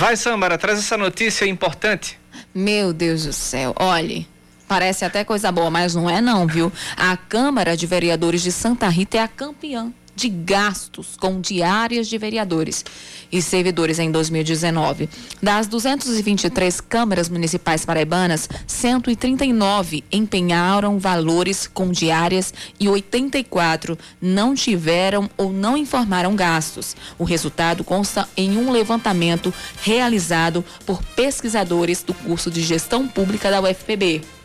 Vai, 0.00 0.16
Samara, 0.16 0.56
traz 0.56 0.78
essa 0.78 0.96
notícia 0.96 1.44
importante. 1.44 2.18
Meu 2.54 2.90
Deus 2.90 3.26
do 3.26 3.34
céu, 3.34 3.74
olhe. 3.78 4.26
Parece 4.66 5.04
até 5.04 5.24
coisa 5.24 5.52
boa, 5.52 5.70
mas 5.70 5.94
não 5.94 6.08
é 6.08 6.22
não, 6.22 6.46
viu? 6.46 6.72
A 6.96 7.18
Câmara 7.18 7.76
de 7.76 7.86
Vereadores 7.86 8.40
de 8.40 8.50
Santa 8.50 8.88
Rita 8.88 9.18
é 9.18 9.20
a 9.20 9.28
campeã 9.28 9.92
de 10.20 10.28
gastos 10.28 11.16
com 11.18 11.40
diárias 11.40 12.06
de 12.06 12.18
vereadores 12.18 12.84
e 13.32 13.40
servidores 13.40 13.98
em 13.98 14.10
2019. 14.12 15.08
Das 15.42 15.66
223 15.66 16.80
câmaras 16.82 17.28
municipais 17.28 17.84
paraibanas, 17.86 18.48
139 18.66 20.04
empenharam 20.12 20.98
valores 20.98 21.66
com 21.66 21.90
diárias 21.90 22.52
e 22.78 22.88
84 22.88 23.98
não 24.20 24.54
tiveram 24.54 25.30
ou 25.38 25.50
não 25.52 25.76
informaram 25.76 26.36
gastos. 26.36 26.94
O 27.18 27.24
resultado 27.24 27.82
consta 27.82 28.28
em 28.36 28.58
um 28.58 28.70
levantamento 28.70 29.52
realizado 29.82 30.62
por 30.84 31.02
pesquisadores 31.16 32.02
do 32.02 32.12
curso 32.12 32.50
de 32.50 32.60
Gestão 32.60 33.08
Pública 33.08 33.50
da 33.50 33.62
UFPB. 33.62 34.39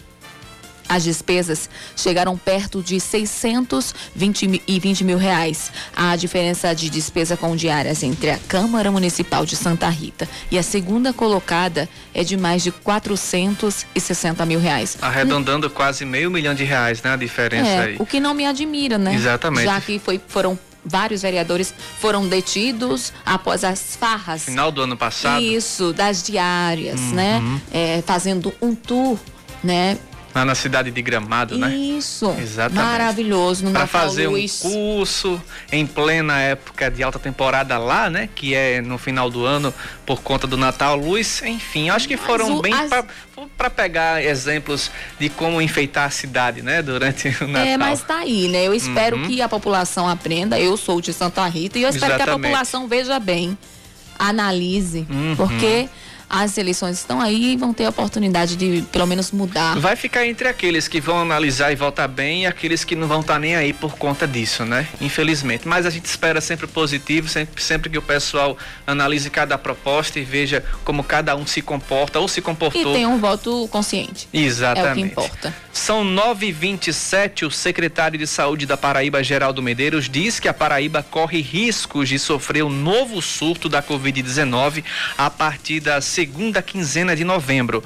As 0.87 1.03
despesas 1.03 1.69
chegaram 1.95 2.37
perto 2.37 2.81
de 2.81 2.99
620 2.99 4.61
e 4.67 4.79
20 4.79 5.03
mil 5.03 5.17
reais. 5.17 5.71
A 5.95 6.15
diferença 6.15 6.73
de 6.73 6.89
despesa 6.89 7.35
com 7.35 7.55
diárias 7.55 8.03
entre 8.03 8.31
a 8.31 8.37
Câmara 8.47 8.91
Municipal 8.91 9.45
de 9.45 9.55
Santa 9.55 9.89
Rita 9.89 10.27
e 10.51 10.57
a 10.57 10.63
segunda 10.63 11.11
colocada 11.11 11.89
é 12.13 12.23
de 12.23 12.37
mais 12.37 12.63
de 12.63 12.71
460 12.71 14.45
mil 14.45 14.59
reais. 14.59 14.97
Arredondando 15.01 15.67
hum. 15.67 15.71
quase 15.71 16.05
meio 16.05 16.29
milhão 16.29 16.53
de 16.53 16.63
reais, 16.63 17.01
né? 17.01 17.13
A 17.13 17.15
diferença 17.15 17.69
é, 17.69 17.79
aí. 17.81 17.95
O 17.99 18.05
que 18.05 18.19
não 18.19 18.33
me 18.33 18.45
admira, 18.45 18.97
né? 18.97 19.15
Exatamente. 19.15 19.65
Já 19.65 19.81
que 19.81 19.99
foi, 19.99 20.21
foram 20.27 20.57
vários 20.85 21.23
vereadores 21.23 21.73
foram 21.99 22.27
detidos 22.27 23.11
após 23.25 23.63
as 23.63 23.95
farras. 23.95 24.43
Final 24.43 24.71
do 24.71 24.81
ano 24.81 24.95
passado. 24.95 25.41
Isso, 25.41 25.91
das 25.91 26.21
diárias, 26.21 26.99
né? 27.11 27.39
uhum. 27.39 27.53
né? 27.53 27.61
É, 27.71 28.03
fazendo 28.05 28.53
um 28.61 28.75
tour, 28.75 29.17
né? 29.63 29.97
Lá 30.35 30.43
na 30.43 30.53
cidade 30.53 30.91
de 30.91 31.01
Gramado, 31.01 31.57
né? 31.57 31.73
Isso. 31.73 32.29
Exatamente. 32.37 32.83
Maravilhoso. 32.83 33.63
No 33.63 33.71
Para 33.71 33.87
fazer 33.87 34.27
um 34.27 34.45
curso 34.61 35.41
em 35.71 35.87
plena 35.87 36.37
época 36.41 36.91
de 36.91 37.01
alta 37.01 37.17
temporada 37.17 37.77
lá, 37.77 38.09
né? 38.09 38.27
Que 38.35 38.53
é 38.53 38.81
no 38.81 38.97
final 38.97 39.29
do 39.29 39.45
ano 39.45 39.73
por 40.05 40.21
conta 40.21 40.45
do 40.45 40.57
Natal 40.57 40.97
Luz. 40.97 41.41
Enfim, 41.41 41.89
acho 41.89 42.05
que 42.05 42.17
foram 42.17 42.59
bem 42.59 42.73
as... 42.73 42.89
para 43.57 43.69
pegar 43.69 44.21
exemplos 44.21 44.91
de 45.17 45.29
como 45.29 45.61
enfeitar 45.61 46.07
a 46.07 46.09
cidade, 46.09 46.61
né? 46.61 46.81
Durante 46.81 47.29
o 47.41 47.47
Natal. 47.47 47.65
É, 47.65 47.77
mas 47.77 48.01
tá 48.01 48.17
aí, 48.17 48.49
né? 48.49 48.67
Eu 48.67 48.73
espero 48.73 49.15
uhum. 49.15 49.27
que 49.27 49.41
a 49.41 49.47
população 49.47 50.05
aprenda. 50.05 50.59
Eu 50.59 50.75
sou 50.75 50.99
de 50.99 51.13
Santa 51.13 51.47
Rita 51.47 51.79
e 51.79 51.83
eu 51.83 51.89
espero 51.89 52.11
Exatamente. 52.13 52.41
que 52.41 52.47
a 52.47 52.49
população 52.49 52.89
veja 52.89 53.17
bem, 53.19 53.57
analise, 54.19 55.07
uhum. 55.09 55.33
porque 55.37 55.87
as 56.29 56.57
eleições 56.57 56.97
estão 56.97 57.21
aí 57.21 57.53
e 57.53 57.57
vão 57.57 57.73
ter 57.73 57.85
a 57.85 57.89
oportunidade 57.89 58.55
de 58.55 58.83
pelo 58.91 59.05
menos 59.05 59.31
mudar. 59.31 59.77
Vai 59.79 59.95
ficar 59.95 60.25
entre 60.25 60.47
aqueles 60.47 60.87
que 60.87 60.99
vão 60.99 61.19
analisar 61.19 61.71
e 61.71 61.75
votar 61.75 62.07
bem 62.07 62.43
e 62.43 62.45
aqueles 62.45 62.83
que 62.83 62.95
não 62.95 63.07
vão 63.07 63.21
estar 63.21 63.33
tá 63.33 63.39
nem 63.39 63.55
aí 63.55 63.73
por 63.73 63.97
conta 63.97 64.27
disso, 64.27 64.65
né? 64.65 64.87
Infelizmente. 64.99 65.67
Mas 65.67 65.85
a 65.85 65.89
gente 65.89 66.05
espera 66.05 66.41
sempre 66.41 66.67
positivo, 66.67 67.27
sempre, 67.27 67.61
sempre 67.61 67.89
que 67.89 67.97
o 67.97 68.01
pessoal 68.01 68.57
analise 68.85 69.29
cada 69.29 69.57
proposta 69.57 70.19
e 70.19 70.23
veja 70.23 70.63
como 70.83 71.03
cada 71.03 71.35
um 71.35 71.45
se 71.45 71.61
comporta 71.61 72.19
ou 72.19 72.27
se 72.27 72.41
comportou. 72.41 72.93
E 72.93 72.95
tem 72.95 73.05
um 73.05 73.19
voto 73.19 73.67
consciente. 73.69 74.27
Exatamente. 74.33 74.87
É 74.87 74.91
o 74.91 74.95
que 74.95 75.01
importa. 75.01 75.55
São 75.71 76.03
9h27. 76.05 77.47
O 77.47 77.51
secretário 77.51 78.17
de 78.17 78.25
Saúde 78.25 78.65
da 78.65 78.77
Paraíba, 78.77 79.23
Geraldo 79.23 79.61
Medeiros, 79.61 80.09
diz 80.09 80.39
que 80.39 80.47
a 80.47 80.53
Paraíba 80.53 81.03
corre 81.03 81.41
riscos 81.41 82.09
de 82.09 82.17
sofrer 82.17 82.63
um 82.63 82.69
novo 82.69 83.21
surto 83.21 83.67
da 83.67 83.83
Covid-19 83.83 84.83
a 85.17 85.29
partir 85.29 85.79
das 85.79 86.05
segunda 86.15 86.61
quinzena 86.61 87.13
de 87.13 87.25
novembro 87.25 87.83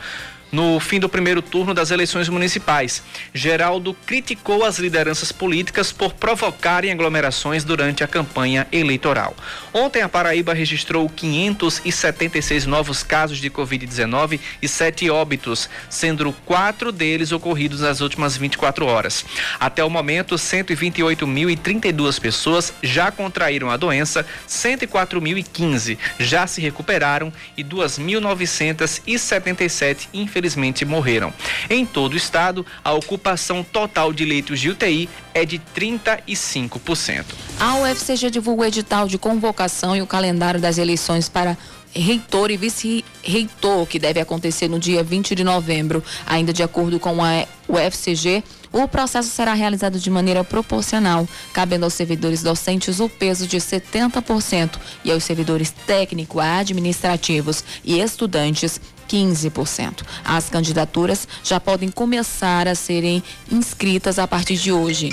no 0.51 0.79
fim 0.79 0.99
do 0.99 1.07
primeiro 1.07 1.41
turno 1.41 1.73
das 1.73 1.89
eleições 1.91 2.27
municipais. 2.29 3.03
Geraldo 3.33 3.95
criticou 4.05 4.65
as 4.65 4.77
lideranças 4.79 5.31
políticas 5.31 5.91
por 5.91 6.13
provocarem 6.13 6.91
aglomerações 6.91 7.63
durante 7.63 8.03
a 8.03 8.07
campanha 8.07 8.67
eleitoral. 8.71 9.35
Ontem, 9.73 10.01
a 10.01 10.09
Paraíba 10.09 10.53
registrou 10.53 11.07
576 11.09 12.65
novos 12.65 13.03
casos 13.03 13.37
de 13.39 13.49
Covid-19 13.49 14.39
e 14.61 14.67
sete 14.67 15.09
óbitos, 15.09 15.69
sendo 15.89 16.33
quatro 16.45 16.91
deles 16.91 17.31
ocorridos 17.31 17.79
nas 17.81 18.01
últimas 18.01 18.35
24 18.37 18.85
horas. 18.85 19.25
Até 19.59 19.83
o 19.83 19.89
momento, 19.89 20.35
128.032 20.35 22.19
pessoas 22.19 22.73
já 22.81 23.11
contraíram 23.11 23.69
a 23.69 23.77
doença, 23.77 24.25
104.015 24.47 25.97
já 26.17 26.47
se 26.47 26.59
recuperaram 26.61 27.31
e 27.55 27.63
2.977 27.63 30.07
infelizmente 30.13 30.38
infelizmente 30.39 30.85
morreram. 30.85 31.33
Em 31.69 31.85
todo 31.85 32.13
o 32.13 32.17
estado, 32.17 32.65
a 32.83 32.93
ocupação 32.93 33.63
total 33.63 34.13
de 34.13 34.23
leitos 34.23 34.59
de 34.59 34.69
UTI 34.69 35.09
é 35.33 35.45
de 35.45 35.61
35%. 35.75 37.25
A 37.59 37.75
UFCG 37.75 38.31
divulgou 38.31 38.63
o 38.63 38.67
edital 38.67 39.07
de 39.07 39.17
convocação 39.17 39.95
e 39.95 40.01
o 40.01 40.07
calendário 40.07 40.59
das 40.59 40.77
eleições 40.77 41.27
para 41.27 41.57
reitor 41.93 42.51
e 42.51 42.57
vice-reitor, 42.57 43.85
que 43.85 43.99
deve 43.99 44.19
acontecer 44.19 44.67
no 44.67 44.79
dia 44.79 45.03
20 45.03 45.35
de 45.35 45.43
novembro. 45.43 46.03
Ainda 46.25 46.53
de 46.53 46.63
acordo 46.63 46.99
com 46.99 47.23
a 47.23 47.45
UFCG, 47.67 48.43
o 48.71 48.87
processo 48.87 49.29
será 49.29 49.53
realizado 49.53 49.99
de 49.99 50.09
maneira 50.09 50.43
proporcional, 50.43 51.27
cabendo 51.51 51.85
aos 51.85 51.95
servidores 51.95 52.43
docentes 52.43 52.99
o 52.99 53.09
peso 53.09 53.47
de 53.47 53.57
70% 53.57 54.77
e 55.03 55.11
aos 55.11 55.23
servidores 55.23 55.71
técnicos, 55.87 56.43
administrativos 56.43 57.63
e 57.83 57.99
estudantes 57.99 58.79
15%. 59.09 60.03
As 60.23 60.49
candidaturas 60.49 61.27
já 61.43 61.59
podem 61.59 61.89
começar 61.89 62.67
a 62.67 62.75
serem 62.75 63.23
inscritas 63.51 64.19
a 64.19 64.27
partir 64.27 64.57
de 64.57 64.71
hoje. 64.71 65.09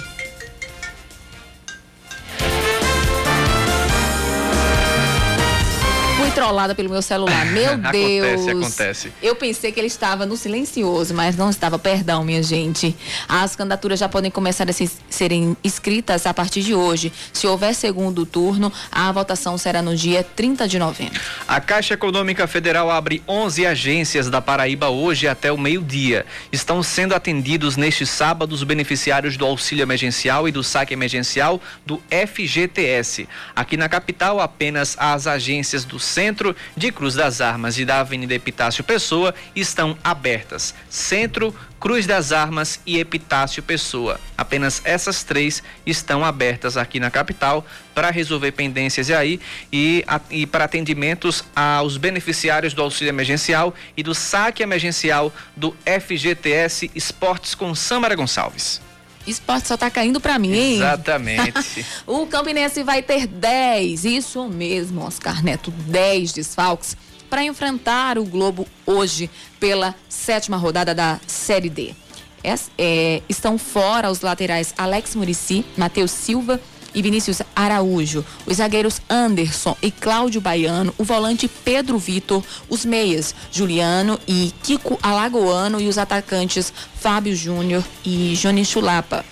Trollada 6.37 6.75
pelo 6.75 6.91
meu 6.91 7.01
celular. 7.01 7.47
Meu 7.57 7.79
Deus. 7.79 8.43
acontece, 8.43 8.51
acontece. 8.51 9.13
Eu 9.23 9.35
pensei 9.37 9.73
que 9.73 9.81
ele 9.81 9.87
estava 9.87 10.27
no 10.27 10.37
silencioso, 10.37 11.15
mas 11.15 11.35
não 11.35 11.49
estava. 11.49 11.79
Perdão, 11.79 12.23
minha 12.23 12.43
gente. 12.43 12.95
As 13.27 13.57
candidaturas 13.57 13.99
já 13.99 14.07
podem 14.07 14.31
começar 14.31 14.69
a 14.69 14.73
se, 14.73 14.91
serem 15.09 15.57
escritas 15.65 16.27
a 16.27 16.35
partir 16.35 16.61
de 16.61 16.75
hoje. 16.75 17.11
Se 17.33 17.47
houver 17.47 17.75
segundo 17.75 18.27
turno, 18.27 18.71
a 18.93 19.11
votação 19.11 19.57
será 19.57 19.81
no 19.81 19.97
dia 19.97 20.23
30 20.23 20.69
de 20.69 20.79
novembro. 20.79 21.19
A 21.49 21.59
Caixa 21.59 21.95
Econômica 21.95 22.47
Federal 22.47 22.91
abre 22.91 23.23
11 23.27 23.65
agências 23.65 24.29
da 24.29 24.43
Paraíba 24.43 24.91
hoje 24.91 25.27
até 25.27 25.51
o 25.51 25.57
meio-dia. 25.57 26.27
Estão 26.53 26.83
sendo 26.83 27.15
atendidos 27.15 27.79
neste 27.79 28.05
sábado 28.05 28.53
os 28.53 28.63
beneficiários 28.63 29.39
do 29.39 29.47
auxílio 29.47 29.83
emergencial 29.83 30.47
e 30.47 30.53
do 30.53 30.63
saque 30.63 30.93
emergencial 30.93 31.63
do 31.87 32.03
FGTS. 32.11 33.27
Aqui 33.55 33.79
na 33.79 33.89
capital, 33.89 34.39
apenas 34.39 34.97
as 34.99 35.27
agências 35.27 35.85
do 35.85 35.99
Centro 35.99 36.26
centro 36.27 36.57
de 36.77 36.91
Cruz 36.91 37.15
das 37.15 37.41
Armas 37.41 37.79
e 37.79 37.85
da 37.85 38.01
Avenida 38.01 38.35
Epitácio 38.35 38.83
Pessoa 38.83 39.33
estão 39.55 39.97
abertas. 40.03 40.75
Centro, 40.91 41.55
Cruz 41.79 42.05
das 42.05 42.33
Armas 42.33 42.81
e 42.85 42.99
Epitácio 42.99 43.63
Pessoa. 43.63 44.19
Apenas 44.37 44.83
essas 44.85 45.23
três 45.23 45.63
estão 45.87 46.25
abertas 46.25 46.77
aqui 46.77 46.99
na 46.99 47.13
capital 47.13 47.65
para 47.95 48.11
resolver 48.11 48.51
pendências 48.53 49.09
aí 49.09 49.39
e, 49.73 50.05
e 50.29 50.47
para 50.47 50.65
atendimentos 50.65 51.45
aos 51.55 51.97
beneficiários 51.97 52.75
do 52.75 52.83
auxílio 52.83 53.11
emergencial 53.11 53.73
e 53.97 54.03
do 54.03 54.13
saque 54.13 54.65
emergencial 54.65 55.33
do 55.57 55.77
FGTS 55.85 56.91
Esportes 56.93 57.55
com 57.55 57.73
Samara 57.73 58.17
Gonçalves 58.17 58.86
esporte 59.27 59.69
só 59.69 59.77
tá 59.77 59.91
caindo 59.91 60.21
para 60.21 60.39
mim, 60.39 60.53
hein? 60.53 60.77
Exatamente. 60.77 61.85
o 62.07 62.27
Campinense 62.27 62.83
vai 62.83 63.03
ter 63.03 63.27
10, 63.27 64.05
isso 64.05 64.49
mesmo, 64.49 65.03
Oscar 65.03 65.43
Neto, 65.43 65.71
10 65.71 66.33
desfalques 66.33 66.97
para 67.29 67.45
enfrentar 67.45 68.19
o 68.19 68.25
Globo 68.25 68.67
hoje 68.87 69.29
pela 69.59 69.95
sétima 70.09 70.57
rodada 70.57 70.95
da 70.95 71.21
Série 71.27 71.69
D. 71.69 71.95
É, 72.43 72.55
é, 72.79 73.23
estão 73.29 73.59
fora 73.59 74.11
os 74.11 74.21
laterais 74.21 74.73
Alex 74.79 75.17
Murici, 75.17 75.65
Matheus 75.77 76.13
Silva 76.13 76.61
e 76.97 77.03
Vinícius 77.03 77.43
Araújo, 77.55 78.25
os 78.47 78.57
zagueiros 78.57 79.01
Anderson 79.09 79.77
e 79.83 79.91
Cláudio 79.91 80.41
Baiano, 80.41 80.95
o 80.97 81.05
volante 81.05 81.47
Pedro 81.47 81.99
Vitor, 81.99 82.43
os 82.69 82.87
meias 82.87 83.35
Juliano 83.53 84.19
e 84.27 84.53
Kiko 84.63 84.99
Alagoano 85.03 85.79
e 85.79 85.87
os 85.87 85.99
atacantes 85.99 86.73
Fábio 86.99 87.37
Júnior 87.37 87.85
e 88.05 88.33
Johnny 88.35 88.65
Chulapa. 88.65 89.25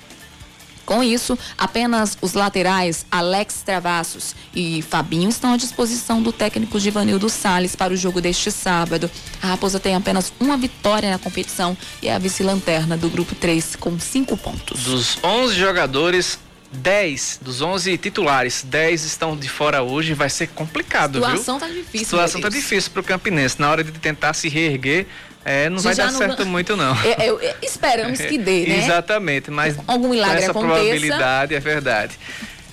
Com 0.84 1.02
isso, 1.02 1.38
apenas 1.56 2.16
os 2.20 2.34
laterais 2.34 3.06
Alex 3.10 3.62
Travassos 3.64 4.34
e 4.54 4.82
Fabinho 4.82 5.30
estão 5.30 5.54
à 5.54 5.56
disposição 5.56 6.20
do 6.22 6.30
técnico 6.30 6.78
Givanildo 6.78 7.30
Sales 7.30 7.74
para 7.74 7.92
o 7.92 7.96
jogo 7.96 8.20
deste 8.20 8.50
sábado. 8.50 9.10
A 9.42 9.48
Raposa 9.48 9.80
tem 9.80 9.94
apenas 9.94 10.32
uma 10.38 10.56
vitória 10.56 11.10
na 11.10 11.18
competição 11.18 11.76
e 12.02 12.08
é 12.08 12.14
a 12.14 12.18
vice-lanterna 12.18 12.96
do 12.96 13.08
grupo 13.08 13.34
3 13.34 13.76
com 13.76 13.98
cinco 13.98 14.36
pontos. 14.36 14.82
Dos 14.82 15.16
11 15.24 15.54
jogadores, 15.54 16.38
10 16.74 17.40
dos 17.42 17.62
11 17.62 17.96
titulares, 17.98 18.62
10 18.62 19.04
estão 19.04 19.36
de 19.36 19.48
fora 19.48 19.82
hoje, 19.82 20.14
vai 20.14 20.28
ser 20.28 20.48
complicado, 20.48 21.20
viu? 21.20 21.24
A 21.24 21.30
situação 21.30 21.58
tá 21.58 21.68
difícil. 21.68 22.00
A 22.00 22.04
situação 22.04 22.40
tá 22.40 22.48
difícil 22.48 22.90
pro 22.92 23.02
Campinense. 23.02 23.60
Na 23.60 23.70
hora 23.70 23.84
de 23.84 23.92
tentar 23.92 24.34
se 24.34 24.48
reerguer, 24.48 25.06
é, 25.44 25.68
não 25.68 25.78
vai 25.78 25.94
dar 25.94 26.10
não, 26.10 26.18
certo 26.18 26.46
muito, 26.46 26.76
não. 26.76 26.96
É, 27.04 27.28
é, 27.28 27.56
esperamos 27.62 28.18
que 28.18 28.38
dê, 28.38 28.66
né? 28.66 28.78
Exatamente, 28.78 29.50
mas 29.50 29.76
algum 29.86 30.08
milagre 30.08 30.38
essa 30.38 30.50
aconteça. 30.50 30.74
probabilidade 30.74 31.54
é 31.54 31.60
verdade. 31.60 32.18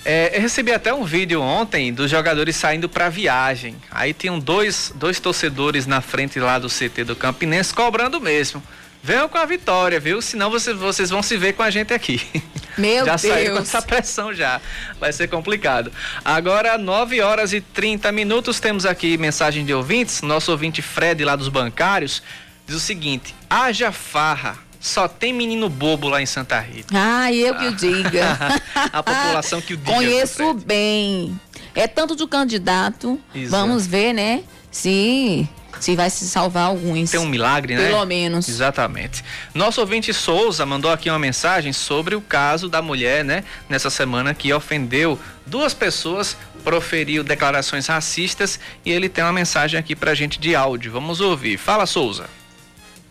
É, 0.04 0.36
eu 0.36 0.40
recebi 0.40 0.72
até 0.72 0.92
um 0.92 1.04
vídeo 1.04 1.40
ontem 1.40 1.92
dos 1.92 2.10
jogadores 2.10 2.56
saindo 2.56 2.88
para 2.88 3.08
viagem. 3.08 3.76
Aí 3.90 4.12
tinham 4.12 4.38
dois, 4.38 4.92
dois 4.96 5.20
torcedores 5.20 5.86
na 5.86 6.00
frente 6.00 6.40
lá 6.40 6.58
do 6.58 6.68
CT 6.68 7.04
do 7.04 7.14
Campinense 7.14 7.72
cobrando 7.72 8.20
mesmo. 8.20 8.62
Venham 9.02 9.28
com 9.28 9.38
a 9.38 9.44
vitória, 9.44 10.00
viu? 10.00 10.20
Senão 10.22 10.50
você, 10.50 10.72
vocês 10.72 11.10
vão 11.10 11.22
se 11.22 11.36
ver 11.36 11.52
com 11.52 11.62
a 11.62 11.70
gente 11.70 11.92
aqui. 11.92 12.20
Meu 12.78 13.04
já 13.04 13.16
Deus. 13.16 13.34
saiu 13.34 13.52
com 13.54 13.58
essa 13.62 13.82
pressão 13.82 14.32
já. 14.34 14.60
Vai 14.98 15.12
ser 15.12 15.28
complicado. 15.28 15.92
Agora, 16.24 16.78
9 16.78 17.20
horas 17.20 17.52
e 17.52 17.60
30 17.60 18.10
minutos, 18.12 18.60
temos 18.60 18.86
aqui 18.86 19.16
mensagem 19.16 19.64
de 19.64 19.74
ouvintes. 19.74 20.22
Nosso 20.22 20.50
ouvinte 20.50 20.80
Fred, 20.82 21.24
lá 21.24 21.36
dos 21.36 21.48
bancários, 21.48 22.22
diz 22.66 22.76
o 22.76 22.80
seguinte: 22.80 23.34
haja 23.48 23.92
farra. 23.92 24.56
Só 24.80 25.06
tem 25.06 25.32
menino 25.32 25.68
bobo 25.68 26.08
lá 26.08 26.20
em 26.20 26.26
Santa 26.26 26.58
Rita. 26.58 26.92
Ah, 26.92 27.32
eu 27.32 27.54
que 27.54 27.66
o 27.66 27.72
diga. 27.72 28.36
a 28.92 29.00
população 29.00 29.60
que 29.60 29.74
o 29.74 29.76
diga. 29.76 29.92
Conheço 29.92 30.54
bem. 30.54 31.38
É 31.72 31.86
tanto 31.86 32.16
do 32.16 32.26
candidato. 32.26 33.20
Exato. 33.32 33.50
Vamos 33.50 33.86
ver, 33.86 34.12
né? 34.12 34.42
Se, 34.72 35.48
se 35.82 35.96
vai 35.96 36.08
se 36.08 36.28
salvar 36.28 36.68
alguns. 36.68 37.10
Tem 37.10 37.18
um 37.18 37.26
milagre, 37.26 37.74
né? 37.74 37.88
Pelo 37.88 38.04
menos. 38.04 38.48
Exatamente. 38.48 39.24
Nosso 39.52 39.80
ouvinte 39.80 40.14
Souza 40.14 40.64
mandou 40.64 40.90
aqui 40.90 41.10
uma 41.10 41.18
mensagem 41.18 41.72
sobre 41.72 42.14
o 42.14 42.20
caso 42.20 42.68
da 42.68 42.80
mulher, 42.80 43.24
né? 43.24 43.42
Nessa 43.68 43.90
semana 43.90 44.32
que 44.32 44.52
ofendeu 44.52 45.18
duas 45.44 45.74
pessoas, 45.74 46.36
proferiu 46.62 47.24
declarações 47.24 47.88
racistas 47.88 48.60
e 48.84 48.92
ele 48.92 49.08
tem 49.08 49.24
uma 49.24 49.32
mensagem 49.32 49.78
aqui 49.78 49.96
pra 49.96 50.14
gente 50.14 50.38
de 50.38 50.54
áudio. 50.54 50.92
Vamos 50.92 51.20
ouvir. 51.20 51.58
Fala, 51.58 51.84
Souza. 51.84 52.30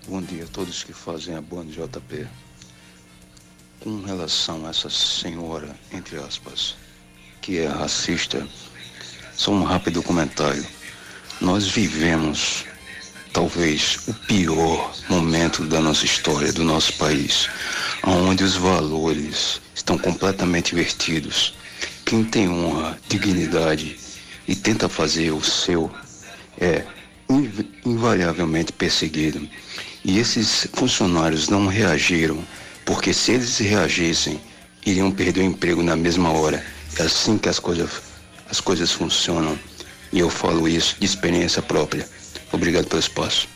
Bom 0.08 0.22
dia 0.22 0.46
a 0.46 0.48
todos 0.48 0.84
que 0.84 0.94
fazem 0.94 1.36
a 1.36 1.42
banda 1.42 1.72
JP. 1.72 2.26
Com 3.82 4.02
relação 4.04 4.66
a 4.66 4.70
essa 4.70 4.90
senhora, 4.90 5.76
entre 5.92 6.18
aspas, 6.18 6.76
que 7.42 7.58
é 7.58 7.68
racista, 7.68 8.48
só 9.36 9.52
um 9.52 9.64
rápido 9.64 10.02
comentário. 10.02 10.66
Nós 11.42 11.68
vivemos 11.68 12.66
talvez 13.34 13.98
o 14.08 14.14
pior 14.14 14.94
momento 15.10 15.64
da 15.66 15.80
nossa 15.82 16.06
história, 16.06 16.54
do 16.54 16.64
nosso 16.64 16.94
país, 16.94 17.50
onde 18.04 18.44
os 18.44 18.56
valores 18.56 19.60
estão 19.74 19.98
completamente 19.98 20.74
invertidos. 20.74 21.54
Quem 22.06 22.24
tem 22.24 22.48
honra, 22.50 22.98
dignidade 23.10 23.98
e 24.48 24.56
tenta 24.56 24.88
fazer 24.88 25.32
o 25.32 25.42
seu 25.42 25.92
é 26.60 26.84
inv- 27.30 27.66
invariavelmente 27.86 28.72
perseguido. 28.72 29.48
E 30.04 30.20
esses 30.20 30.68
funcionários 30.74 31.48
não 31.48 31.68
reagiram, 31.68 32.44
porque 32.86 33.14
se 33.14 33.32
eles 33.32 33.58
reagissem, 33.58 34.40
iriam 34.86 35.12
perder 35.12 35.42
o 35.42 35.46
emprego 35.46 35.82
na 35.82 35.96
mesma 35.96 36.32
hora. 36.32 36.64
É 37.00 37.04
assim 37.04 37.38
que 37.38 37.48
as 37.50 37.60
coisas, 37.60 37.90
as 38.50 38.60
coisas 38.60 38.92
funcionam. 38.92 39.58
E 40.12 40.20
eu 40.20 40.30
falo 40.30 40.68
isso 40.68 40.96
de 41.00 41.06
experiência 41.06 41.62
própria. 41.62 42.08
Obrigado 42.52 42.88
pelo 42.88 43.00
espaço. 43.00 43.48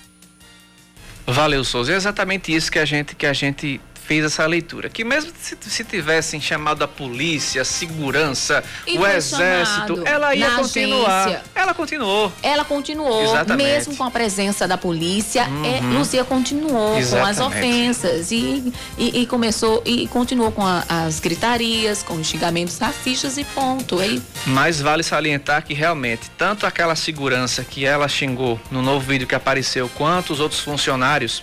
Valeu, 1.27 1.63
Souza. 1.63 1.93
É 1.93 1.95
exatamente 1.95 2.53
isso 2.53 2.71
que 2.71 2.79
a 2.79 2.85
gente 2.85 3.15
que 3.15 3.25
a 3.25 3.33
gente 3.33 3.81
fez 4.07 4.23
essa 4.25 4.45
leitura. 4.45 4.89
Que 4.89 5.03
mesmo 5.03 5.31
se, 5.41 5.57
se 5.61 5.83
tivessem 5.83 6.39
chamado 6.39 6.83
a 6.83 6.87
polícia, 6.87 7.61
a 7.61 7.65
segurança, 7.65 8.63
E 8.87 8.97
o 8.97 9.05
exército, 9.05 10.01
ela 10.05 10.35
ia 10.35 10.51
continuar. 10.51 11.25
agência. 11.25 11.43
Ela 11.55 11.73
continuou. 11.73 12.31
Ela 12.43 12.63
continuou, 12.65 13.23
Exatamente. 13.23 13.67
mesmo 13.67 13.95
com 13.95 14.03
a 14.03 14.11
presença 14.11 14.67
da 14.67 14.77
polícia, 14.77 15.41
é, 15.63 15.79
Uhum. 15.81 15.97
Luzia 15.99 16.23
continuou 16.23 16.91
com 16.93 16.97
as 16.97 17.07
Exatamente. 17.07 17.43
ofensas 17.57 18.31
e, 18.31 18.71
e, 18.97 19.21
e 19.21 19.25
começou 19.27 19.81
e 19.85 20.07
continuou 20.07 20.51
com 20.51 20.65
a- 20.65 20.83
as 20.87 21.19
gritarias, 21.19 22.03
com 22.03 22.15
os 22.15 22.27
xingamentos 22.27 22.77
racistas 22.77 23.37
e 23.37 23.43
ponto. 23.43 24.01
Ele 24.01 24.21
Mas 24.45 24.79
vale 24.81 25.03
salientar 25.03 25.63
que 25.63 25.73
realmente, 25.73 26.29
tanto 26.37 26.65
aquela 26.65 26.95
segurança 26.95 27.63
que 27.63 27.85
ela 27.85 28.07
xingou 28.07 28.59
no 28.69 28.81
novo 28.81 29.05
vídeo 29.05 29.27
que 29.27 29.35
apareceu, 29.35 29.89
quanto 29.95 30.33
os 30.33 30.39
outros 30.39 30.59
funcionários, 30.61 31.41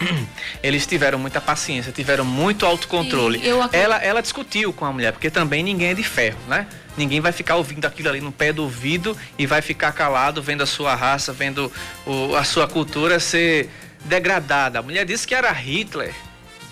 eles 0.62 0.86
tiveram 0.86 1.18
muita 1.18 1.40
paciência, 1.40 1.92
tiveram 1.92 2.24
muito 2.24 2.66
autocontrole. 2.66 3.40
Ela, 3.72 3.96
ela 4.02 4.20
discutiu 4.20 4.72
com 4.72 4.84
a 4.84 4.92
mulher, 4.92 5.12
porque 5.12 5.30
também 5.30 5.62
ninguém 5.62 5.88
é 5.88 5.94
de 5.94 6.02
ferro, 6.02 6.38
né? 6.48 6.66
Ninguém 6.96 7.20
vai 7.20 7.32
ficar 7.32 7.56
ouvindo 7.56 7.84
aquilo 7.86 8.08
ali 8.08 8.20
no 8.20 8.30
pé 8.30 8.52
do 8.52 8.62
ouvido 8.62 9.16
e 9.38 9.46
vai 9.46 9.60
ficar 9.60 9.92
calado 9.92 10.42
vendo 10.42 10.62
a 10.62 10.66
sua 10.66 10.94
raça, 10.94 11.32
vendo 11.32 11.70
o- 12.06 12.34
a 12.36 12.44
sua 12.44 12.68
cultura 12.68 13.18
ser 13.18 13.68
degradada. 14.04 14.78
A 14.78 14.82
mulher 14.82 15.04
disse 15.04 15.26
que 15.26 15.34
era 15.34 15.50
Hitler, 15.50 16.14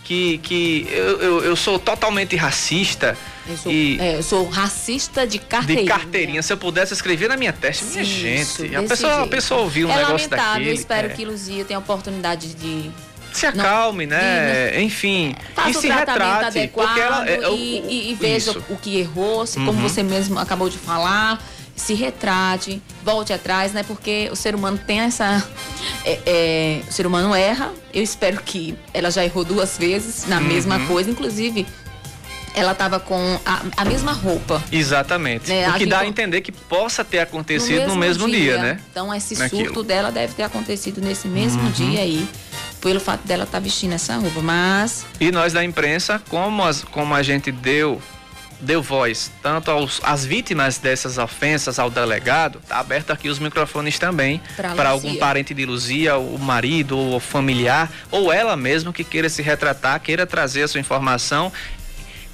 que, 0.05 0.39
que 0.39 0.87
eu, 0.91 1.21
eu, 1.21 1.45
eu 1.45 1.57
sou 1.57 1.79
totalmente 1.79 2.37
racista. 2.37 3.17
eu 3.49 3.57
sou, 3.57 3.73
e 3.73 3.99
é, 4.01 4.17
eu 4.17 4.23
sou 4.23 4.49
racista 4.49 5.27
de 5.27 5.39
carteirinha. 5.39 5.85
de 5.85 5.89
carteirinha. 5.91 6.43
Se 6.43 6.53
eu 6.53 6.57
pudesse 6.57 6.93
escrever 6.93 7.29
na 7.29 7.37
minha 7.37 7.53
testa, 7.53 7.85
minha 7.87 8.03
Isso, 8.03 8.65
gente. 8.65 8.77
A 8.77 8.83
pessoa, 8.83 9.23
a 9.23 9.27
pessoa 9.27 9.61
ouviu 9.63 9.89
um 9.89 9.91
é 9.91 9.97
negócio 9.97 10.15
lamentável, 10.15 10.45
daquele. 10.53 10.71
eu 10.71 10.75
espero 10.75 11.07
é. 11.09 11.11
que 11.11 11.25
Luzia 11.25 11.65
tenha 11.65 11.79
a 11.79 11.81
oportunidade 11.81 12.55
de 12.55 12.91
Se 13.33 13.47
acalme, 13.47 14.07
né? 14.07 14.81
Enfim. 14.83 15.35
faça 15.55 15.71
e 15.71 15.77
o 15.77 15.81
se 15.81 15.87
tratamento 15.89 16.23
retrate. 16.23 16.59
adequado 16.59 16.87
porque 16.87 17.01
ela, 17.01 17.29
é, 17.29 17.49
o- 17.49 17.55
e, 17.57 17.81
o- 17.81 17.91
e- 17.91 18.11
e 18.11 18.15
veja 18.15 18.51
isso. 18.51 18.65
o 18.69 18.77
que 18.77 18.99
errou, 18.99 19.47
se, 19.47 19.55
como 19.59 19.73
Uhum. 19.73 19.81
você 19.89 20.03
mesmo 20.03 20.39
acabou 20.39 20.69
de 20.69 20.79
falar, 20.79 21.43
se 21.75 21.95
retrate, 21.95 22.83
volte 23.03 23.33
atrás, 23.33 23.73
né? 23.73 23.83
Porque 23.83 24.29
o 24.31 24.37
ser 24.37 24.55
humano 24.55 24.79
tem 24.87 25.01
essa. 25.01 25.43
é, 26.05 26.19
é, 26.27 26.81
o 26.89 26.93
ser 26.93 27.07
humano 27.07 27.35
erra. 27.35 27.73
Eu 27.95 28.03
espero 28.03 28.41
que 28.43 28.77
ela 28.93 29.11
já 29.11 29.25
errou 29.25 29.45
duas 29.45 29.79
vezes 29.79 30.27
na 30.27 30.41
mesma 30.41 30.77
Uhum. 30.77 30.87
coisa, 30.87 31.11
inclusive. 31.11 31.67
Ela 32.55 32.75
tava 32.75 33.01
com 33.01 33.41
a, 33.47 33.63
a 33.79 33.85
mesma 33.87 34.13
roupa. 34.13 34.63
Exatamente. 34.71 35.49
Né, 35.49 35.67
o 35.71 35.73
que 35.73 35.87
dá 35.87 36.01
a 36.01 36.07
entender 36.07 36.43
que 36.43 36.53
possa 36.53 37.03
ter 37.03 37.21
acontecido 37.21 37.87
no 37.87 37.97
mesmo, 37.97 38.29
dia, 38.29 38.59
né? 38.59 38.79
Então 38.91 39.13
esse 39.15 39.39
Naquilo. 39.39 39.65
surto 39.65 39.83
dela 39.83 40.13
deve 40.13 40.35
ter 40.35 40.43
acontecido 40.43 41.01
nesse 41.01 41.27
mesmo 41.29 41.63
Uhum. 41.63 41.71
dia 41.71 42.01
aí, 42.01 42.29
pelo 42.83 43.01
fato 43.01 43.27
dela 43.27 43.45
estar 43.45 43.61
vestindo 43.61 43.93
essa 43.95 44.17
roupa. 44.17 44.41
Mas 44.43 45.07
E 45.21 45.31
nós 45.31 45.53
da 45.53 45.65
imprensa, 45.65 46.21
como, 46.29 46.63
as- 46.65 46.83
como 46.85 47.15
a 47.15 47.23
gente 47.23 47.51
deu 47.51 48.01
deu 48.65 48.81
voz 48.81 49.29
tanto 49.43 49.73
aos, 49.73 50.01
às 50.05 50.25
vítimas 50.25 50.79
dessas 50.79 51.19
ofensas 51.19 51.81
ao 51.81 51.91
delegado, 51.91 52.61
tá 52.69 52.79
aberto 52.79 53.11
aqui 53.11 53.29
os 53.29 53.41
microfones 53.41 53.99
também 53.99 54.41
para 54.77 54.91
algum 54.91 55.17
parente 55.17 55.53
de 55.53 55.67
Luzia, 55.67 56.17
o 56.17 56.39
marido 56.39 56.97
ou 56.97 57.17
o 57.17 57.19
familiar, 57.21 57.91
ou 58.09 58.33
ela 58.33 58.57
mesmo 58.57 58.93
que 58.93 59.03
queira 59.03 59.29
se 59.29 59.43
retratar, 59.43 59.99
queira 59.99 60.25
trazer 60.29 60.63
a 60.63 60.69
sua 60.69 60.79
informação, 60.79 61.53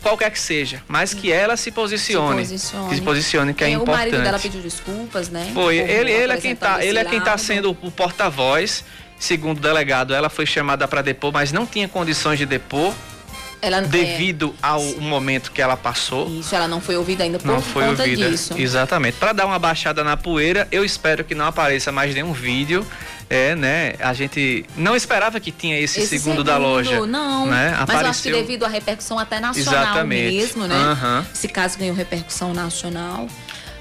qualquer 0.03 0.31
que 0.31 0.39
seja, 0.39 0.83
mas 0.87 1.15
que 1.15 1.33
ela 1.33 1.57
se 1.57 1.71
posicione, 1.71 2.45
Se 2.45 2.51
posicione. 2.53 2.89
que 2.91 2.95
se 2.97 3.01
posicione 3.01 3.55
que 3.55 3.65
é, 3.65 3.69
É, 3.69 3.71
o 3.71 3.83
importante. 3.83 3.97
marido 4.11 4.23
dela 4.23 4.39
pediu 4.39 4.61
desculpas, 4.61 5.31
né? 5.31 5.51
Foi, 5.55 5.79
ele, 5.79 6.11
ele 6.13 6.33
é 6.35 6.37
quem 6.37 6.55
tá, 6.55 6.85
ele 6.85 6.99
é 6.99 7.05
quem 7.07 7.23
tá 7.23 7.39
sendo 7.39 7.71
o 7.83 7.91
porta-voz. 7.91 8.85
Segundo 9.19 9.59
o 9.59 9.61
delegado, 9.61 10.15
ela 10.15 10.29
foi 10.29 10.47
chamada 10.47 10.87
para 10.87 11.03
depor, 11.03 11.33
mas 11.33 11.51
não 11.53 11.67
tinha 11.67 11.89
condições 11.89 12.39
de 12.39 12.47
depor 12.47 12.95
Ela, 13.61 13.81
devido 13.81 14.55
ao 14.63 14.81
momento 15.01 15.51
que 15.51 15.61
ela 15.61 15.77
passou. 15.77 16.27
é, 16.29 16.31
isso, 16.31 16.55
ela 16.55 16.69
não 16.69 16.81
foi 16.81 16.97
ouvida 16.97 17.25
ainda 17.25 17.39
por 17.39 17.47
Não 17.47 17.61
foi 17.61 17.85
conta 17.85 18.03
ouvida. 18.05 18.31
disso. 18.31 18.55
Exatamente. 18.57 19.17
Para 19.17 19.33
dar 19.33 19.47
uma 19.47 19.59
baixada 19.59 20.05
na 20.05 20.17
poeira, 20.17 20.69
eu 20.71 20.85
espero 20.85 21.25
que 21.25 21.35
não 21.35 21.47
apareça 21.47 21.91
mais 21.91 22.15
nenhum 22.15 22.33
vídeo. 22.33 22.87
É, 23.31 23.55
né? 23.55 23.93
A 24.01 24.15
gente 24.15 24.65
não 24.75 24.97
esperava 24.97 25.39
que 25.39 25.53
tinha 25.53 25.79
esse, 25.79 26.01
Esse 26.01 26.19
segundo, 26.19 26.43
da 26.43 26.57
loja. 26.57 27.05
Não, 27.07 27.45
né? 27.47 27.75
mas 27.87 28.01
eu 28.01 28.07
acho 28.09 28.23
que 28.23 28.29
Apareceu. 28.29 28.33
devido 28.33 28.65
à 28.65 28.69
repercussão 28.69 29.19
até 29.19 29.39
nacional 29.39 29.83
Exatamente. 29.83 30.35
mesmo, 30.35 30.67
né? 30.67 30.75
Aham. 30.75 31.27
Esse 31.35 31.47
caso 31.47 31.77
ganhou 31.77 31.95
repercussão 31.95 32.55
nacional. 32.55 33.29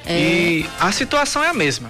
É, 0.06 0.20
E 0.20 0.66
a 0.80 0.92
situação 0.92 1.42
é 1.42 1.48
a 1.48 1.54
mesma. 1.54 1.90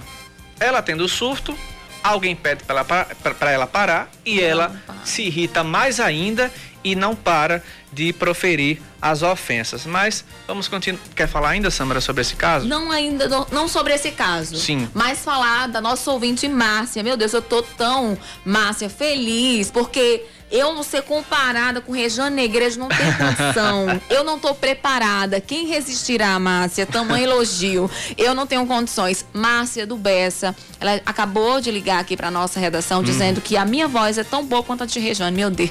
Ela 0.60 0.80
tendo 0.82 1.02
o 1.04 1.08
surto, 1.08 1.58
alguém 2.02 2.34
pede 2.34 2.64
para 2.64 2.80
ela, 2.80 3.06
ela 3.50 3.66
parar 3.66 4.10
e 4.24 4.40
ela 4.40 4.72
se 5.04 5.22
irrita 5.22 5.64
mais 5.64 6.00
ainda 6.00 6.50
e 6.84 6.94
não 6.94 7.14
para 7.14 7.62
de 7.92 8.12
proferir 8.12 8.80
as 9.00 9.22
ofensas. 9.22 9.86
Mas 9.86 10.24
vamos 10.46 10.68
continuar. 10.68 11.00
Quer 11.14 11.28
falar 11.28 11.50
ainda, 11.50 11.70
Samara, 11.70 12.00
sobre 12.00 12.22
esse 12.22 12.34
caso? 12.36 12.66
Não 12.66 12.90
ainda, 12.90 13.28
não, 13.28 13.46
não 13.52 13.68
sobre 13.68 13.94
esse 13.94 14.10
caso. 14.10 14.56
Sim. 14.56 14.88
Mas 14.94 15.20
falar 15.20 15.68
da 15.68 15.80
nossa 15.80 16.10
ouvinte 16.10 16.48
Márcia. 16.48 17.02
Meu 17.02 17.16
Deus, 17.16 17.32
eu 17.32 17.42
tô 17.42 17.62
tão, 17.62 18.16
Márcia, 18.44 18.88
feliz, 18.90 19.70
porque 19.70 20.22
eu 20.50 20.72
não 20.72 20.82
ser 20.82 21.02
comparada 21.02 21.78
com 21.80 21.92
Rejane 21.92 22.34
Negrejo 22.34 22.78
não 22.78 22.88
tem 22.88 23.06
condição. 23.12 24.00
eu 24.08 24.24
não 24.24 24.38
tô 24.38 24.54
preparada. 24.54 25.40
Quem 25.40 25.66
resistirá, 25.66 26.38
Márcia? 26.38 26.86
Tamanho 26.86 27.24
elogio. 27.24 27.90
Eu 28.16 28.34
não 28.34 28.46
tenho 28.46 28.66
condições. 28.66 29.24
Márcia 29.32 29.86
do 29.86 29.96
Bessa, 29.96 30.56
ela 30.80 31.00
acabou 31.04 31.60
de 31.60 31.70
ligar 31.70 32.00
aqui 32.00 32.16
pra 32.16 32.30
nossa 32.30 32.58
redação 32.58 33.02
dizendo 33.02 33.40
que 33.42 33.56
a 33.58 33.64
minha 33.66 33.86
voz 33.86 34.16
é 34.16 34.24
tão 34.24 34.44
boa 34.44 34.62
quanto 34.62 34.84
a 34.84 34.86
de 34.86 34.98
Rejane. 34.98 35.36
Meu 35.36 35.50
Deus. 35.50 35.70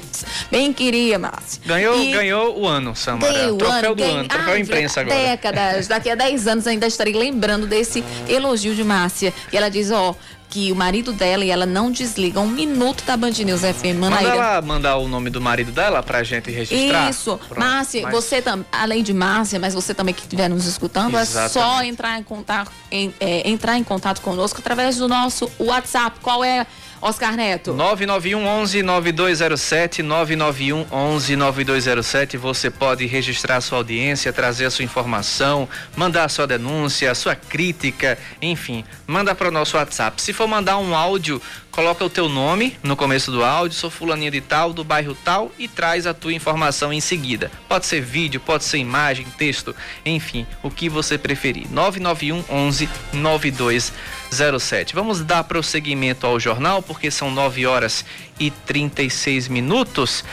Bem 0.50 0.72
queria, 0.72 1.18
Márcia. 1.18 1.60
Ganhou, 1.66 1.98
E- 2.00 2.07
ganhou 2.12 2.58
o 2.58 2.66
ano, 2.66 2.94
Samara. 2.94 3.32
Ganhei 3.32 3.50
o 3.50 3.56
troféu 3.56 3.78
ano, 3.78 3.88
do 3.94 4.02
ganhei- 4.02 4.16
ano, 4.18 4.28
troféu 4.28 4.54
Ai, 4.54 4.60
imprensa 4.60 5.00
agora. 5.00 5.16
Décadas. 5.16 5.86
Daqui 5.88 6.10
a 6.10 6.14
10 6.14 6.46
anos 6.46 6.66
ainda 6.66 6.86
estarei 6.86 7.12
lembrando 7.14 7.66
desse 7.66 8.02
elogio 8.28 8.74
de 8.74 8.84
Márcia. 8.84 9.32
E 9.52 9.56
ela 9.56 9.68
diz, 9.68 9.90
ó, 9.90 10.14
que 10.48 10.72
o 10.72 10.76
marido 10.76 11.12
dela 11.12 11.44
e 11.44 11.50
ela 11.50 11.66
não 11.66 11.90
desligam 11.90 12.44
um 12.44 12.48
minuto 12.48 13.04
da 13.04 13.16
Band 13.16 13.30
News 13.30 13.60
FM. 13.60 13.98
Manda 13.98 14.20
ela 14.20 14.62
mandar 14.62 14.96
o 14.96 15.06
nome 15.06 15.30
do 15.30 15.40
marido 15.40 15.70
dela 15.70 16.02
pra 16.02 16.22
gente 16.22 16.50
registrar. 16.50 17.10
Isso. 17.10 17.38
Pronto. 17.48 17.60
Márcia, 17.60 18.02
mas... 18.02 18.12
você 18.12 18.40
também, 18.40 18.66
além 18.72 19.02
de 19.02 19.12
Márcia, 19.12 19.58
mas 19.58 19.74
você 19.74 19.94
também 19.94 20.14
que 20.14 20.22
estiver 20.22 20.48
nos 20.48 20.66
escutando, 20.66 21.18
Exatamente. 21.18 21.58
é 21.58 21.60
só 21.60 21.82
entrar 21.82 22.18
em 22.18 22.22
contato, 22.22 22.70
em, 22.90 23.14
é, 23.20 23.48
entrar 23.48 23.76
em 23.76 23.84
contato 23.84 24.20
conosco 24.20 24.60
através 24.60 24.96
do 24.96 25.06
nosso 25.06 25.50
WhatsApp. 25.58 26.18
Qual 26.20 26.42
é 26.42 26.66
Oscar 27.00 27.36
Neto. 27.36 27.72
991 27.72 28.46
11 28.46 28.82
9207, 28.82 30.02
991 30.02 30.86
11 30.90 31.36
9207. 31.36 32.36
Você 32.36 32.70
pode 32.70 33.06
registrar 33.06 33.60
sua 33.60 33.78
audiência, 33.78 34.32
trazer 34.32 34.66
a 34.66 34.70
sua 34.70 34.84
informação, 34.84 35.68
mandar 35.96 36.24
a 36.24 36.28
sua 36.28 36.46
denúncia, 36.46 37.10
a 37.10 37.14
sua 37.14 37.34
crítica, 37.34 38.18
enfim, 38.42 38.84
manda 39.06 39.34
para 39.34 39.48
o 39.48 39.50
nosso 39.50 39.76
WhatsApp. 39.76 40.20
Se 40.20 40.32
for 40.38 40.46
mandar 40.46 40.78
um 40.78 40.94
áudio, 40.94 41.42
coloca 41.72 42.04
o 42.04 42.08
teu 42.08 42.28
nome 42.28 42.78
no 42.80 42.94
começo 42.94 43.32
do 43.32 43.42
áudio, 43.42 43.76
sou 43.76 43.90
fulaninha 43.90 44.30
de 44.30 44.40
tal, 44.40 44.72
do 44.72 44.84
bairro 44.84 45.16
tal 45.24 45.50
e 45.58 45.66
traz 45.66 46.06
a 46.06 46.14
tua 46.14 46.32
informação 46.32 46.92
em 46.92 47.00
seguida. 47.00 47.50
Pode 47.68 47.86
ser 47.86 48.00
vídeo, 48.00 48.38
pode 48.38 48.62
ser 48.62 48.78
imagem, 48.78 49.26
texto, 49.36 49.74
enfim, 50.06 50.46
o 50.62 50.70
que 50.70 50.88
você 50.88 51.18
preferir. 51.18 51.66
991 51.72 52.44
11 52.48 52.88
9207. 53.14 54.94
Vamos 54.94 55.22
dar 55.22 55.42
prosseguimento 55.42 56.24
ao 56.24 56.38
jornal 56.38 56.82
porque 56.82 57.10
são 57.10 57.32
9 57.32 57.66
horas 57.66 58.04
e 58.38 58.52
36 58.52 59.48
minutos. 59.48 60.24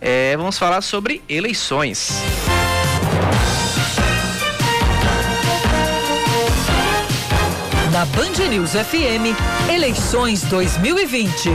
É, 0.00 0.36
vamos 0.36 0.58
falar 0.58 0.80
sobre 0.80 1.22
eleições. 1.28 2.10
Na 8.02 8.06
Band 8.06 8.48
News 8.50 8.72
FM, 8.72 9.30
eleições 9.72 10.42
2020. 10.46 11.50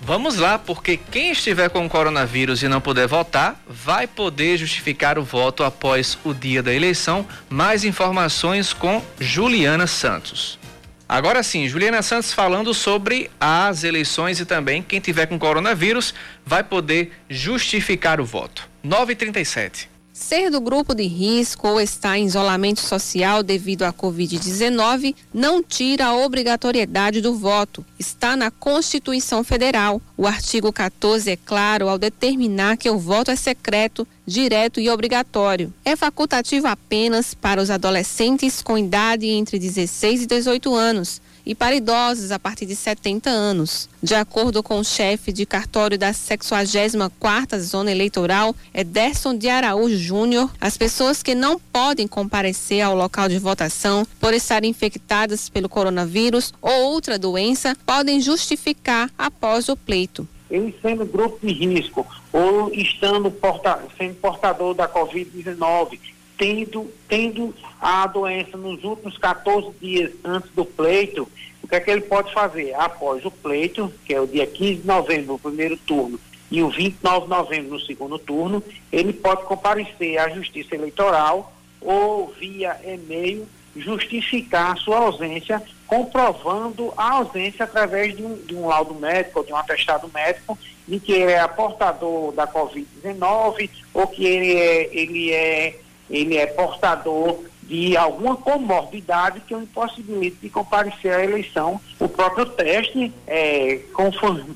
Vamos 0.00 0.36
lá, 0.36 0.58
porque 0.58 0.96
quem 0.96 1.30
estiver 1.30 1.68
com 1.68 1.86
coronavírus 1.86 2.62
e 2.62 2.68
não 2.68 2.80
puder 2.80 3.06
votar, 3.06 3.62
vai 3.68 4.06
poder 4.06 4.56
justificar 4.56 5.18
o 5.18 5.22
voto 5.22 5.62
após 5.62 6.16
o 6.24 6.32
dia 6.32 6.62
da 6.62 6.72
eleição. 6.72 7.26
Mais 7.50 7.84
informações 7.84 8.72
com 8.72 9.04
Juliana 9.20 9.86
Santos. 9.86 10.58
Agora 11.06 11.42
sim, 11.42 11.68
Juliana 11.68 12.00
Santos 12.00 12.32
falando 12.32 12.72
sobre 12.72 13.30
as 13.38 13.84
eleições 13.84 14.40
e 14.40 14.46
também 14.46 14.82
quem 14.82 15.00
tiver 15.00 15.26
com 15.26 15.38
coronavírus 15.38 16.14
vai 16.46 16.64
poder 16.64 17.12
justificar 17.28 18.22
o 18.22 18.24
voto. 18.24 18.66
937. 18.82 19.97
Ser 20.20 20.50
do 20.50 20.60
grupo 20.60 20.96
de 20.96 21.04
risco 21.04 21.68
ou 21.68 21.80
estar 21.80 22.18
em 22.18 22.26
isolamento 22.26 22.80
social 22.80 23.40
devido 23.40 23.84
à 23.84 23.92
Covid-19 23.92 25.14
não 25.32 25.62
tira 25.62 26.06
a 26.06 26.16
obrigatoriedade 26.16 27.20
do 27.20 27.36
voto. 27.36 27.86
Está 27.98 28.36
na 28.36 28.50
Constituição 28.50 29.44
Federal. 29.44 30.02
O 30.16 30.26
artigo 30.26 30.72
14 30.72 31.30
é 31.30 31.36
claro 31.36 31.88
ao 31.88 31.96
determinar 31.96 32.76
que 32.76 32.90
o 32.90 32.98
voto 32.98 33.30
é 33.30 33.36
secreto, 33.36 34.06
direto 34.26 34.80
e 34.80 34.90
obrigatório. 34.90 35.72
É 35.84 35.94
facultativo 35.94 36.66
apenas 36.66 37.32
para 37.32 37.62
os 37.62 37.70
adolescentes 37.70 38.60
com 38.60 38.76
idade 38.76 39.28
entre 39.28 39.56
16 39.56 40.24
e 40.24 40.26
18 40.26 40.74
anos 40.74 41.22
e 41.48 41.54
para 41.54 41.74
idosos 41.74 42.30
a 42.30 42.38
partir 42.38 42.66
de 42.66 42.76
70 42.76 43.30
anos. 43.30 43.88
De 44.02 44.14
acordo 44.14 44.62
com 44.62 44.78
o 44.78 44.84
chefe 44.84 45.32
de 45.32 45.46
cartório 45.46 45.96
da 45.96 46.10
64ª 46.10 47.58
Zona 47.58 47.90
Eleitoral, 47.90 48.54
Ederson 48.74 49.34
de 49.34 49.48
Araújo 49.48 49.96
Júnior, 49.96 50.52
as 50.60 50.76
pessoas 50.76 51.22
que 51.22 51.34
não 51.34 51.58
podem 51.58 52.06
comparecer 52.06 52.82
ao 52.82 52.94
local 52.94 53.30
de 53.30 53.38
votação 53.38 54.06
por 54.20 54.34
estarem 54.34 54.70
infectadas 54.70 55.48
pelo 55.48 55.70
coronavírus 55.70 56.52
ou 56.60 56.92
outra 56.92 57.18
doença 57.18 57.74
podem 57.86 58.20
justificar 58.20 59.10
após 59.16 59.70
o 59.70 59.76
pleito. 59.76 60.28
Ele 60.50 60.74
sendo 60.82 61.06
grupo 61.06 61.38
de 61.46 61.52
risco 61.52 62.06
ou 62.30 62.70
estando 62.74 63.30
porta, 63.30 63.82
sendo 63.96 64.14
portador 64.16 64.74
da 64.74 64.86
Covid-19, 64.86 65.98
tendo, 66.38 66.90
tendo 67.08 67.54
a 67.80 68.06
doença 68.06 68.56
nos 68.56 68.82
últimos 68.84 69.18
14 69.18 69.70
dias 69.80 70.12
antes 70.24 70.50
do 70.52 70.64
pleito, 70.64 71.28
o 71.62 71.68
que 71.68 71.74
é 71.74 71.80
que 71.80 71.90
ele 71.90 72.00
pode 72.00 72.32
fazer? 72.32 72.72
Após 72.74 73.24
o 73.24 73.30
pleito, 73.30 73.92
que 74.06 74.14
é 74.14 74.20
o 74.20 74.26
dia 74.26 74.46
15 74.46 74.80
de 74.80 74.86
novembro, 74.86 75.32
no 75.32 75.38
primeiro 75.38 75.76
turno, 75.76 76.18
e 76.50 76.62
o 76.62 76.70
29 76.70 77.24
de 77.24 77.30
novembro, 77.30 77.70
no 77.72 77.80
segundo 77.80 78.18
turno, 78.18 78.62
ele 78.90 79.12
pode 79.12 79.42
comparecer 79.42 80.18
à 80.18 80.30
Justiça 80.30 80.74
Eleitoral 80.74 81.52
ou 81.80 82.32
via 82.40 82.80
e-mail 82.86 83.46
justificar 83.76 84.72
a 84.72 84.76
sua 84.76 84.98
ausência, 84.98 85.62
comprovando 85.86 86.92
a 86.96 87.12
ausência 87.12 87.64
através 87.64 88.16
de 88.16 88.24
um, 88.24 88.34
de 88.34 88.54
um 88.54 88.66
laudo 88.66 88.94
médico 88.94 89.40
ou 89.40 89.44
de 89.44 89.52
um 89.52 89.56
atestado 89.56 90.10
médico 90.12 90.58
de 90.86 90.98
que 90.98 91.12
ele 91.12 91.32
é 91.32 91.46
portador 91.46 92.32
da 92.32 92.46
Covid-19 92.46 93.68
ou 93.92 94.06
que 94.06 94.24
ele 94.24 94.56
é, 94.56 94.96
ele 94.96 95.32
é 95.32 95.78
ele 96.10 96.36
é 96.36 96.46
portador 96.46 97.38
de 97.62 97.96
alguma 97.96 98.34
comorbidade 98.34 99.40
que 99.40 99.54
o 99.54 99.62
impossibilite 99.62 100.38
de 100.40 100.48
comparecer 100.48 101.12
à 101.12 101.22
eleição. 101.22 101.78
O 102.00 102.08
próprio 102.08 102.46
teste, 102.46 103.12
é, 103.26 103.80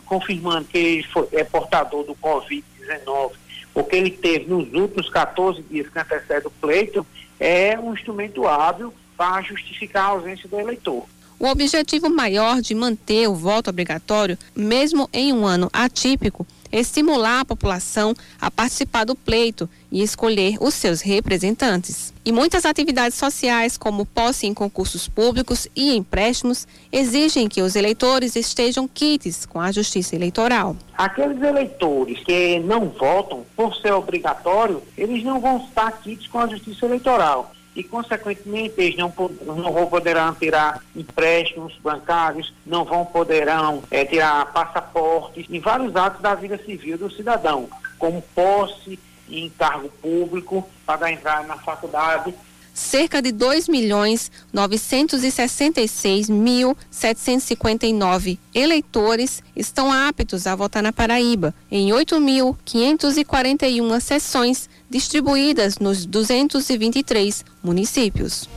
confirmando 0.07 0.65
que 0.65 0.79
ele 0.79 1.03
foi, 1.05 1.29
é 1.33 1.45
portador 1.45 2.05
do 2.05 2.15
Covid-19, 2.15 3.33
o 3.75 3.85
que 3.85 3.97
ele 3.97 4.11
teve 4.11 4.47
nos 4.47 4.73
últimos 4.73 5.11
14 5.11 5.63
dias 5.63 5.89
que 5.89 5.99
antecede 5.99 6.47
o 6.47 6.51
pleito, 6.51 7.07
é 7.39 7.79
um 7.79 7.93
instrumento 7.93 8.47
hábil 8.47 8.93
para 9.17 9.43
justificar 9.43 10.05
a 10.05 10.09
ausência 10.09 10.49
do 10.49 10.59
eleitor. 10.59 11.05
O 11.39 11.47
objetivo 11.49 12.09
maior 12.09 12.63
de 12.63 12.75
manter 12.75 13.29
o 13.29 13.35
voto 13.35 13.69
obrigatório, 13.69 14.39
mesmo 14.55 15.09
em 15.13 15.33
um 15.33 15.45
ano 15.45 15.69
atípico, 15.73 16.47
estimular 16.73 17.41
a 17.41 17.45
população 17.45 18.15
a 18.41 18.51
participar 18.51 19.05
do 19.05 19.15
pleito 19.15 19.69
e 19.91 20.03
escolher 20.03 20.57
os 20.61 20.75
seus 20.75 21.03
representantes. 21.03 22.13
E 22.25 22.33
muitas 22.33 22.65
atividades 22.65 23.19
sociais, 23.19 23.77
como 23.77 24.07
posse 24.07 24.47
em 24.47 24.55
concursos 24.55 25.07
públicos 25.07 25.69
e 25.77 25.95
empréstimos, 25.95 26.67
exigem 26.91 27.49
que 27.49 27.61
os 27.61 27.77
eleitores 27.77 28.35
estejam 28.37 28.89
quites 28.89 29.45
com 29.45 29.61
a 29.61 29.71
Justiça 29.71 30.17
Eleitoral. 30.17 30.77
Aqueles 30.97 31.43
eleitores 31.43 32.21
que 32.21 32.59
não 32.61 32.89
votam 32.89 33.45
por 33.55 33.75
ser 33.77 33.93
obrigatório, 33.93 34.83
eles 34.97 35.23
não 35.23 35.41
vão 35.41 35.59
estar 35.59 35.91
quites 36.01 36.27
com 36.29 36.39
a 36.39 36.47
Justiça 36.47 36.87
Eleitoral 36.87 37.53
e, 37.75 37.83
consequentemente, 37.83 38.75
eles 38.79 38.97
não, 38.97 39.13
não 39.47 39.73
vão 39.73 39.87
poderão 39.87 40.35
tirar 40.35 40.83
empréstimos 40.95 41.79
bancários, 41.83 42.53
não 42.67 42.85
vão 42.85 43.05
poderão 43.05 43.83
é, 43.91 44.05
tirar 44.05 44.53
passaportes 44.53 45.47
e 45.49 45.59
vários 45.59 45.97
atos 45.97 46.21
da 46.21 46.35
vida 46.35 46.59
civil 46.59 46.99
do 46.99 47.11
cidadão, 47.11 47.69
como 47.99 48.23
posse 48.35 48.99
em 49.29 49.49
cargo 49.49 49.89
público 50.03 50.69
para 50.85 51.11
entrar 51.11 51.45
na 51.45 51.57
faculdade 51.57 52.35
cerca 52.75 53.21
de 53.21 53.33
2 53.33 53.69
milhões 53.69 54.31
966 54.53 56.29
mil 56.29 56.77
759 56.91 58.39
eleitores 58.55 59.43
estão 59.55 59.93
aptos 59.93 60.47
a 60.47 60.55
votar 60.55 60.83
na 60.83 60.93
Paraíba, 60.93 61.55
em 61.71 61.91
8.541 61.91 64.01
sessões 64.01 64.71
distribuídas 64.89 65.79
nos 65.79 66.07
223 66.07 67.45
municípios. 67.63 68.49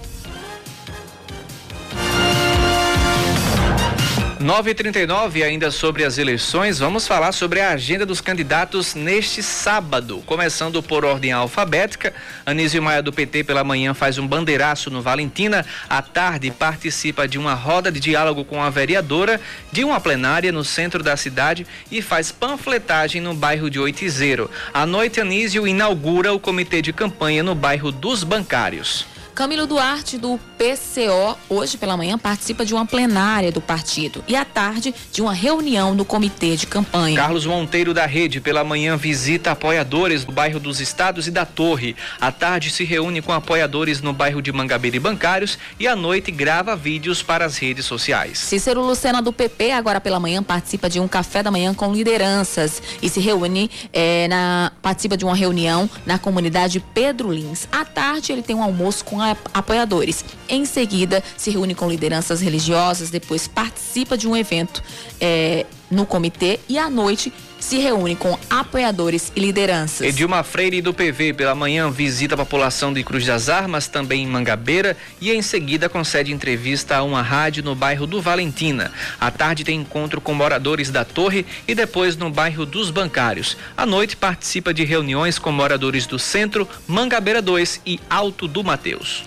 9h39, 4.45 5.41
ainda 5.43 5.71
sobre 5.71 6.03
as 6.03 6.19
eleições, 6.19 6.77
vamos 6.77 7.08
falar 7.08 7.31
sobre 7.31 7.62
a 7.62 7.71
agenda 7.71 8.05
dos 8.05 8.21
candidatos 8.21 8.93
neste 8.93 9.41
sábado. 9.41 10.21
Começando 10.23 10.84
por 10.84 11.03
ordem 11.03 11.31
alfabética, 11.31 12.13
Anísio 12.45 12.79
Maia 12.79 13.01
do 13.01 13.12
PT 13.12 13.43
pela 13.43 13.63
manhã 13.63 13.95
faz 13.95 14.19
um 14.19 14.27
bandeiraço 14.27 14.91
no 14.91 15.01
Valentina, 15.01 15.65
à 15.89 15.99
tarde 15.99 16.51
participa 16.51 17.27
de 17.27 17.39
uma 17.39 17.55
roda 17.55 17.91
de 17.91 17.99
diálogo 17.99 18.45
com 18.45 18.62
a 18.62 18.69
vereadora, 18.69 19.41
de 19.71 19.84
uma 19.84 19.99
plenária 19.99 20.51
no 20.51 20.63
centro 20.63 21.01
da 21.01 21.17
cidade 21.17 21.65
e 21.91 21.99
faz 21.99 22.31
panfletagem 22.31 23.19
no 23.19 23.34
bairro 23.34 23.67
de 23.67 23.79
Oitizeiro. 23.79 24.47
À 24.71 24.86
noite, 24.86 25.19
Anísio 25.19 25.65
inaugura 25.65 26.31
o 26.31 26.39
comitê 26.39 26.84
de 26.84 26.93
campanha 26.93 27.41
no 27.41 27.55
bairro 27.55 27.91
dos 27.91 28.23
Bancários. 28.23 29.14
Camilo 29.35 29.67
Duarte, 29.67 30.17
do 30.17 30.39
PCO, 30.57 31.37
hoje 31.49 31.77
pela 31.77 31.97
manhã 31.97 32.17
participa 32.17 32.63
de 32.63 32.73
uma 32.73 32.85
plenária 32.85 33.51
do 33.51 33.59
partido 33.59 34.23
e 34.29 34.33
à 34.33 34.45
tarde 34.45 34.95
de 35.11 35.21
uma 35.21 35.33
reunião 35.33 35.93
no 35.93 36.05
comitê 36.05 36.55
de 36.55 36.65
campanha. 36.65 37.17
Carlos 37.17 37.45
Monteiro, 37.45 37.93
da 37.93 38.05
Rede, 38.05 38.39
pela 38.39 38.63
manhã 38.63 38.95
visita 38.95 39.51
apoiadores 39.51 40.23
do 40.23 40.31
bairro 40.31 40.57
dos 40.57 40.79
Estados 40.79 41.27
e 41.27 41.31
da 41.31 41.45
Torre. 41.45 41.97
À 42.19 42.31
tarde 42.31 42.69
se 42.69 42.86
reúne 42.86 43.21
com 43.21 43.33
apoiadores 43.33 44.01
no 44.01 44.13
bairro 44.13 44.41
de 44.41 44.53
Mangabeira 44.53 44.95
e 44.95 45.01
Bancários 45.01 45.59
e 45.77 45.86
à 45.86 45.97
noite 45.97 46.31
grava 46.31 46.73
vídeos 46.73 47.21
para 47.21 47.43
as 47.43 47.57
redes 47.57 47.86
sociais. 47.86 48.38
Cícero 48.38 48.81
Lucena, 48.81 49.21
do 49.21 49.33
PP, 49.33 49.71
agora 49.71 49.99
pela 49.99 50.17
manhã 50.17 50.41
participa 50.41 50.89
de 50.89 50.97
um 50.97 51.09
café 51.09 51.43
da 51.43 51.51
manhã 51.51 51.73
com 51.73 51.93
lideranças 51.93 52.81
e 53.01 53.09
se 53.09 53.19
reúne, 53.19 53.69
é, 53.91 54.29
na, 54.29 54.71
participa 54.81 55.17
de 55.17 55.25
uma 55.25 55.36
reunião 55.36 55.89
na 56.05 56.17
comunidade 56.17 56.79
Pedro 56.93 57.33
Lins. 57.33 57.67
À 57.69 57.83
tarde 57.83 58.31
ele 58.31 58.41
tem 58.41 58.55
um 58.55 58.63
almoço 58.63 59.03
com 59.03 59.24
apoiadores. 59.53 60.23
Em 60.47 60.65
seguida, 60.65 61.23
se 61.38 61.49
reúne 61.51 61.73
com 61.73 61.89
lideranças 61.89 62.41
religiosas, 62.41 63.09
depois 63.09 63.47
participa 63.47 64.17
de 64.17 64.28
um 64.28 64.36
evento 64.36 64.84
é, 65.19 65.65
no 65.89 66.05
comitê 66.05 66.59
e 66.67 66.78
à 66.78 66.89
noite 66.89 67.32
se 67.66 67.80
reúne 67.80 68.16
com 68.16 68.38
apoiadores 68.47 69.32
e 69.36 69.39
lideranças. 69.39 70.05
Edilma 70.05 70.43
Freire 70.43 70.84
do 70.84 70.93
PV 70.93 71.34
pela 71.34 71.55
manhã 71.55 71.89
visita 71.89 72.36
a 72.36 72.38
população 72.38 72.93
de 72.93 73.03
Cruz 73.03 73.26
das 73.26 73.49
Armas, 73.49 73.88
também 73.88 74.22
em 74.22 74.28
Mangabeira, 74.28 74.95
e 75.20 75.32
em 75.32 75.41
seguida 75.41 75.89
concede 75.89 76.32
entrevista 76.32 76.95
a 76.95 77.01
uma 77.01 77.24
rádio 77.24 77.63
no 77.63 77.74
bairro 77.74 78.05
do 78.05 78.22
Valentina. 78.22 78.91
À 79.20 79.32
tarde 79.32 79.63
tem 79.63 79.80
encontro 79.80 80.22
com 80.22 80.32
moradores 80.32 80.91
da 80.91 81.03
Torre 81.03 81.43
e 81.68 81.74
depois 81.74 82.16
no 82.16 82.30
bairro 82.30 82.68
dos 82.68 82.91
Bancários. 82.91 83.57
À 83.76 83.84
noite 83.84 84.16
participa 84.16 84.72
de 84.72 84.84
reuniões 84.84 85.39
com 85.39 85.51
moradores 85.51 86.05
do 86.05 86.20
Centro, 86.20 86.70
Mangabeira 86.88 87.41
2 87.41 87.82
e 87.84 87.99
Alto 88.07 88.47
do 88.47 88.63
Mateus. 88.63 89.24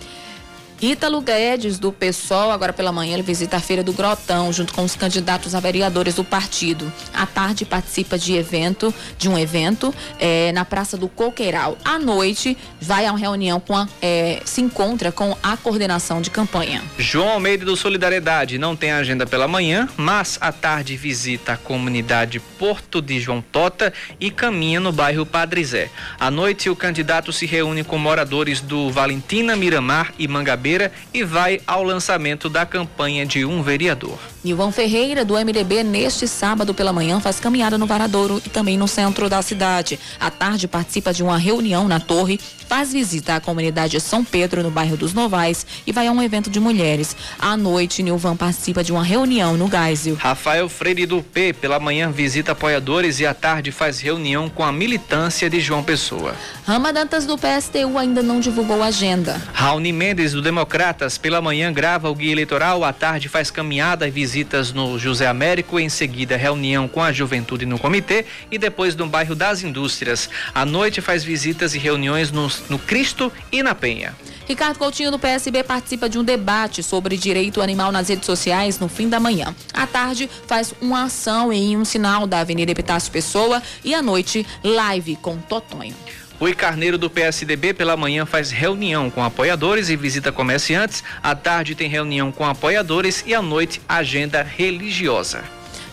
Ítalo 0.80 1.20
Guedes, 1.20 1.76
do 1.76 1.90
PSOL, 1.90 2.52
agora 2.52 2.72
pela 2.72 2.92
manhã, 2.92 3.14
ele 3.14 3.22
visita 3.22 3.56
a 3.56 3.60
Feira 3.60 3.82
do 3.82 3.92
Grotão, 3.92 4.52
junto 4.52 4.72
com 4.72 4.84
os 4.84 4.94
candidatos 4.94 5.52
a 5.52 5.58
vereadores 5.58 6.14
do 6.14 6.22
partido. 6.22 6.92
À 7.12 7.26
tarde, 7.26 7.64
participa 7.64 8.16
de 8.16 8.36
evento, 8.36 8.94
de 9.18 9.28
um 9.28 9.36
evento 9.36 9.92
é, 10.20 10.52
na 10.52 10.64
Praça 10.64 10.96
do 10.96 11.08
Coqueiral. 11.08 11.76
À 11.84 11.98
noite, 11.98 12.56
vai 12.80 13.06
a 13.06 13.10
uma 13.10 13.18
reunião 13.18 13.58
com 13.58 13.76
a, 13.76 13.88
é, 14.00 14.40
se 14.44 14.60
encontra 14.60 15.10
com 15.10 15.36
a 15.42 15.56
coordenação 15.56 16.20
de 16.20 16.30
campanha. 16.30 16.80
João 16.96 17.30
Almeida 17.30 17.64
do 17.64 17.76
Solidariedade 17.76 18.56
não 18.56 18.76
tem 18.76 18.92
agenda 18.92 19.26
pela 19.26 19.48
manhã, 19.48 19.88
mas 19.96 20.38
à 20.40 20.52
tarde 20.52 20.96
visita 20.96 21.54
a 21.54 21.56
comunidade 21.56 22.38
Porto 22.38 23.02
de 23.02 23.18
João 23.18 23.42
Tota 23.42 23.92
e 24.20 24.30
caminha 24.30 24.78
no 24.78 24.92
bairro 24.92 25.26
Padre 25.26 25.64
Zé. 25.64 25.90
À 26.20 26.30
noite, 26.30 26.70
o 26.70 26.76
candidato 26.76 27.32
se 27.32 27.46
reúne 27.46 27.82
com 27.82 27.98
moradores 27.98 28.60
do 28.60 28.92
Valentina, 28.92 29.56
Miramar 29.56 30.14
e 30.16 30.28
Mangabeira 30.28 30.67
e 31.14 31.24
vai 31.24 31.60
ao 31.66 31.82
lançamento 31.82 32.48
da 32.48 32.66
campanha 32.66 33.24
de 33.24 33.44
um 33.44 33.62
vereador. 33.62 34.18
Nilvan 34.44 34.70
Ferreira, 34.70 35.24
do 35.24 35.34
MDB, 35.34 35.82
neste 35.82 36.28
sábado 36.28 36.72
pela 36.72 36.92
manhã, 36.92 37.20
faz 37.20 37.40
caminhada 37.40 37.76
no 37.76 37.86
Varadouro 37.86 38.40
e 38.44 38.48
também 38.48 38.78
no 38.78 38.86
centro 38.86 39.28
da 39.28 39.42
cidade. 39.42 39.98
À 40.20 40.30
tarde, 40.30 40.68
participa 40.68 41.12
de 41.12 41.22
uma 41.22 41.36
reunião 41.36 41.88
na 41.88 41.98
Torre, 41.98 42.38
faz 42.68 42.92
visita 42.92 43.34
à 43.34 43.40
comunidade 43.40 44.00
São 44.00 44.24
Pedro, 44.24 44.62
no 44.62 44.70
bairro 44.70 44.96
dos 44.96 45.12
Novais, 45.12 45.66
e 45.86 45.92
vai 45.92 46.06
a 46.06 46.12
um 46.12 46.22
evento 46.22 46.50
de 46.50 46.60
mulheres. 46.60 47.16
À 47.38 47.56
noite, 47.56 48.02
Nilvan 48.02 48.36
participa 48.36 48.84
de 48.84 48.92
uma 48.92 49.02
reunião 49.02 49.56
no 49.56 49.68
Geisel. 49.68 50.14
Rafael 50.14 50.68
Freire 50.68 51.06
do 51.06 51.22
P, 51.22 51.52
pela 51.52 51.80
manhã, 51.80 52.10
visita 52.10 52.52
apoiadores 52.52 53.20
e 53.20 53.26
à 53.26 53.34
tarde 53.34 53.72
faz 53.72 53.98
reunião 54.00 54.48
com 54.48 54.62
a 54.62 54.70
militância 54.70 55.50
de 55.50 55.60
João 55.60 55.82
Pessoa. 55.82 56.34
Rama 56.64 56.92
Dantas, 56.92 57.26
do 57.26 57.36
PSTU, 57.36 57.98
ainda 57.98 58.22
não 58.22 58.38
divulgou 58.38 58.82
a 58.82 58.86
agenda. 58.86 59.40
Raoni 59.52 59.92
Mendes, 59.92 60.32
do 60.32 60.42
Democratas, 60.58 61.16
pela 61.16 61.40
manhã, 61.40 61.72
grava 61.72 62.10
o 62.10 62.14
guia 62.14 62.32
eleitoral, 62.32 62.82
à 62.82 62.92
tarde 62.92 63.28
faz 63.28 63.48
caminhada 63.48 64.08
e 64.08 64.10
visita 64.10 64.38
visitas 64.38 64.72
no 64.72 64.98
José 64.98 65.26
Américo, 65.26 65.78
em 65.78 65.88
seguida 65.88 66.36
reunião 66.36 66.88
com 66.88 67.00
a 67.00 67.12
juventude 67.12 67.64
no 67.64 67.78
comitê 67.78 68.24
e 68.50 68.58
depois 68.58 68.96
no 68.96 69.06
bairro 69.06 69.34
das 69.34 69.62
Indústrias. 69.62 70.28
À 70.54 70.64
noite 70.64 71.00
faz 71.00 71.22
visitas 71.22 71.74
e 71.74 71.78
reuniões 71.78 72.32
no, 72.32 72.50
no 72.68 72.78
Cristo 72.78 73.32
e 73.52 73.62
na 73.62 73.74
Penha. 73.74 74.14
Ricardo 74.46 74.78
Coutinho 74.78 75.10
do 75.10 75.18
PSB 75.18 75.62
participa 75.62 76.08
de 76.08 76.18
um 76.18 76.24
debate 76.24 76.82
sobre 76.82 77.16
direito 77.16 77.60
animal 77.60 77.92
nas 77.92 78.08
redes 78.08 78.26
sociais 78.26 78.78
no 78.78 78.88
fim 78.88 79.08
da 79.08 79.20
manhã. 79.20 79.54
À 79.72 79.86
tarde 79.86 80.28
faz 80.46 80.74
uma 80.80 81.04
ação 81.04 81.52
em 81.52 81.76
um 81.76 81.84
sinal 81.84 82.26
da 82.26 82.40
Avenida 82.40 82.72
Epitácio 82.72 83.12
Pessoa 83.12 83.62
e 83.84 83.94
à 83.94 84.02
noite 84.02 84.46
live 84.64 85.16
com 85.16 85.36
Totonho. 85.36 85.94
Rui 86.38 86.54
Carneiro 86.54 86.96
do 86.96 87.10
PSDB 87.10 87.74
pela 87.74 87.96
manhã 87.96 88.24
faz 88.24 88.50
reunião 88.50 89.10
com 89.10 89.24
apoiadores 89.24 89.88
e 89.88 89.96
visita 89.96 90.30
comerciantes. 90.30 91.02
À 91.20 91.34
tarde 91.34 91.74
tem 91.74 91.88
reunião 91.88 92.30
com 92.30 92.46
apoiadores 92.46 93.24
e 93.26 93.34
à 93.34 93.42
noite 93.42 93.80
agenda 93.88 94.42
religiosa. 94.42 95.42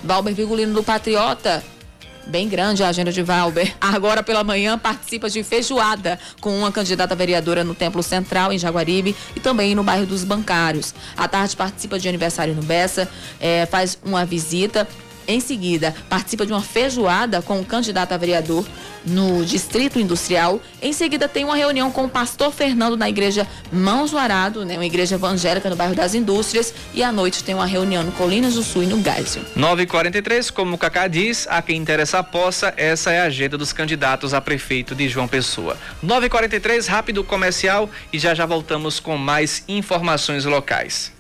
Valber 0.03 0.35
Vigulino 0.35 0.73
do 0.73 0.83
Patriota 0.83 1.63
Bem 2.27 2.49
grande 2.49 2.83
a 2.83 2.87
agenda 2.87 3.11
de 3.11 3.21
Valber. 3.21 3.71
Agora 3.79 4.23
pela 4.23 4.43
manhã 4.43 4.77
participa 4.79 5.29
de 5.29 5.43
feijoada 5.43 6.19
com 6.41 6.57
uma 6.57 6.71
candidata 6.71 7.15
vereadora 7.15 7.63
no 7.63 7.75
Templo 7.75 8.01
Central, 8.01 8.51
em 8.51 8.57
Jaguaribe, 8.57 9.15
e 9.35 9.39
também 9.39 9.75
no 9.75 9.83
bairro 9.83 10.07
dos 10.07 10.23
Bancários. 10.23 10.93
À 11.15 11.27
tarde 11.27 11.55
participa 11.55 11.99
de 11.99 12.09
aniversário 12.09 12.55
no 12.55 12.63
Bessa, 12.63 13.07
é, 13.39 13.65
faz 13.67 13.97
uma 14.03 14.25
visita 14.25 14.87
em 15.27 15.39
seguida, 15.39 15.95
participa 16.09 16.45
de 16.45 16.51
uma 16.51 16.61
feijoada 16.61 17.41
com 17.41 17.59
o 17.59 17.65
candidato 17.65 18.11
a 18.11 18.17
vereador 18.17 18.65
no 19.05 19.45
Distrito 19.45 19.99
Industrial. 19.99 20.59
Em 20.81 20.91
seguida, 20.91 21.27
tem 21.27 21.43
uma 21.43 21.55
reunião 21.55 21.91
com 21.91 22.05
o 22.05 22.09
pastor 22.09 22.51
Fernando 22.51 22.97
na 22.97 23.07
igreja 23.07 23.47
Mãos 23.71 24.11
do 24.11 24.17
Arado, 24.17 24.65
né, 24.65 24.75
uma 24.75 24.85
igreja 24.85 25.15
evangélica 25.15 25.69
no 25.69 25.75
bairro 25.75 25.95
das 25.95 26.15
Indústrias. 26.15 26.73
E 26.93 27.03
à 27.03 27.11
noite 27.11 27.43
tem 27.43 27.53
uma 27.53 27.65
reunião 27.65 28.03
no 28.03 28.11
Colinas 28.11 28.55
do 28.55 28.63
Sul 28.63 28.83
e 28.83 28.87
no 28.87 28.97
Gásio. 28.97 29.45
9h43, 29.55 30.51
como 30.51 30.75
o 30.75 30.77
Cacá 30.77 31.07
diz, 31.07 31.47
a 31.49 31.61
quem 31.61 31.77
interessa 31.77 32.19
a 32.19 32.23
poça, 32.23 32.73
essa 32.77 33.11
é 33.11 33.21
a 33.21 33.25
agenda 33.25 33.57
dos 33.57 33.71
candidatos 33.71 34.33
a 34.33 34.41
prefeito 34.41 34.95
de 34.95 35.07
João 35.07 35.27
Pessoa. 35.27 35.77
9h43, 36.03 36.87
rápido 36.87 37.23
comercial 37.23 37.89
e 38.11 38.19
já 38.19 38.33
já 38.33 38.45
voltamos 38.45 38.99
com 38.99 39.17
mais 39.17 39.63
informações 39.67 40.45
locais. 40.45 41.14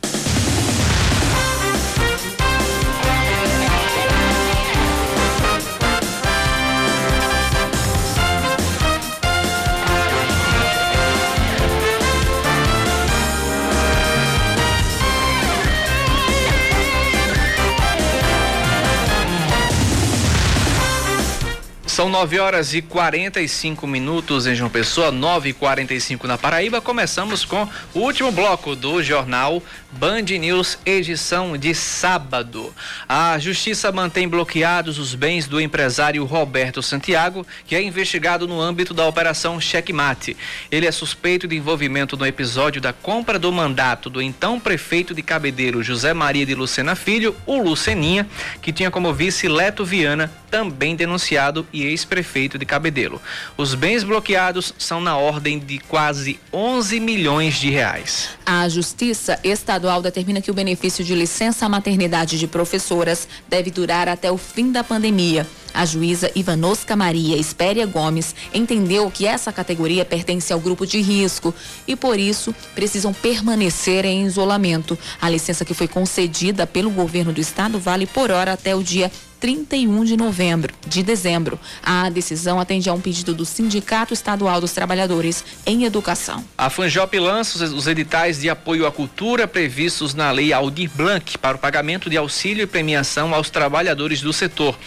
9 22.25 22.39
horas 22.39 22.73
e 22.73 22.81
45 22.81 23.85
minutos 23.85 24.47
em 24.47 24.55
João 24.55 24.67
Pessoa, 24.67 25.11
9 25.11 25.49
e 25.49 25.53
45 25.53 26.25
na 26.25 26.39
Paraíba. 26.39 26.81
Começamos 26.81 27.45
com 27.45 27.69
o 27.93 27.99
último 27.99 28.31
bloco 28.31 28.75
do 28.75 29.03
jornal 29.03 29.61
Band 29.91 30.23
News, 30.23 30.79
edição 30.83 31.55
de 31.55 31.75
sábado. 31.75 32.73
A 33.07 33.37
justiça 33.37 33.91
mantém 33.91 34.27
bloqueados 34.27 34.97
os 34.97 35.13
bens 35.13 35.47
do 35.47 35.61
empresário 35.61 36.25
Roberto 36.25 36.81
Santiago, 36.81 37.45
que 37.67 37.75
é 37.75 37.83
investigado 37.83 38.47
no 38.47 38.59
âmbito 38.59 38.91
da 38.91 39.05
Operação 39.05 39.61
Checkmate. 39.61 40.35
Ele 40.71 40.87
é 40.87 40.91
suspeito 40.91 41.47
de 41.47 41.55
envolvimento 41.55 42.17
no 42.17 42.25
episódio 42.25 42.81
da 42.81 42.91
compra 42.91 43.37
do 43.37 43.51
mandato 43.51 44.09
do 44.09 44.19
então 44.19 44.59
prefeito 44.59 45.13
de 45.13 45.21
Cabedeiro, 45.21 45.83
José 45.83 46.11
Maria 46.11 46.45
de 46.45 46.55
Lucena 46.55 46.95
Filho, 46.95 47.35
o 47.45 47.57
Luceninha, 47.57 48.27
que 48.63 48.73
tinha 48.73 48.89
como 48.89 49.13
vice 49.13 49.47
Leto 49.47 49.85
Viana, 49.85 50.31
também 50.49 50.95
denunciado 50.95 51.67
e 51.71 51.93
ex-prefeito 52.15 52.57
de 52.57 52.65
Cabedelo. 52.65 53.21
Os 53.57 53.75
bens 53.75 54.03
bloqueados 54.03 54.73
são 54.77 55.01
na 55.01 55.17
ordem 55.17 55.59
de 55.59 55.79
quase 55.79 56.39
11 56.51 56.99
milhões 56.99 57.55
de 57.55 57.69
reais. 57.69 58.29
A 58.45 58.67
Justiça 58.69 59.39
Estadual 59.43 60.01
determina 60.01 60.41
que 60.41 60.51
o 60.51 60.53
benefício 60.53 61.03
de 61.03 61.13
licença 61.13 61.67
maternidade 61.67 62.39
de 62.39 62.47
professoras 62.47 63.27
deve 63.47 63.69
durar 63.69 64.07
até 64.07 64.31
o 64.31 64.37
fim 64.37 64.71
da 64.71 64.83
pandemia. 64.83 65.45
A 65.73 65.85
juíza 65.85 66.31
Ivanosca 66.33 66.95
Maria 66.95 67.35
Espéria 67.35 67.85
Gomes 67.85 68.33
entendeu 68.53 69.11
que 69.11 69.27
essa 69.27 69.51
categoria 69.51 70.05
pertence 70.05 70.53
ao 70.53 70.59
grupo 70.59 70.87
de 70.87 71.01
risco 71.01 71.53
e, 71.85 71.97
por 71.97 72.17
isso, 72.17 72.55
precisam 72.73 73.13
permanecer 73.13 74.05
em 74.05 74.25
isolamento. 74.25 74.97
A 75.21 75.29
licença 75.29 75.65
que 75.65 75.73
foi 75.73 75.89
concedida 75.89 76.65
pelo 76.65 76.89
governo 76.89 77.33
do 77.33 77.41
estado 77.41 77.77
vale 77.77 78.05
por 78.05 78.31
hora 78.31 78.53
até 78.53 78.73
o 78.73 78.81
dia 78.81 79.11
31 79.39 80.03
de 80.03 80.17
novembro, 80.17 80.73
de 80.87 81.03
dezembro. 81.03 81.59
A 81.83 82.09
decisão 82.09 82.59
atende 82.59 82.89
a 82.89 82.93
um 82.93 82.99
pedido 82.99 83.33
do 83.33 83.45
Sindicato 83.45 84.13
Estadual 84.13 84.59
dos 84.59 84.71
Trabalhadores 84.71 85.43
em 85.65 85.83
Educação. 85.83 86.43
A 86.57 86.69
Fanjop 86.69 87.17
lança 87.19 87.63
os 87.63 87.87
editais 87.87 88.39
de 88.39 88.49
apoio 88.49 88.85
à 88.85 88.91
cultura 88.91 89.47
previstos 89.47 90.13
na 90.13 90.31
Lei 90.31 90.51
Aldir 90.53 90.89
Blanc 90.93 91.37
para 91.37 91.57
o 91.57 91.59
pagamento 91.59 92.09
de 92.09 92.17
auxílio 92.17 92.63
e 92.63 92.67
premiação 92.67 93.33
aos 93.33 93.49
trabalhadores 93.49 94.21
do 94.21 94.33
setor. 94.33 94.77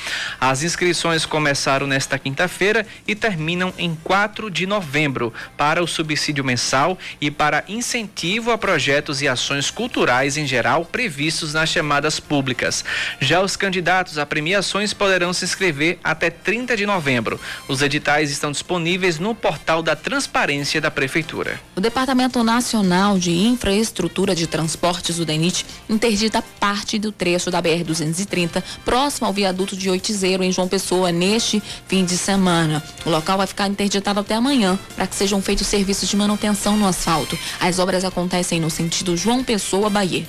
As 0.40 0.62
inscrições 0.62 1.24
começaram 1.24 1.86
nesta 1.86 2.18
quinta-feira 2.18 2.86
e 3.06 3.14
terminam 3.14 3.72
em 3.78 3.94
4 4.02 4.50
de 4.50 4.66
novembro 4.66 5.32
para 5.56 5.82
o 5.82 5.86
subsídio 5.86 6.44
mensal 6.44 6.98
e 7.20 7.30
para 7.30 7.64
incentivo 7.68 8.50
a 8.50 8.58
projetos 8.58 9.22
e 9.22 9.28
ações 9.28 9.70
culturais 9.70 10.36
em 10.36 10.46
geral 10.46 10.84
previstos 10.84 11.54
nas 11.54 11.68
chamadas 11.68 12.18
públicas. 12.18 12.84
Já 13.20 13.40
os 13.40 13.56
candidatos 13.56 14.18
a 14.18 14.26
premiações 14.38 14.94
poderão 14.94 15.32
se 15.32 15.44
inscrever 15.44 15.98
até 16.02 16.30
30 16.30 16.76
de 16.76 16.86
novembro. 16.86 17.40
Os 17.66 17.82
editais 17.82 18.30
estão 18.30 18.52
disponíveis 18.52 19.18
no 19.18 19.34
portal 19.34 19.82
da 19.82 19.96
Transparência 19.96 20.80
da 20.80 20.92
Prefeitura. 20.92 21.60
O 21.74 21.80
Departamento 21.80 22.44
Nacional 22.44 23.18
de 23.18 23.32
Infraestrutura 23.32 24.36
de 24.36 24.46
Transportes, 24.46 25.18
o 25.18 25.24
DENIT, 25.24 25.66
interdita 25.90 26.40
parte 26.60 27.00
do 27.00 27.10
trecho 27.10 27.50
da 27.50 27.60
BR-230 27.60 28.62
próximo 28.84 29.26
ao 29.26 29.32
viaduto 29.32 29.76
de 29.76 29.90
Oitizeiro, 29.90 30.44
em 30.44 30.52
João 30.52 30.68
Pessoa, 30.68 31.10
neste 31.10 31.60
fim 31.88 32.04
de 32.04 32.16
semana. 32.16 32.80
O 33.04 33.10
local 33.10 33.38
vai 33.38 33.46
ficar 33.48 33.66
interditado 33.66 34.20
até 34.20 34.36
amanhã 34.36 34.78
para 34.94 35.08
que 35.08 35.16
sejam 35.16 35.42
feitos 35.42 35.66
serviços 35.66 36.08
de 36.08 36.16
manutenção 36.16 36.76
no 36.76 36.86
asfalto. 36.86 37.36
As 37.58 37.80
obras 37.80 38.04
acontecem 38.04 38.60
no 38.60 38.70
sentido 38.70 39.16
João 39.16 39.42
Pessoa, 39.42 39.90
Bahia. 39.90 40.24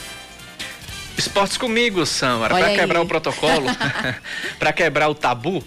Esportes 1.20 1.57
comigo, 1.57 2.05
Samara, 2.05 2.55
para 2.55 2.74
quebrar 2.74 3.01
o 3.01 3.05
protocolo, 3.05 3.65
para 4.57 4.72
quebrar 4.72 5.09
o 5.09 5.15
tabu. 5.15 5.61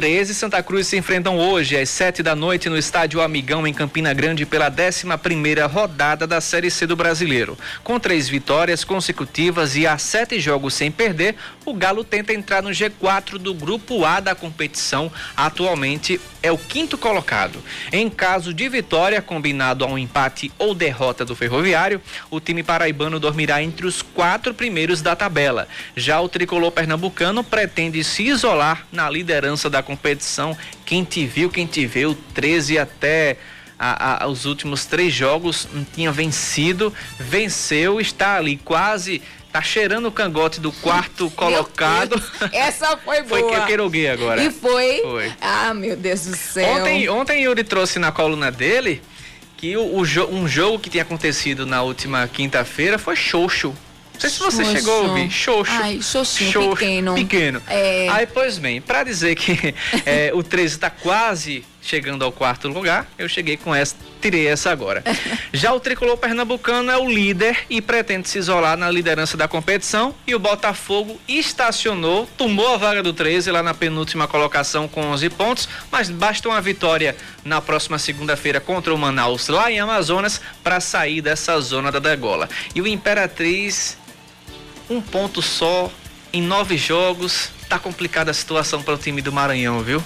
13 0.00 0.34
Santa 0.34 0.62
Cruz 0.62 0.86
se 0.86 0.96
enfrentam 0.96 1.36
hoje 1.36 1.76
às 1.76 1.90
7 1.90 2.22
da 2.22 2.34
noite 2.34 2.70
no 2.70 2.78
estádio 2.78 3.20
Amigão 3.20 3.66
em 3.66 3.74
Campina 3.74 4.14
Grande 4.14 4.46
pela 4.46 4.70
11 4.70 5.04
primeira 5.18 5.66
rodada 5.66 6.26
da 6.26 6.40
Série 6.40 6.70
C 6.70 6.86
do 6.86 6.96
Brasileiro. 6.96 7.58
Com 7.84 8.00
três 8.00 8.26
vitórias 8.26 8.82
consecutivas 8.82 9.76
e 9.76 9.86
a 9.86 9.98
sete 9.98 10.40
jogos 10.40 10.72
sem 10.72 10.90
perder, 10.90 11.36
o 11.66 11.74
Galo 11.74 12.02
tenta 12.02 12.32
entrar 12.32 12.62
no 12.62 12.70
G4 12.70 13.36
do 13.36 13.52
grupo 13.52 14.02
A 14.06 14.20
da 14.20 14.34
competição. 14.34 15.12
Atualmente 15.36 16.18
é 16.42 16.50
o 16.50 16.56
quinto 16.56 16.96
colocado. 16.96 17.62
Em 17.92 18.08
caso 18.08 18.54
de 18.54 18.66
vitória, 18.70 19.20
combinado 19.20 19.84
a 19.84 19.86
um 19.86 19.98
empate 19.98 20.50
ou 20.58 20.74
derrota 20.74 21.26
do 21.26 21.36
Ferroviário, 21.36 22.00
o 22.30 22.40
time 22.40 22.62
paraibano 22.62 23.20
dormirá 23.20 23.62
entre 23.62 23.86
os 23.86 24.00
quatro 24.00 24.54
primeiros 24.54 25.02
da 25.02 25.14
tabela. 25.14 25.68
Já 25.94 26.18
o 26.22 26.28
tricolor 26.28 26.72
pernambucano 26.72 27.44
pretende 27.44 28.02
se 28.02 28.22
isolar 28.22 28.86
na 28.90 29.10
liderança 29.10 29.68
da 29.68 29.82
competição. 29.90 30.56
Quem 30.84 31.02
te 31.04 31.26
viu, 31.26 31.50
quem 31.50 31.66
te 31.66 31.86
viu, 31.86 32.16
13 32.34 32.78
até 32.78 33.36
a, 33.78 34.24
a, 34.24 34.28
os 34.28 34.44
últimos 34.44 34.86
três 34.86 35.12
jogos, 35.12 35.68
não 35.72 35.84
tinha 35.84 36.12
vencido, 36.12 36.92
venceu, 37.18 38.00
está 38.00 38.36
ali 38.36 38.56
quase 38.56 39.20
Tá 39.52 39.60
cheirando 39.60 40.06
o 40.06 40.12
cangote 40.12 40.60
do 40.60 40.70
quarto 40.70 41.28
colocado. 41.30 42.22
Essa 42.52 42.96
foi 42.98 43.20
boa. 43.26 43.40
Foi 43.40 43.50
que 43.50 43.54
eu 43.56 43.66
queiroguei 43.66 44.08
agora. 44.08 44.40
E 44.44 44.48
foi? 44.48 45.00
Foi. 45.02 45.32
Ah, 45.40 45.74
meu 45.74 45.96
Deus 45.96 46.24
do 46.24 46.36
céu. 46.36 46.76
Ontem, 46.76 47.08
ontem 47.08 47.42
Yuri 47.42 47.64
trouxe 47.64 47.98
na 47.98 48.12
coluna 48.12 48.52
dele 48.52 49.02
que 49.56 49.76
o, 49.76 49.82
o 49.82 50.02
um 50.02 50.46
jogo 50.46 50.78
que 50.78 50.88
tinha 50.88 51.02
acontecido 51.02 51.66
na 51.66 51.82
última 51.82 52.28
quinta-feira 52.28 52.96
foi 52.96 53.16
xoxo. 53.16 53.74
Não 54.20 54.28
sei 54.28 54.30
se 54.30 54.38
você 54.38 54.64
Xoxo. 54.64 54.76
chegou 54.76 54.94
a 54.94 55.00
ouvir. 55.08 55.30
Xoxo. 55.30 55.72
Ai, 55.72 56.02
xoxinho, 56.02 56.52
Xoxo, 56.52 56.76
pequeno. 56.76 57.14
Pequeno. 57.14 57.62
É... 57.66 58.06
Aí, 58.10 58.26
pois 58.26 58.58
bem, 58.58 58.78
para 58.78 59.02
dizer 59.02 59.34
que 59.34 59.74
é, 60.04 60.30
o 60.34 60.42
13 60.42 60.74
está 60.74 60.90
quase 60.90 61.64
chegando 61.82 62.22
ao 62.22 62.30
quarto 62.30 62.68
lugar, 62.68 63.06
eu 63.18 63.26
cheguei 63.26 63.56
com 63.56 63.74
essa, 63.74 63.96
tirei 64.20 64.46
essa 64.46 64.70
agora. 64.70 65.02
Já 65.54 65.72
o 65.72 65.80
tricolor 65.80 66.18
pernambucano 66.18 66.90
é 66.90 66.98
o 66.98 67.08
líder 67.08 67.56
e 67.70 67.80
pretende 67.80 68.28
se 68.28 68.38
isolar 68.38 68.76
na 68.76 68.90
liderança 68.90 69.38
da 69.38 69.48
competição 69.48 70.14
e 70.26 70.34
o 70.34 70.38
Botafogo 70.38 71.18
estacionou, 71.26 72.28
tomou 72.36 72.74
a 72.74 72.76
vaga 72.76 73.02
do 73.02 73.14
13 73.14 73.50
lá 73.50 73.62
na 73.62 73.72
penúltima 73.72 74.28
colocação 74.28 74.86
com 74.86 75.00
11 75.00 75.30
pontos, 75.30 75.68
mas 75.90 76.10
basta 76.10 76.46
uma 76.46 76.60
vitória 76.60 77.16
na 77.42 77.62
próxima 77.62 77.98
segunda-feira 77.98 78.60
contra 78.60 78.94
o 78.94 78.98
Manaus 78.98 79.48
lá 79.48 79.72
em 79.72 79.80
Amazonas 79.80 80.40
para 80.62 80.80
sair 80.80 81.22
dessa 81.22 81.58
zona 81.60 81.90
da 81.90 81.98
degola. 81.98 82.48
E 82.74 82.82
o 82.82 82.86
Imperatriz 82.86 83.96
um 84.90 85.00
ponto 85.00 85.40
só 85.40 85.90
em 86.32 86.42
nove 86.42 86.76
jogos. 86.76 87.50
Tá 87.68 87.78
complicada 87.78 88.32
a 88.32 88.34
situação 88.34 88.82
para 88.82 88.94
o 88.94 88.98
time 88.98 89.22
do 89.22 89.32
Maranhão, 89.32 89.80
viu? 89.80 90.02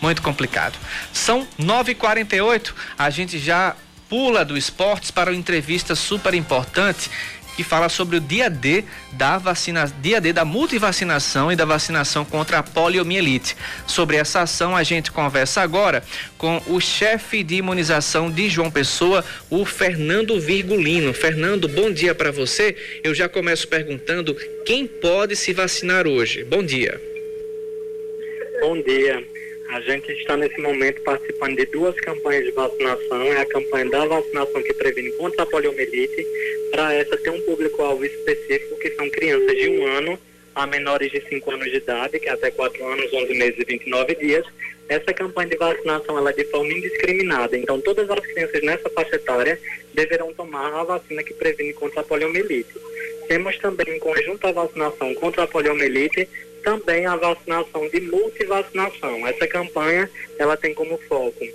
Muito 0.00 0.20
complicado. 0.20 0.78
São 1.12 1.48
9h48, 1.58 2.74
a 2.98 3.08
gente 3.08 3.38
já 3.38 3.74
pula 4.08 4.44
do 4.44 4.56
esportes 4.56 5.10
para 5.10 5.30
uma 5.30 5.38
entrevista 5.38 5.96
super 5.96 6.34
importante 6.34 7.10
que 7.56 7.64
fala 7.64 7.88
sobre 7.88 8.16
o 8.16 8.20
dia 8.20 8.50
D 8.50 8.84
da 9.12 9.38
vacina, 9.38 9.90
dia 10.02 10.20
D 10.20 10.32
da 10.32 10.44
multivacinação 10.44 11.50
e 11.50 11.56
da 11.56 11.64
vacinação 11.64 12.24
contra 12.24 12.58
a 12.58 12.62
poliomielite. 12.62 13.56
Sobre 13.86 14.16
essa 14.16 14.42
ação 14.42 14.76
a 14.76 14.82
gente 14.82 15.10
conversa 15.10 15.62
agora 15.62 16.04
com 16.36 16.62
o 16.66 16.80
chefe 16.80 17.42
de 17.42 17.56
imunização 17.56 18.30
de 18.30 18.48
João 18.50 18.70
Pessoa, 18.70 19.24
o 19.48 19.64
Fernando 19.64 20.38
Virgulino. 20.38 21.14
Fernando, 21.14 21.66
bom 21.66 21.90
dia 21.90 22.14
para 22.14 22.30
você. 22.30 22.76
Eu 23.02 23.14
já 23.14 23.28
começo 23.28 23.66
perguntando 23.66 24.34
quem 24.64 24.86
pode 24.86 25.34
se 25.34 25.52
vacinar 25.52 26.06
hoje. 26.06 26.44
Bom 26.44 26.62
dia. 26.62 27.00
Bom 28.60 28.82
dia. 28.82 29.35
A 29.70 29.80
gente 29.80 30.10
está 30.12 30.36
nesse 30.36 30.60
momento 30.60 31.02
participando 31.02 31.56
de 31.56 31.66
duas 31.66 31.94
campanhas 31.96 32.44
de 32.44 32.52
vacinação. 32.52 33.22
É 33.24 33.40
a 33.40 33.46
campanha 33.46 33.90
da 33.90 34.06
vacinação 34.06 34.62
que 34.62 34.74
previne 34.74 35.10
contra 35.12 35.42
a 35.42 35.46
poliomielite. 35.46 36.26
Para 36.70 36.94
essa 36.94 37.16
tem 37.16 37.32
um 37.32 37.40
público-alvo 37.42 38.04
específico, 38.04 38.78
que 38.78 38.90
são 38.92 39.10
crianças 39.10 39.56
de 39.56 39.68
um 39.68 39.86
ano 39.86 40.18
a 40.54 40.66
menores 40.66 41.10
de 41.10 41.20
5 41.28 41.50
anos 41.50 41.70
de 41.70 41.76
idade, 41.76 42.18
que 42.18 42.28
é 42.28 42.32
até 42.32 42.50
4 42.50 42.82
anos, 42.86 43.12
11 43.12 43.34
meses 43.34 43.58
e 43.58 43.64
29 43.64 44.14
dias. 44.14 44.46
Essa 44.88 45.12
campanha 45.12 45.50
de 45.50 45.56
vacinação 45.56 46.16
ela 46.16 46.30
é 46.30 46.32
de 46.32 46.44
forma 46.44 46.72
indiscriminada. 46.72 47.56
Então, 47.58 47.80
todas 47.80 48.08
as 48.08 48.20
crianças 48.20 48.62
nessa 48.62 48.88
faixa 48.88 49.16
etária 49.16 49.60
deverão 49.92 50.32
tomar 50.32 50.72
a 50.72 50.84
vacina 50.84 51.22
que 51.22 51.34
previne 51.34 51.72
contra 51.72 52.00
a 52.00 52.04
poliomielite. 52.04 52.72
Temos 53.26 53.58
também, 53.58 53.96
em 53.96 53.98
conjunto 53.98 54.46
à 54.46 54.52
vacinação 54.52 55.12
contra 55.14 55.42
a 55.42 55.46
poliomielite, 55.46 56.28
também 56.66 57.06
a 57.06 57.14
vacinação 57.14 57.88
de 57.90 58.00
multivacinação. 58.00 59.24
Essa 59.24 59.46
campanha 59.46 60.10
ela 60.36 60.56
tem 60.56 60.74
como 60.74 60.98
foco 61.08 61.46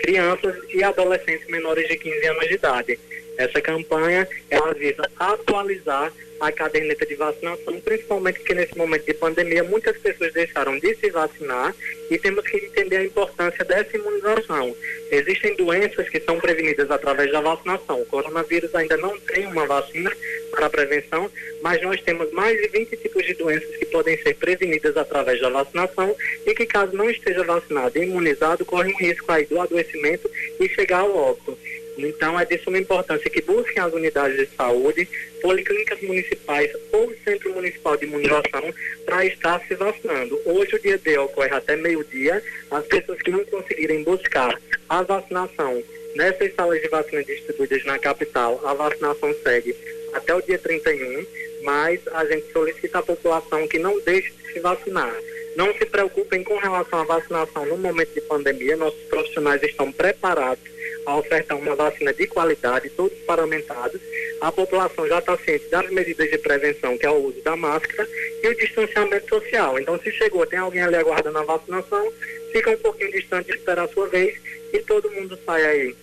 crianças 0.00 0.54
e 0.68 0.84
adolescentes 0.84 1.48
menores 1.48 1.88
de 1.88 1.96
15 1.96 2.26
anos 2.26 2.46
de 2.46 2.54
idade. 2.54 3.00
Essa 3.36 3.60
campanha 3.60 4.28
ela 4.50 4.72
visa 4.74 5.08
atualizar 5.18 6.12
a 6.40 6.52
caderneta 6.52 7.06
de 7.06 7.14
vacinação, 7.14 7.80
principalmente 7.80 8.38
porque 8.40 8.54
nesse 8.54 8.76
momento 8.76 9.04
de 9.04 9.14
pandemia 9.14 9.64
muitas 9.64 9.96
pessoas 9.98 10.32
deixaram 10.32 10.78
de 10.78 10.94
se 10.96 11.10
vacinar 11.10 11.74
e 12.10 12.18
temos 12.18 12.46
que 12.46 12.56
entender 12.58 12.96
a 12.96 13.04
importância 13.04 13.64
dessa 13.64 13.96
imunização. 13.96 14.74
Existem 15.10 15.56
doenças 15.56 16.08
que 16.08 16.20
são 16.20 16.38
prevenidas 16.38 16.90
através 16.90 17.30
da 17.32 17.40
vacinação. 17.40 18.02
O 18.02 18.06
coronavírus 18.06 18.74
ainda 18.74 18.96
não 18.96 19.18
tem 19.20 19.46
uma 19.46 19.66
vacina 19.66 20.12
para 20.50 20.70
prevenção, 20.70 21.30
mas 21.62 21.80
nós 21.82 22.00
temos 22.02 22.30
mais 22.32 22.60
de 22.60 22.68
20 22.68 22.96
tipos 22.96 23.24
de 23.24 23.34
doenças 23.34 23.76
que 23.76 23.86
podem 23.86 24.16
ser 24.18 24.34
prevenidas 24.34 24.96
através 24.96 25.40
da 25.40 25.48
vacinação 25.48 26.14
e 26.46 26.54
que 26.54 26.66
caso 26.66 26.94
não 26.94 27.10
esteja 27.10 27.44
vacinado 27.44 27.98
e 27.98 28.02
imunizado, 28.02 28.64
corre 28.64 28.92
um 28.92 28.96
risco 28.96 29.30
aí 29.32 29.46
do 29.46 29.60
adoecimento 29.60 30.30
e 30.60 30.68
chegar 30.68 31.00
ao 31.00 31.16
óbito. 31.16 31.56
Então, 31.98 32.38
é 32.38 32.44
de 32.44 32.58
suma 32.58 32.78
importância 32.78 33.30
que 33.30 33.40
busquem 33.40 33.82
as 33.82 33.92
unidades 33.92 34.36
de 34.36 34.54
saúde, 34.54 35.08
policlínicas 35.40 36.00
municipais 36.02 36.70
ou 36.92 37.12
centro 37.24 37.54
municipal 37.54 37.96
de 37.96 38.04
imunização 38.04 38.74
para 39.04 39.24
estar 39.24 39.60
se 39.66 39.74
vacinando. 39.74 40.40
Hoje 40.44 40.76
o 40.76 40.80
dia 40.80 40.98
D 40.98 41.16
ocorre 41.18 41.54
até 41.54 41.76
meio-dia. 41.76 42.42
As 42.70 42.84
pessoas 42.86 43.20
que 43.22 43.30
não 43.30 43.44
conseguirem 43.46 44.02
buscar 44.02 44.60
a 44.88 45.02
vacinação 45.02 45.82
nessas 46.14 46.54
salas 46.54 46.80
de 46.80 46.88
vacina 46.88 47.22
distribuídas 47.24 47.84
na 47.84 47.98
capital, 47.98 48.60
a 48.64 48.74
vacinação 48.74 49.34
segue 49.42 49.74
até 50.12 50.34
o 50.34 50.42
dia 50.42 50.58
31, 50.58 51.26
mas 51.62 52.00
a 52.08 52.24
gente 52.24 52.50
solicita 52.52 52.98
à 52.98 53.02
população 53.02 53.66
que 53.68 53.78
não 53.78 54.00
deixe 54.00 54.32
de 54.32 54.52
se 54.52 54.60
vacinar. 54.60 55.14
Não 55.56 55.72
se 55.74 55.86
preocupem 55.86 56.42
com 56.44 56.56
relação 56.58 57.00
à 57.00 57.04
vacinação 57.04 57.64
no 57.66 57.78
momento 57.78 58.12
de 58.12 58.20
pandemia, 58.22 58.76
nossos 58.76 59.02
profissionais 59.04 59.62
estão 59.62 59.90
preparados 59.90 60.75
a 61.06 61.16
ofertar 61.16 61.56
uma 61.56 61.74
vacina 61.74 62.12
de 62.12 62.26
qualidade, 62.26 62.90
todos 62.90 63.16
paramentados. 63.20 64.00
A 64.40 64.52
população 64.52 65.08
já 65.08 65.18
está 65.18 65.38
ciente 65.38 65.66
das 65.70 65.88
medidas 65.90 66.30
de 66.30 66.36
prevenção, 66.38 66.98
que 66.98 67.06
é 67.06 67.10
o 67.10 67.28
uso 67.28 67.40
da 67.42 67.56
máscara 67.56 68.06
e 68.42 68.48
o 68.48 68.56
distanciamento 68.56 69.28
social. 69.28 69.78
Então, 69.78 69.98
se 70.00 70.10
chegou, 70.12 70.44
tem 70.46 70.58
alguém 70.58 70.82
ali 70.82 70.96
aguardando 70.96 71.38
a 71.38 71.44
vacinação, 71.44 72.12
fica 72.52 72.70
um 72.70 72.76
pouquinho 72.78 73.12
distante 73.12 73.46
de 73.46 73.56
esperar 73.56 73.84
a 73.84 73.88
sua 73.88 74.08
vez 74.08 74.36
e 74.72 74.78
todo 74.80 75.10
mundo 75.10 75.38
sai 75.46 75.64
aí 75.64 75.96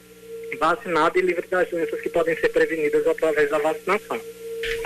vacinado 0.57 1.19
e 1.19 1.21
livre 1.21 1.45
das 1.49 1.69
doenças 1.69 1.99
que 1.99 2.09
podem 2.09 2.35
ser 2.37 2.49
prevenidas 2.49 3.05
através 3.05 3.49
da 3.49 3.57
vacinação. 3.57 4.19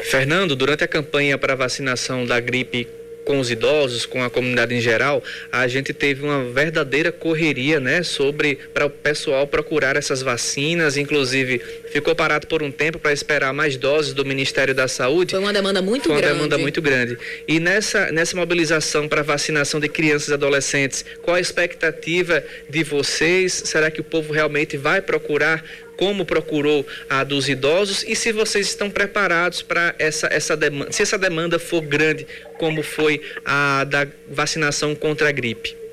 Fernando, 0.04 0.56
durante 0.56 0.84
a 0.84 0.88
campanha 0.88 1.38
para 1.38 1.56
vacinação 1.56 2.26
da 2.26 2.40
gripe 2.40 2.88
com 3.28 3.42
os 3.42 3.52
idosos, 3.52 4.06
com 4.06 4.24
a 4.24 4.30
comunidade 4.30 4.74
em 4.74 4.80
geral, 4.80 5.22
a 5.52 5.68
gente 5.68 5.94
teve 5.94 6.24
uma 6.24 6.46
verdadeira 6.46 7.12
correria, 7.12 7.78
né, 7.78 8.02
sobre 8.02 8.58
para 8.74 8.86
o 8.86 8.90
pessoal 8.90 9.46
procurar 9.46 9.98
essas 9.98 10.22
vacinas, 10.22 10.96
inclusive 10.96 11.60
ficou 11.92 12.16
parado 12.16 12.48
por 12.48 12.64
um 12.64 12.72
tempo 12.72 12.98
para 12.98 13.12
esperar 13.12 13.54
mais 13.54 13.76
doses 13.76 14.14
do 14.14 14.24
Ministério 14.24 14.74
da 14.74 14.88
Saúde. 14.88 15.32
Foi 15.32 15.42
uma 15.42 15.52
demanda 15.52 15.82
muito 15.82 16.04
Foi 16.04 16.14
uma 16.14 16.22
grande. 16.22 16.36
demanda 16.36 16.58
muito 16.58 16.82
grande. 16.82 17.18
E 17.46 17.60
nessa 17.60 18.14
nessa 18.14 18.38
mobilização 18.38 19.10
para 19.10 19.22
vacinação 19.24 19.78
de 19.78 19.90
crianças 19.90 20.30
e 20.30 20.34
adolescentes, 20.34 21.04
qual 21.22 21.36
a 21.36 21.42
expectativa 21.42 22.42
de 22.70 22.82
vocês? 22.82 23.52
Será 23.66 23.92
que 23.92 24.00
o 24.00 24.06
povo 24.06 24.32
realmente 24.32 24.78
vai 24.78 25.02
procurar 25.02 25.66
como 25.98 26.26
procurou 26.26 26.86
a 27.10 27.24
dos 27.24 27.50
idosos 27.50 28.04
e 28.08 28.16
se 28.16 28.32
vocês 28.32 28.68
estão 28.68 28.90
preparados 28.90 29.62
para 29.62 29.96
essa, 30.00 30.28
essa 30.32 30.56
demanda, 30.56 30.92
se 30.92 31.02
essa 31.02 31.18
demanda 31.18 31.60
for 31.60 31.82
grande, 31.82 32.26
como 32.58 32.84
foi 32.84 33.22
a 33.44 33.84
da 33.84 34.08
vacinação 34.30 34.96
contra 34.96 35.30
a 35.30 35.32
gripe. 35.32 35.87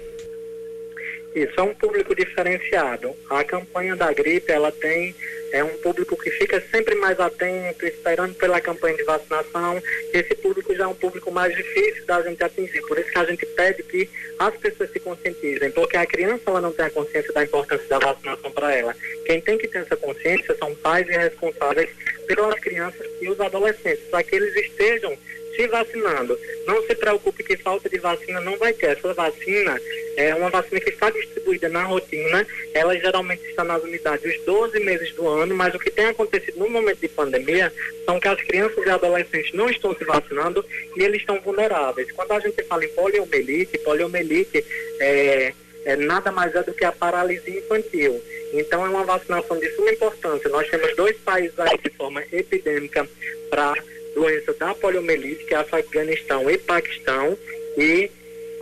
Isso 1.35 1.59
é 1.59 1.62
um 1.62 1.74
público 1.74 2.14
diferenciado. 2.14 3.14
A 3.28 3.43
campanha 3.43 3.97
da 3.97 4.12
gripe, 4.12 4.53
ela 4.53 4.70
tem 4.70 5.14
é 5.55 5.62
um 5.62 5.78
público 5.78 6.16
que 6.16 6.30
fica 6.32 6.61
sempre 6.72 6.97
mais 6.97 7.18
atento, 7.20 7.87
esperando 7.87 8.35
pela 8.35 8.61
campanha 8.61 8.97
de 8.97 9.05
vacinação. 9.05 9.80
Esse 10.12 10.35
público 10.35 10.74
já 10.74 10.82
é 10.82 10.87
um 10.89 10.95
público 10.95 11.30
mais 11.30 11.55
difícil 11.55 12.05
da 12.07 12.20
gente 12.22 12.43
atingir. 12.43 12.80
Por 12.82 12.99
isso 12.99 13.12
que 13.12 13.18
a 13.18 13.24
gente 13.24 13.47
pede 13.47 13.85
que 13.85 14.11
as 14.41 14.57
pessoas 14.57 14.91
se 14.91 14.99
conscientizem, 14.99 15.70
porque 15.70 15.97
a 15.97 16.05
criança 16.07 16.43
ela 16.49 16.61
não 16.61 16.72
tem 16.72 16.87
a 16.87 16.91
consciência 16.91 17.32
da 17.32 17.45
importância 17.45 17.87
da 17.87 18.01
vacinação 18.01 18.51
para 18.51 18.74
ela. 18.74 18.97
Quem 19.26 19.41
tem 19.41 19.57
que 19.57 19.68
ter 19.68 19.78
essa 19.78 19.97
consciência 19.97 20.57
são 20.57 20.74
pais 20.74 21.09
e 21.09 21.12
responsáveis 21.12 21.89
pelas 22.26 22.59
crianças 22.59 23.07
e 23.20 23.28
os 23.28 23.39
adolescentes, 23.39 24.03
para 24.11 24.24
que 24.24 24.35
eles 24.35 24.57
estejam 24.57 25.16
se 25.55 25.68
vacinando. 25.68 26.37
Não 26.66 26.82
se 26.85 26.97
preocupe 26.97 27.45
que 27.45 27.57
falta 27.57 27.89
de 27.89 27.99
vacina 27.99 28.41
não 28.41 28.57
vai 28.57 28.72
ter. 28.72 28.99
Essa 28.99 29.14
vacina 29.14 29.80
é 30.17 30.35
uma 30.35 30.51
vacina 30.51 30.81
que 30.81 30.91
está 30.91 31.11
distribuída 31.11 31.69
na 31.69 31.85
rotina. 31.85 32.47
Ela 32.73 32.99
geralmente 32.99 33.45
está 33.47 33.65
nas 33.65 33.83
unidades 33.83 34.25
os 34.25 34.45
12 34.45 34.81
meses 34.81 35.12
do 35.15 35.27
ano, 35.29 35.55
mas 35.55 35.75
o 35.75 35.79
que 35.79 35.91
tem 35.91 36.07
acontecido 36.07 36.59
no 36.59 36.69
momento 36.69 37.01
de 37.01 37.09
pandemia 37.09 37.73
são 38.05 38.21
que 38.21 38.29
as 38.29 38.41
crianças 38.43 38.85
e 38.85 38.91
adolescentes 38.91 39.53
não 39.53 39.69
estão 39.69 39.95
se 39.95 40.05
vacinando 40.05 40.65
e 40.97 41.03
eles 41.03 41.21
estão 41.21 41.41
vulneráveis. 41.41 42.11
Quando 42.12 42.33
a 42.33 42.41
gente 42.41 42.62
fala 42.65 42.85
em 42.85 42.89
poliomielite, 42.89 43.79
poliomielite 43.79 44.65
é, 45.01 45.53
é 45.85 45.97
nada 45.97 46.31
mais 46.31 46.55
é 46.55 46.62
do 46.62 46.73
que 46.73 46.85
a 46.85 46.93
paralisia 46.93 47.59
infantil. 47.59 48.23
Então 48.53 48.85
é 48.85 48.89
uma 48.89 49.05
vacinação 49.05 49.59
de 49.59 49.69
suma 49.75 49.91
importância. 49.91 50.49
Nós 50.49 50.69
temos 50.69 50.95
dois 50.95 51.17
países 51.19 51.59
aí 51.59 51.79
de 51.79 51.91
forma 51.91 52.23
epidêmica 52.33 53.09
para 53.51 53.75
doença 54.15 54.53
da 54.55 54.75
poliomielite, 54.75 55.45
que 55.45 55.55
é 55.55 55.59
Afeganistão 55.59 56.49
e 56.49 56.57
Paquistão, 56.57 57.37
e 57.77 58.11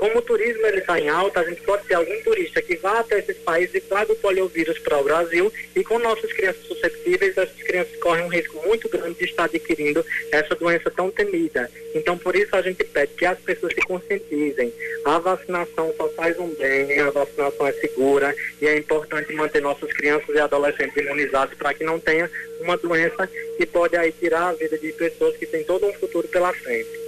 como 0.03 0.19
o 0.19 0.23
turismo 0.23 0.67
está 0.67 0.99
em 0.99 1.09
alta, 1.09 1.39
a 1.39 1.45
gente 1.45 1.63
pode 1.63 1.87
ter 1.87 1.95
algum 1.95 2.23
turista 2.23 2.61
que 2.61 2.75
vá 2.75 2.99
até 2.99 3.21
esses 3.21 3.37
países 3.37 3.77
e 3.77 3.81
traga 3.83 4.13
o 4.13 4.17
poliovírus 4.17 4.77
para 4.81 4.99
o 4.99 5.05
Brasil 5.05 5.53
e 5.77 5.85
com 5.85 5.97
nossas 6.01 6.33
crianças 6.33 6.67
susceptíveis, 6.67 7.39
essas 7.39 7.63
crianças 7.63 7.97
correm 7.99 8.25
um 8.25 8.29
risco 8.29 8.61
muito 8.67 8.89
grande 8.89 9.17
de 9.17 9.27
estar 9.27 9.45
adquirindo 9.45 10.05
essa 10.33 10.57
doença 10.57 10.91
tão 10.91 11.09
temida. 11.09 11.71
Então, 11.95 12.19
por 12.19 12.35
isso 12.35 12.57
a 12.57 12.63
gente 12.63 12.83
pede 12.83 13.15
que 13.15 13.25
as 13.25 13.39
pessoas 13.39 13.75
se 13.75 13.81
conscientizem. 13.83 14.73
A 15.05 15.21
vacinação 15.21 15.95
só 15.97 16.09
faz 16.09 16.37
um 16.37 16.49
bem, 16.49 16.99
a 16.99 17.11
vacinação 17.11 17.65
é 17.69 17.73
segura 17.75 18.35
e 18.61 18.67
é 18.67 18.77
importante 18.77 19.33
manter 19.35 19.63
nossas 19.63 19.93
crianças 19.93 20.35
e 20.35 20.41
adolescentes 20.41 20.97
imunizados 20.97 21.57
para 21.57 21.73
que 21.75 21.85
não 21.85 22.01
tenha 22.01 22.29
uma 22.59 22.77
doença 22.77 23.31
que 23.57 23.67
pode 23.67 23.97
aí 23.97 24.11
tirar 24.11 24.49
a 24.49 24.53
vida 24.53 24.77
de 24.77 24.93
pessoas 24.95 25.37
que 25.37 25.47
têm 25.47 25.63
todo 25.63 25.87
um 25.87 25.93
futuro 25.93 26.27
pela 26.27 26.53
frente. 26.53 27.02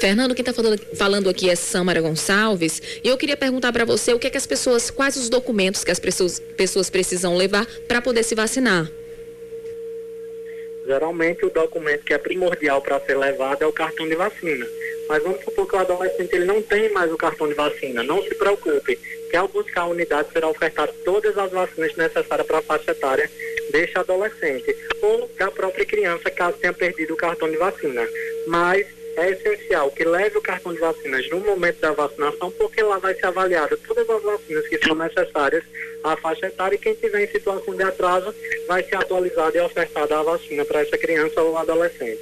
Fernando, 0.00 0.34
quem 0.34 0.42
está 0.42 0.54
falando, 0.94 1.28
aqui 1.28 1.50
é 1.50 1.54
Samara 1.54 2.00
Gonçalves. 2.00 2.80
E 3.04 3.08
eu 3.08 3.18
queria 3.18 3.36
perguntar 3.36 3.70
para 3.70 3.84
você 3.84 4.14
o 4.14 4.18
que, 4.18 4.26
é 4.26 4.30
que 4.30 4.38
as 4.38 4.46
pessoas, 4.46 4.90
quais 4.90 5.14
os 5.16 5.28
documentos 5.28 5.84
que 5.84 5.90
as 5.90 5.98
pessoas, 5.98 6.40
pessoas 6.56 6.88
precisam 6.88 7.36
levar 7.36 7.66
para 7.86 8.00
poder 8.00 8.22
se 8.22 8.34
vacinar? 8.34 8.90
Geralmente 10.86 11.44
o 11.44 11.50
documento 11.50 12.02
que 12.02 12.14
é 12.14 12.18
primordial 12.18 12.80
para 12.80 12.98
ser 13.00 13.18
levado 13.18 13.62
é 13.62 13.66
o 13.66 13.72
cartão 13.72 14.08
de 14.08 14.14
vacina. 14.14 14.66
Mas 15.06 15.22
vamos 15.22 15.44
supor 15.44 15.68
que 15.68 15.76
o 15.76 15.78
adolescente 15.78 16.34
ele 16.34 16.46
não 16.46 16.62
tem 16.62 16.90
mais 16.92 17.12
o 17.12 17.18
cartão 17.18 17.46
de 17.46 17.54
vacina. 17.54 18.02
Não 18.02 18.22
se 18.22 18.34
preocupe, 18.34 18.98
que 19.30 19.36
ao 19.36 19.48
buscar 19.48 19.82
a 19.82 19.86
unidade 19.86 20.32
será 20.32 20.48
ofertado 20.48 20.92
todas 21.04 21.36
as 21.36 21.50
vacinas 21.50 21.94
necessárias 21.94 22.46
para 22.46 22.58
a 22.58 22.62
faixa 22.62 22.92
etária 22.92 23.30
deste 23.70 23.98
adolescente 23.98 24.74
ou 25.02 25.30
da 25.38 25.50
própria 25.50 25.84
criança, 25.84 26.30
caso 26.30 26.56
tenha 26.56 26.72
perdido 26.72 27.12
o 27.12 27.18
cartão 27.18 27.50
de 27.50 27.58
vacina. 27.58 28.08
Mas 28.46 28.86
é 29.20 29.30
essencial 29.30 29.90
que 29.90 30.04
leve 30.04 30.38
o 30.38 30.42
cartão 30.42 30.72
de 30.72 30.80
vacinas 30.80 31.28
no 31.30 31.40
momento 31.40 31.78
da 31.80 31.92
vacinação, 31.92 32.50
porque 32.52 32.82
lá 32.82 32.98
vai 32.98 33.14
ser 33.14 33.26
avaliado 33.26 33.76
todas 33.86 34.08
as 34.08 34.22
vacinas 34.22 34.68
que 34.68 34.78
são 34.78 34.94
necessárias 34.94 35.62
à 36.02 36.16
faixa 36.16 36.46
etária 36.46 36.76
e 36.76 36.78
quem 36.78 36.94
tiver 36.94 37.24
em 37.24 37.28
situação 37.28 37.74
de 37.74 37.82
atraso 37.82 38.34
vai 38.66 38.82
ser 38.82 38.96
atualizado 38.96 39.56
e 39.56 39.60
ofertada 39.60 40.18
a 40.18 40.22
vacina 40.22 40.64
para 40.64 40.80
essa 40.80 40.96
criança 40.96 41.40
ou 41.42 41.56
adolescente. 41.56 42.20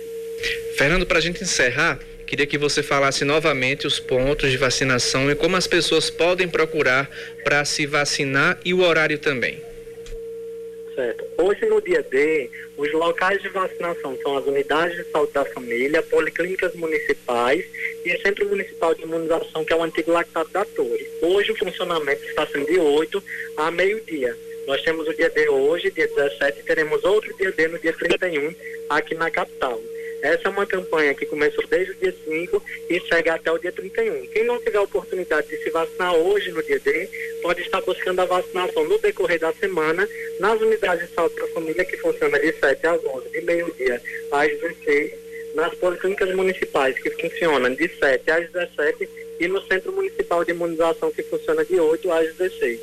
Fernando, 0.77 1.07
para 1.07 1.19
a 1.19 1.21
gente 1.21 1.43
encerrar, 1.43 1.99
queria 2.27 2.47
que 2.47 2.59
você 2.59 2.83
falasse 2.83 3.25
novamente 3.25 3.87
os 3.87 3.99
pontos 3.99 4.51
de 4.51 4.57
vacinação 4.57 5.31
e 5.31 5.35
como 5.35 5.57
as 5.57 5.67
pessoas 5.67 6.11
podem 6.11 6.49
procurar 6.49 7.09
para 7.45 7.65
se 7.65 7.87
vacinar 7.87 8.59
e 8.65 8.75
o 8.75 8.81
horário 8.81 9.19
também. 9.19 9.68
Certo. 10.99 11.25
Hoje, 11.37 11.65
no 11.67 11.81
dia 11.81 12.03
D, 12.03 12.51
os 12.77 12.93
locais 12.93 13.41
de 13.41 13.49
vacinação 13.51 14.19
são 14.21 14.37
as 14.37 14.45
unidades 14.45 14.97
de 14.97 15.09
saúde 15.13 15.33
da 15.33 15.45
família, 15.45 16.03
policlínicas 16.03 16.75
municipais 16.75 17.65
e 18.05 18.13
o 18.13 18.21
Centro 18.21 18.45
Municipal 18.49 18.93
de 18.97 19.05
Imunização, 19.05 19.65
que 19.65 19.73
é 19.73 19.77
o 19.77 19.85
antigo 19.85 20.11
lactato 20.11 20.51
da 20.51 20.65
Torre. 20.65 21.09
Hoje, 21.23 21.53
o 21.53 21.57
funcionamento 21.57 22.25
está 22.25 22.45
sendo 22.49 22.67
de 22.67 22.81
8 22.81 23.23
a 23.59 23.71
meio-dia. 23.71 24.37
Nós 24.67 24.83
temos 24.83 25.07
o 25.07 25.15
dia 25.15 25.31
D 25.31 25.49
hoje, 25.49 25.93
dia 25.93 26.09
17, 26.09 26.59
e 26.59 26.63
teremos 26.65 27.05
outro 27.05 27.33
dia 27.37 27.53
D 27.53 27.69
no 27.69 27.79
dia 27.79 27.93
31, 27.93 28.53
aqui 28.91 29.15
na 29.15 29.31
capital. 29.31 29.81
Essa 30.23 30.49
é 30.49 30.51
uma 30.51 30.67
campanha 30.67 31.15
que 31.15 31.27
começou 31.27 31.65
desde 31.69 31.93
o 31.93 31.95
dia 31.97 32.15
5 32.25 32.63
e 32.91 33.01
segue 33.01 33.31
até 33.31 33.53
o 33.53 33.59
dia 33.59 33.71
31. 33.71 34.27
Quem 34.27 34.45
não 34.45 34.61
tiver 34.61 34.79
a 34.79 34.83
oportunidade 34.83 35.47
de 35.49 35.63
se 35.63 35.71
vacinar 35.71 36.15
hoje, 36.15 36.51
no 36.51 36.63
dia 36.63 36.79
D, 36.81 37.09
pode 37.43 37.63
estar 37.63 37.81
buscando 37.83 38.21
a 38.21 38.25
vacinação 38.25 38.85
no 38.85 38.99
decorrer 38.99 39.39
da 39.39 39.53
semana 39.53 40.09
nas 40.41 40.61
unidades 40.61 41.09
de 41.09 41.15
saúde 41.15 41.37
da 41.37 41.47
família, 41.49 41.85
que 41.85 41.97
funciona 41.99 42.39
de 42.39 42.53
7 42.53 42.87
às 42.87 43.05
11, 43.05 43.31
de 43.31 43.41
meio-dia 43.43 44.03
às 44.33 44.49
16, 44.49 45.13
nas 45.55 45.75
policlínicas 45.75 46.35
municipais, 46.35 46.99
que 46.99 47.11
funcionam 47.11 47.75
de 47.75 47.89
7 47.89 48.31
às 48.31 48.51
17, 48.51 49.09
e 49.41 49.47
no 49.47 49.63
Centro 49.67 49.93
Municipal 49.93 50.45
de 50.45 50.51
Imunização, 50.51 51.13
que 51.13 51.23
funciona 51.23 51.65
de 51.65 51.79
8 51.79 52.11
às 52.11 52.35
16. 52.35 52.81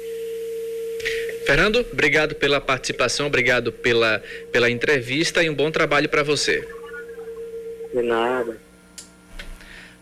Fernando, 1.45 1.85
obrigado 1.91 2.33
pela 2.33 2.59
participação, 2.59 3.27
obrigado 3.27 3.71
pela, 3.71 4.23
pela 4.51 4.69
entrevista 4.69 5.43
e 5.43 5.49
um 5.49 5.53
bom 5.53 5.69
trabalho 5.69 6.09
para 6.09 6.23
você. 6.23 6.67
De 7.95 8.01
nada. 8.01 8.59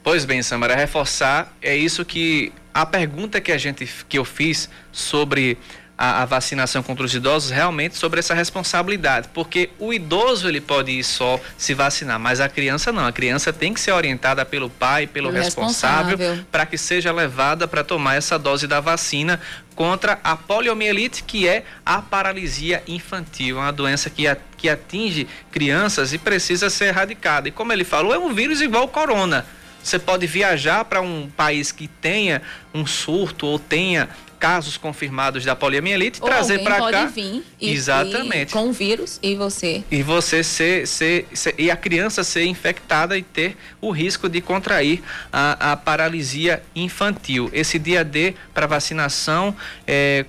Pois 0.01 0.25
bem, 0.25 0.41
Samara, 0.41 0.75
reforçar 0.75 1.55
é 1.61 1.75
isso 1.75 2.03
que 2.03 2.51
a 2.73 2.87
pergunta 2.87 3.39
que 3.39 3.51
a 3.51 3.57
gente 3.57 3.87
que 4.09 4.17
eu 4.17 4.25
fiz 4.25 4.67
sobre 4.91 5.59
a, 5.97 6.23
a, 6.23 6.25
vacinação 6.25 6.81
contra 6.81 7.05
os 7.05 7.13
idosos 7.13 7.51
realmente 7.51 7.97
sobre 7.97 8.19
essa 8.19 8.33
responsabilidade, 8.33 9.29
porque 9.33 9.69
o 9.77 9.93
idoso 9.93 10.47
ele 10.47 10.59
pode 10.59 10.91
ir 10.91 11.03
só 11.03 11.39
se 11.57 11.73
vacinar, 11.73 12.19
mas 12.19 12.39
a 12.39 12.49
criança 12.49 12.91
não. 12.91 13.05
A 13.05 13.11
criança 13.11 13.53
tem 13.53 13.73
que 13.73 13.79
ser 13.79 13.91
orientada 13.91 14.43
pelo 14.43 14.69
pai, 14.69 15.05
pelo, 15.05 15.29
pelo 15.29 15.43
responsável, 15.43 16.17
responsável. 16.17 16.45
para 16.51 16.65
que 16.65 16.77
seja 16.77 17.11
levada 17.11 17.67
para 17.67 17.83
tomar 17.83 18.15
essa 18.15 18.39
dose 18.39 18.67
da 18.67 18.79
vacina 18.79 19.39
contra 19.75 20.19
a 20.23 20.35
poliomielite, 20.35 21.23
que 21.23 21.47
é 21.47 21.63
a 21.85 22.01
paralisia 22.01 22.83
infantil, 22.87 23.57
uma 23.57 23.71
doença 23.71 24.09
que, 24.09 24.27
a, 24.27 24.37
que 24.57 24.69
atinge 24.69 25.27
crianças 25.51 26.13
e 26.13 26.17
precisa 26.17 26.69
ser 26.69 26.85
erradicada. 26.85 27.47
E 27.47 27.51
como 27.51 27.71
ele 27.71 27.83
falou, 27.83 28.13
é 28.13 28.17
um 28.17 28.33
vírus 28.33 28.61
igual 28.61 28.87
corona. 28.87 29.45
Você 29.83 29.99
pode 29.99 30.25
viajar 30.25 30.85
para 30.85 31.01
um 31.01 31.29
país 31.35 31.71
que 31.71 31.89
tenha 31.89 32.41
um 32.73 32.85
surto 32.85 33.45
ou 33.45 33.59
tenha 33.59 34.09
casos 34.43 34.75
confirmados 34.75 35.45
da 35.45 35.55
poliomielite, 35.55 36.19
Ou 36.21 36.27
trazer 36.27 36.59
para 36.63 36.91
cá. 36.91 37.05
Vir 37.05 37.45
e, 37.61 37.71
Exatamente. 37.71 38.49
E 38.49 38.51
com 38.51 38.67
o 38.67 38.73
vírus 38.73 39.17
e 39.23 39.37
você. 39.37 39.85
E 39.89 40.03
você 40.03 40.43
ser, 40.43 40.85
ser, 40.85 41.25
ser, 41.33 41.55
e 41.57 41.71
a 41.71 41.77
criança 41.77 42.25
ser 42.25 42.43
infectada 42.43 43.17
e 43.17 43.21
ter 43.21 43.55
o 43.79 43.89
risco 43.89 44.27
de 44.27 44.41
contrair 44.41 45.01
a, 45.31 45.71
a 45.71 45.77
paralisia 45.77 46.61
infantil. 46.75 47.49
Esse 47.53 47.79
dia 47.79 48.03
D 48.03 48.35
para 48.53 48.67
vacinação 48.67 49.55
é, 49.87 50.25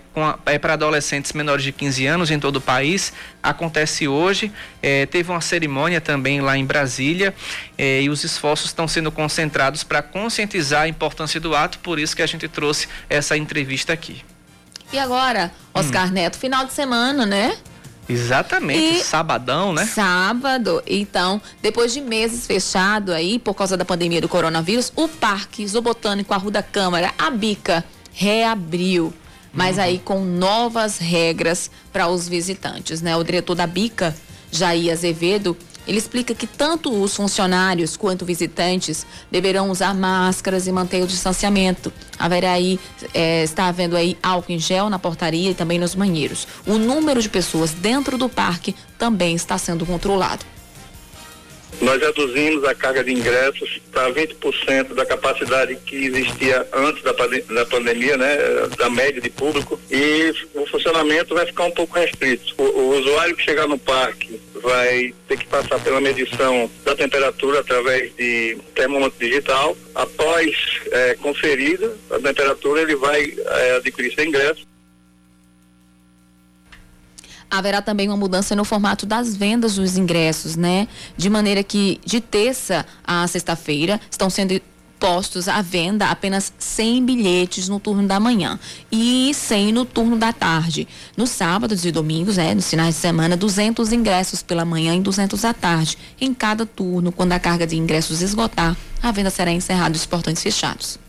é 0.47 0.61
para 0.61 0.75
adolescentes 0.75 1.33
menores 1.33 1.65
de 1.65 1.73
15 1.73 2.07
anos 2.07 2.31
em 2.31 2.39
todo 2.39 2.57
o 2.57 2.61
país 2.61 3.13
acontece 3.45 4.09
hoje. 4.09 4.51
É, 4.83 5.05
teve 5.07 5.31
uma 5.31 5.41
cerimônia 5.41 6.01
também 6.01 6.41
lá 6.41 6.57
em 6.57 6.65
Brasília 6.65 7.35
é, 7.77 8.01
e 8.01 8.09
os 8.09 8.25
esforços 8.25 8.67
estão 8.67 8.89
sendo 8.89 9.13
concentrados 9.13 9.85
para 9.85 10.01
conscientizar 10.03 10.83
a 10.83 10.89
importância 10.89 11.39
do 11.39 11.55
ato, 11.55 11.79
por 11.81 11.99
isso 11.99 12.17
que 12.17 12.23
a 12.23 12.27
gente 12.27 12.34
trouxe 12.49 12.89
essa 13.09 13.37
entrevista 13.37 13.93
aqui. 13.93 14.25
E 14.93 14.99
agora, 14.99 15.53
Oscar 15.73 16.09
hum. 16.09 16.13
Neto, 16.13 16.39
final 16.39 16.67
de 16.67 16.73
semana, 16.73 17.27
né? 17.27 17.57
Exatamente, 18.09 19.01
e 19.01 19.03
sabadão, 19.03 19.73
né? 19.73 19.87
Sábado. 19.87 20.83
Então, 20.87 21.41
depois 21.63 21.93
de 21.93 22.03
meses 22.03 22.47
fechado 22.47 23.13
aí 23.13 23.39
por 23.39 23.55
causa 23.55 23.77
da 23.77 23.85
pandemia 23.85 24.21
do 24.21 24.29
coronavírus, 24.29 24.93
o 24.95 25.09
Parque 25.09 25.67
Zoobotânico 25.67 26.35
Arruda 26.35 26.63
Câmara, 26.63 27.15
a 27.19 27.31
Bica, 27.31 27.83
reabriu 28.13 29.13
mas 29.55 29.77
uhum. 29.77 29.85
aí 29.85 29.99
com 29.99 30.25
novas 30.25 30.99
regras 30.99 31.71
para 31.93 32.09
os 32.09 32.29
visitantes, 32.29 33.01
né? 33.01 33.17
O 33.17 33.23
diretor 33.23 33.55
da 33.55 33.67
Bica, 33.67 34.15
Jair 34.51 34.93
Azevedo, 34.93 35.57
Ele 35.87 35.99
explica 35.99 36.35
que 36.35 36.47
tanto 36.47 36.91
os 36.91 37.15
funcionários 37.15 37.97
quanto 37.97 38.25
visitantes 38.25 39.07
deverão 39.31 39.71
usar 39.71 39.95
máscaras 39.95 40.67
e 40.67 40.73
manter 40.73 41.03
o 41.03 41.07
distanciamento. 41.07 41.93
Haverá 42.19 42.53
aí, 42.53 42.81
é, 43.13 43.43
está 43.43 43.67
havendo 43.67 43.97
aí 43.97 44.17
álcool 44.23 44.53
em 44.53 44.59
gel 44.59 44.89
na 44.89 44.99
portaria 44.99 45.51
e 45.51 45.55
também 45.55 45.79
nos 45.79 45.95
banheiros. 45.95 46.49
O 46.67 46.79
número 46.79 47.21
de 47.21 47.29
pessoas 47.29 47.73
dentro 47.73 48.17
do 48.17 48.29
parque 48.29 48.75
também 48.99 49.35
está 49.35 49.59
sendo 49.59 49.85
controlado. 49.85 50.54
Nós 51.81 52.01
reduzimos 52.01 52.65
a 52.65 52.75
carga 52.75 53.05
de 53.05 53.13
ingressos 53.13 53.81
para 53.93 54.11
20% 54.13 54.95
da 54.95 55.05
capacidade 55.05 55.77
que 55.77 56.07
existia 56.07 56.67
antes 56.73 57.03
da, 57.03 57.13
da 57.13 57.67
pandemia, 57.67 58.17
né, 58.17 58.37
da 58.79 58.89
média 58.89 59.21
de 59.21 59.31
público, 59.31 59.79
e 59.91 60.35
o 60.55 60.67
funcionamento 60.67 61.35
vai 61.35 61.47
ficar 61.47 61.65
um 61.65 61.71
pouco 61.71 61.99
restrito. 61.99 62.55
O, 62.59 62.63
o 62.63 62.99
usuário 62.99 63.37
que 63.37 63.43
chegar 63.43 63.67
no 63.67 63.79
parque 63.79 64.41
vai 64.63 65.15
ter 65.29 65.39
que 65.39 65.47
passar 65.47 65.79
pela 65.81 66.01
medição 66.01 66.71
da 66.85 66.97
temperatura 66.97 67.61
através 67.61 68.15
de 68.17 68.57
termômetro 68.75 69.19
digital. 69.19 69.77
Após 69.95 70.81
é, 70.91 71.15
conferida 71.15 71.95
a 72.11 72.19
temperatura, 72.19 72.83
ele 72.83 72.97
vai 72.97 73.35
é, 73.37 73.77
adquirir 73.77 74.15
seu 74.15 74.25
ingresso 74.25 74.74
haverá 77.59 77.81
também 77.81 78.09
uma 78.09 78.17
mudança 78.17 78.55
no 78.57 78.65
formato 78.65 79.07
das 79.07 79.37
vendas 79.37 79.77
dos 79.77 79.97
ingressos, 79.97 80.57
né? 80.57 80.89
De 81.17 81.31
maneira 81.31 81.63
que 81.63 82.01
de 82.05 82.21
terça 82.21 82.85
a 83.05 83.27
sexta-feira 83.27 84.01
estão 84.11 84.29
sendo 84.29 84.61
postos 84.99 85.49
à 85.49 85.61
venda 85.61 86.07
apenas 86.07 86.53
100 86.59 87.05
bilhetes 87.05 87.69
no 87.69 87.79
turno 87.79 88.09
da 88.09 88.19
manhã 88.19 88.59
e 88.91 89.33
100 89.35 89.73
no 89.73 89.85
turno 89.85 90.17
da 90.17 90.33
tarde. 90.33 90.89
Nos 91.17 91.31
sábados 91.31 91.85
e 91.85 91.93
domingos, 91.93 92.39
né, 92.39 92.55
nos 92.55 92.71
finais 92.71 92.95
de 92.95 93.01
semana, 93.01 93.37
200 93.37 93.93
ingressos 93.93 94.43
pela 94.43 94.65
manhã 94.65 94.97
e 94.97 95.01
200 95.01 95.45
à 95.45 95.53
tarde. 95.53 95.99
Em 96.21 96.33
cada 96.33 96.65
turno, 96.65 97.13
quando 97.13 97.33
a 97.33 97.39
carga 97.39 97.67
de 97.67 97.77
ingressos 97.77 98.23
esgotar, 98.23 98.77
a 99.03 99.13
venda 99.13 99.31
será 99.31 99.53
encerrada 99.53 99.95
e 99.95 99.99
os 99.99 100.07
portões 100.07 100.43
fechados. 100.43 101.04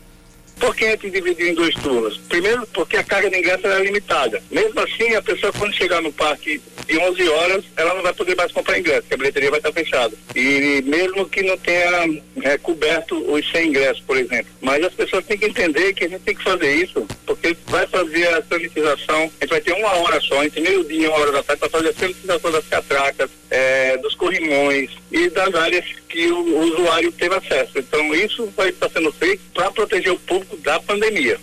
Por 0.58 0.74
que 0.74 0.84
a 0.86 0.90
gente 0.90 1.10
dividiu 1.10 1.48
em 1.48 1.54
dois 1.54 1.74
turnos? 1.74 2.16
Primeiro, 2.28 2.66
porque 2.68 2.96
a 2.96 3.04
carga 3.04 3.28
de 3.28 3.38
ingresso 3.38 3.66
era 3.66 3.82
limitada. 3.82 4.42
Mesmo 4.50 4.80
assim, 4.80 5.14
a 5.14 5.22
pessoa 5.22 5.52
quando 5.52 5.74
chegar 5.74 6.00
no 6.00 6.12
parque 6.12 6.60
de 6.86 6.98
11 6.98 7.28
horas, 7.28 7.64
ela 7.76 7.94
não 7.94 8.02
vai 8.02 8.12
poder 8.14 8.36
mais 8.36 8.52
comprar 8.52 8.78
ingresso, 8.78 9.02
porque 9.02 9.14
a 9.14 9.18
bilheteria 9.18 9.50
vai 9.50 9.58
estar 9.58 9.72
fechada. 9.72 10.14
E 10.34 10.82
mesmo 10.86 11.28
que 11.28 11.42
não 11.42 11.56
tenha 11.58 12.22
é, 12.42 12.58
coberto 12.58 13.16
os 13.32 13.50
100 13.50 13.68
ingressos, 13.68 14.02
por 14.02 14.16
exemplo. 14.16 14.46
Mas 14.60 14.82
as 14.84 14.94
pessoas 14.94 15.24
têm 15.26 15.36
que 15.36 15.46
entender 15.46 15.92
que 15.92 16.04
a 16.04 16.08
gente 16.08 16.22
tem 16.22 16.34
que 16.34 16.42
fazer 16.42 16.74
isso, 16.74 17.06
porque 17.26 17.56
vai 17.66 17.86
fazer 17.86 18.26
a 18.28 18.42
sanitização, 18.42 19.30
a 19.40 19.44
gente 19.44 19.50
vai 19.50 19.60
ter 19.60 19.72
uma 19.72 19.92
hora 19.96 20.20
só, 20.20 20.42
entre 20.44 20.60
meio-dia 20.60 21.04
e 21.04 21.08
uma 21.08 21.18
hora 21.18 21.32
da 21.32 21.42
tarde, 21.42 21.60
para 21.60 21.70
fazer 21.70 21.88
a 21.88 21.94
sanitização 21.94 22.50
das 22.50 22.66
catracas, 22.66 23.30
é, 23.50 23.96
dos 23.98 24.14
corrimões 24.14 24.90
e 25.10 25.28
das 25.30 25.54
áreas 25.54 25.84
que 26.08 26.28
o, 26.28 26.38
o 26.38 26.60
usuário 26.72 27.12
teve 27.12 27.34
acesso. 27.34 27.78
Então, 27.78 28.14
isso 28.14 28.46
vai 28.56 28.68
estar 28.68 28.88
sendo 28.88 29.12
feito 29.12 29.42
para 29.52 29.70
proteger 29.70 30.12
o 30.12 30.18
público 30.18 30.45
da 30.62 30.80
pandemia. 30.80 31.38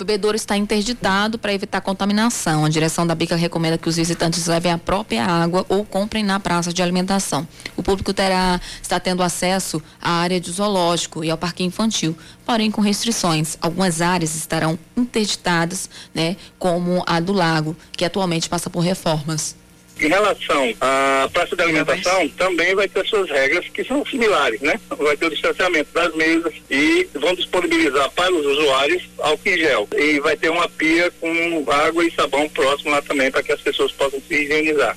O 0.00 0.04
bebedouro 0.04 0.34
está 0.34 0.56
interditado 0.56 1.38
para 1.38 1.52
evitar 1.52 1.82
contaminação. 1.82 2.64
A 2.64 2.70
direção 2.70 3.06
da 3.06 3.14
Bica 3.14 3.36
recomenda 3.36 3.76
que 3.76 3.86
os 3.86 3.96
visitantes 3.96 4.46
levem 4.46 4.72
a 4.72 4.78
própria 4.78 5.26
água 5.26 5.66
ou 5.68 5.84
comprem 5.84 6.24
na 6.24 6.40
praça 6.40 6.72
de 6.72 6.82
alimentação. 6.82 7.46
O 7.76 7.82
público 7.82 8.14
terá 8.14 8.58
está 8.80 8.98
tendo 8.98 9.22
acesso 9.22 9.82
à 10.00 10.12
área 10.12 10.40
de 10.40 10.50
zoológico 10.50 11.22
e 11.22 11.30
ao 11.30 11.36
parque 11.36 11.62
infantil, 11.62 12.16
porém 12.46 12.70
com 12.70 12.80
restrições. 12.80 13.58
Algumas 13.60 14.00
áreas 14.00 14.34
estarão 14.34 14.78
interditadas, 14.96 15.90
né, 16.14 16.36
como 16.58 17.04
a 17.06 17.20
do 17.20 17.34
lago, 17.34 17.76
que 17.92 18.04
atualmente 18.04 18.48
passa 18.48 18.70
por 18.70 18.80
reformas. 18.80 19.59
Em 20.00 20.08
relação 20.08 20.74
à 20.80 21.28
praça 21.32 21.54
de 21.54 21.62
alimentação, 21.62 22.28
também 22.30 22.74
vai 22.74 22.88
ter 22.88 23.06
suas 23.06 23.28
regras 23.30 23.68
que 23.68 23.84
são 23.84 24.04
similares, 24.06 24.60
né? 24.60 24.80
Vai 24.88 25.16
ter 25.16 25.26
o 25.26 25.30
distanciamento 25.30 25.92
das 25.92 26.14
mesas 26.14 26.54
e 26.70 27.06
vão 27.14 27.34
disponibilizar 27.34 28.10
para 28.12 28.32
os 28.32 28.46
usuários 28.46 29.02
álcool 29.18 29.48
em 29.48 29.58
gel. 29.58 29.88
E 29.96 30.18
vai 30.20 30.36
ter 30.36 30.48
uma 30.48 30.68
pia 30.68 31.10
com 31.20 31.64
água 31.70 32.04
e 32.04 32.10
sabão 32.12 32.48
próximo 32.48 32.90
lá 32.90 33.02
também 33.02 33.30
para 33.30 33.42
que 33.42 33.52
as 33.52 33.60
pessoas 33.60 33.92
possam 33.92 34.20
se 34.26 34.34
higienizar. 34.34 34.96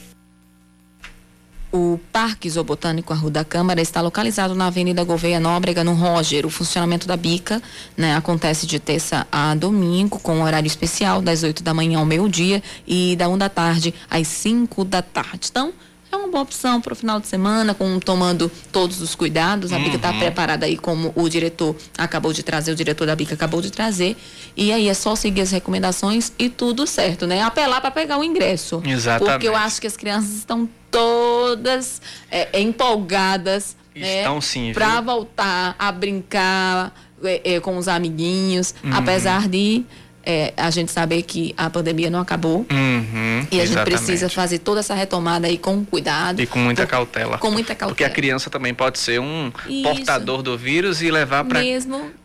O 1.76 2.00
Parque 2.12 2.48
Zoobotânico 2.48 3.12
Arru 3.14 3.32
da 3.32 3.44
Câmara 3.44 3.82
está 3.82 4.00
localizado 4.00 4.54
na 4.54 4.68
Avenida 4.68 5.04
Gouveia 5.04 5.40
Nóbrega, 5.40 5.84
no 5.84 5.96
Roger. 5.96 6.46
O 6.46 6.50
funcionamento 6.52 7.08
da 7.08 7.18
bica 7.18 7.60
né, 7.98 8.16
acontece 8.16 8.68
de 8.68 8.80
terça 8.80 9.26
a 9.32 9.56
domingo, 9.56 10.20
com 10.20 10.44
horário 10.44 10.68
especial, 10.68 11.20
das 11.20 11.42
8 11.42 11.64
da 11.64 11.74
manhã 11.74 11.98
ao 11.98 12.06
meio-dia 12.06 12.62
e 12.86 13.16
da 13.16 13.28
1 13.28 13.40
da 13.40 13.50
tarde 13.50 13.92
às 14.08 14.28
5 14.28 14.86
da 14.86 15.02
tarde. 15.02 15.48
Então, 15.50 15.74
é 16.12 16.16
uma 16.16 16.28
boa 16.28 16.44
opção 16.44 16.80
para 16.80 16.94
o 16.94 16.96
final 16.96 17.20
de 17.20 17.26
semana, 17.26 17.74
com 17.74 18.00
tomando 18.00 18.52
todos 18.72 19.02
os 19.02 19.16
cuidados. 19.16 19.74
A 19.74 19.78
uhum. 19.78 19.84
Bica 19.86 19.96
está 19.96 20.14
preparada 20.14 20.68
aí, 20.68 20.78
como 20.78 21.12
o 21.16 21.28
diretor 21.28 21.76
acabou 21.98 22.32
de 22.32 22.44
trazer, 22.44 22.72
o 22.72 22.76
diretor 22.76 23.08
da 23.08 23.16
Bica 23.16 23.34
acabou 23.34 23.64
de 23.64 23.72
trazer. 23.72 24.16
E 24.56 24.72
aí 24.72 24.88
é 24.88 24.94
só 24.94 25.16
seguir 25.16 25.42
as 25.42 25.50
recomendações 25.50 26.32
e 26.38 26.50
tudo 26.50 26.86
certo, 26.86 27.26
né? 27.26 27.42
Apelar 27.42 27.82
para 27.82 27.90
pegar 27.90 28.20
o 28.20 28.24
ingresso. 28.24 28.80
Exatamente. 28.86 29.32
Porque 29.32 29.48
eu 29.48 29.56
acho 29.56 29.82
que 29.82 29.88
as 29.88 29.98
crianças 29.98 30.36
estão 30.36 30.70
todas 30.94 32.00
é, 32.30 32.62
empolgadas. 32.62 33.76
Né? 33.96 34.20
Estão 34.20 34.36
né, 34.36 34.42
sim. 34.42 34.72
Para 34.74 35.02
voltar 35.02 35.76
a 35.78 35.92
brincar 35.92 36.94
é, 37.24 37.56
é, 37.56 37.60
com 37.60 37.78
os 37.78 37.88
amiguinhos, 37.88 38.76
uhum. 38.84 38.94
apesar 38.94 39.50
de 39.50 39.84
é, 40.26 40.54
a 40.56 40.70
gente 40.70 40.92
saber 40.92 41.22
que 41.24 41.54
a 41.58 41.70
pandemia 41.70 42.10
não 42.10 42.20
acabou. 42.20 42.66
Uhum, 42.72 43.48
e 43.52 43.60
a 43.60 43.66
gente 43.66 43.84
precisa 43.84 44.30
fazer 44.30 44.60
toda 44.60 44.80
essa 44.80 44.94
retomada 44.94 45.48
aí 45.48 45.58
com 45.58 45.84
cuidado 45.86 46.42
e 46.42 46.48
com 46.48 46.60
muita 46.60 46.86
cautela. 46.86 47.38
com 47.38 47.52
muita 47.52 47.76
cautela. 47.76 47.92
Porque 47.92 48.04
a 48.04 48.10
criança 48.10 48.50
também 48.50 48.74
pode 48.74 49.00
ser 49.00 49.20
um 49.20 49.52
Isso. 49.68 49.84
portador 49.84 50.42
do 50.42 50.58
vírus 50.58 51.02
e 51.02 51.12
levar 51.12 51.44
para 51.44 51.60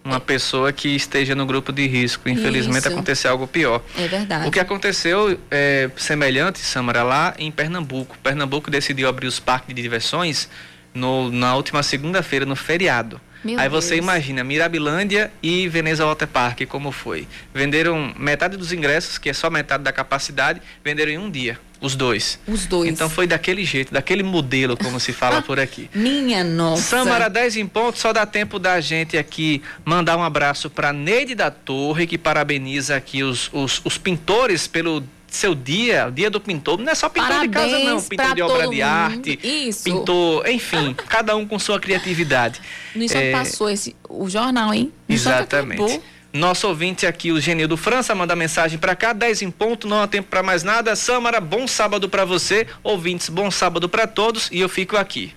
uma 0.04 0.20
pessoa 0.20 0.72
que 0.72 0.88
esteja 0.94 1.34
no 1.34 1.44
grupo 1.44 1.72
de 1.72 1.86
risco. 1.86 2.28
Infelizmente 2.28 2.80
Isso. 2.80 2.88
acontecer 2.88 3.28
algo 3.28 3.46
pior. 3.46 3.82
É 3.96 4.06
verdade. 4.06 4.46
O 4.46 4.50
que 4.50 4.60
aconteceu 4.60 5.38
é 5.50 5.90
semelhante 5.96 6.60
Samara 6.60 7.02
lá 7.02 7.34
em 7.38 7.50
Pernambuco. 7.50 8.16
Pernambuco 8.22 8.70
decidiu 8.70 9.08
abrir 9.08 9.26
os 9.26 9.40
parques 9.40 9.74
de 9.74 9.82
diversões 9.82 10.48
no, 10.94 11.30
na 11.30 11.54
última 11.56 11.82
segunda-feira 11.82 12.46
no 12.46 12.56
feriado 12.56 13.20
meu 13.44 13.58
Aí 13.58 13.68
Deus. 13.68 13.84
você 13.84 13.96
imagina 13.96 14.42
Mirabilândia 14.44 15.30
e 15.42 15.68
Veneza 15.68 16.04
Water 16.04 16.28
Park, 16.28 16.62
como 16.68 16.92
foi. 16.92 17.26
Venderam 17.54 18.12
metade 18.18 18.56
dos 18.56 18.72
ingressos, 18.72 19.18
que 19.18 19.28
é 19.28 19.32
só 19.32 19.48
metade 19.50 19.82
da 19.82 19.92
capacidade, 19.92 20.60
venderam 20.84 21.12
em 21.12 21.18
um 21.18 21.30
dia. 21.30 21.58
Os 21.80 21.94
dois. 21.94 22.40
Os 22.46 22.66
dois. 22.66 22.90
Então 22.90 23.08
foi 23.08 23.26
daquele 23.26 23.64
jeito, 23.64 23.92
daquele 23.92 24.24
modelo, 24.24 24.76
como 24.76 24.98
se 24.98 25.12
fala 25.12 25.40
por 25.40 25.60
aqui. 25.60 25.88
Minha 25.94 26.42
nossa. 26.42 26.82
Samara 26.82 27.28
10 27.28 27.56
em 27.58 27.66
ponto, 27.66 27.98
só 27.98 28.12
dá 28.12 28.26
tempo 28.26 28.58
da 28.58 28.80
gente 28.80 29.16
aqui 29.16 29.62
mandar 29.84 30.16
um 30.16 30.24
abraço 30.24 30.68
para 30.68 30.92
Neide 30.92 31.36
da 31.36 31.50
Torre, 31.50 32.06
que 32.06 32.18
parabeniza 32.18 32.96
aqui 32.96 33.22
os, 33.22 33.48
os, 33.52 33.80
os 33.84 33.96
pintores 33.96 34.66
pelo 34.66 35.04
seu 35.28 35.54
dia, 35.54 36.06
o 36.08 36.10
dia 36.10 36.30
do 36.30 36.40
pintor, 36.40 36.78
não 36.78 36.90
é 36.90 36.94
só 36.94 37.08
pintor 37.08 37.28
Parabéns 37.28 37.50
de 37.50 37.72
casa, 37.72 37.78
não. 37.84 38.02
Pintor 38.02 38.34
de 38.34 38.42
obra 38.42 38.68
de 38.68 38.82
arte. 38.82 39.38
Isso. 39.42 39.84
Pintor, 39.84 40.48
enfim, 40.48 40.94
cada 41.08 41.36
um 41.36 41.46
com 41.46 41.58
sua 41.58 41.78
criatividade. 41.78 42.60
No 42.94 43.04
Instante 43.04 43.26
é... 43.26 43.32
passou 43.32 43.68
esse, 43.68 43.94
o 44.08 44.28
jornal, 44.28 44.72
hein? 44.72 44.92
No 45.06 45.14
Exatamente. 45.14 46.00
Nosso 46.32 46.68
ouvinte 46.68 47.06
aqui, 47.06 47.32
o 47.32 47.40
Genil 47.40 47.66
do 47.66 47.76
França, 47.76 48.14
manda 48.14 48.36
mensagem 48.36 48.78
para 48.78 48.94
cá, 48.94 49.12
10 49.12 49.42
em 49.42 49.50
ponto, 49.50 49.88
não 49.88 50.02
há 50.02 50.06
tempo 50.06 50.28
para 50.28 50.42
mais 50.42 50.62
nada. 50.62 50.94
Samara, 50.94 51.40
bom 51.40 51.66
sábado 51.66 52.08
para 52.08 52.24
você. 52.24 52.66
Ouvintes, 52.82 53.28
bom 53.28 53.50
sábado 53.50 53.88
para 53.88 54.06
todos 54.06 54.48
e 54.52 54.60
eu 54.60 54.68
fico 54.68 54.96
aqui. 54.96 55.32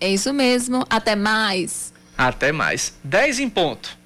É 0.00 0.08
isso 0.08 0.32
mesmo. 0.32 0.84
Até 0.90 1.14
mais. 1.14 1.94
Até 2.18 2.50
mais. 2.50 2.94
10 3.04 3.38
em 3.38 3.48
ponto. 3.48 3.96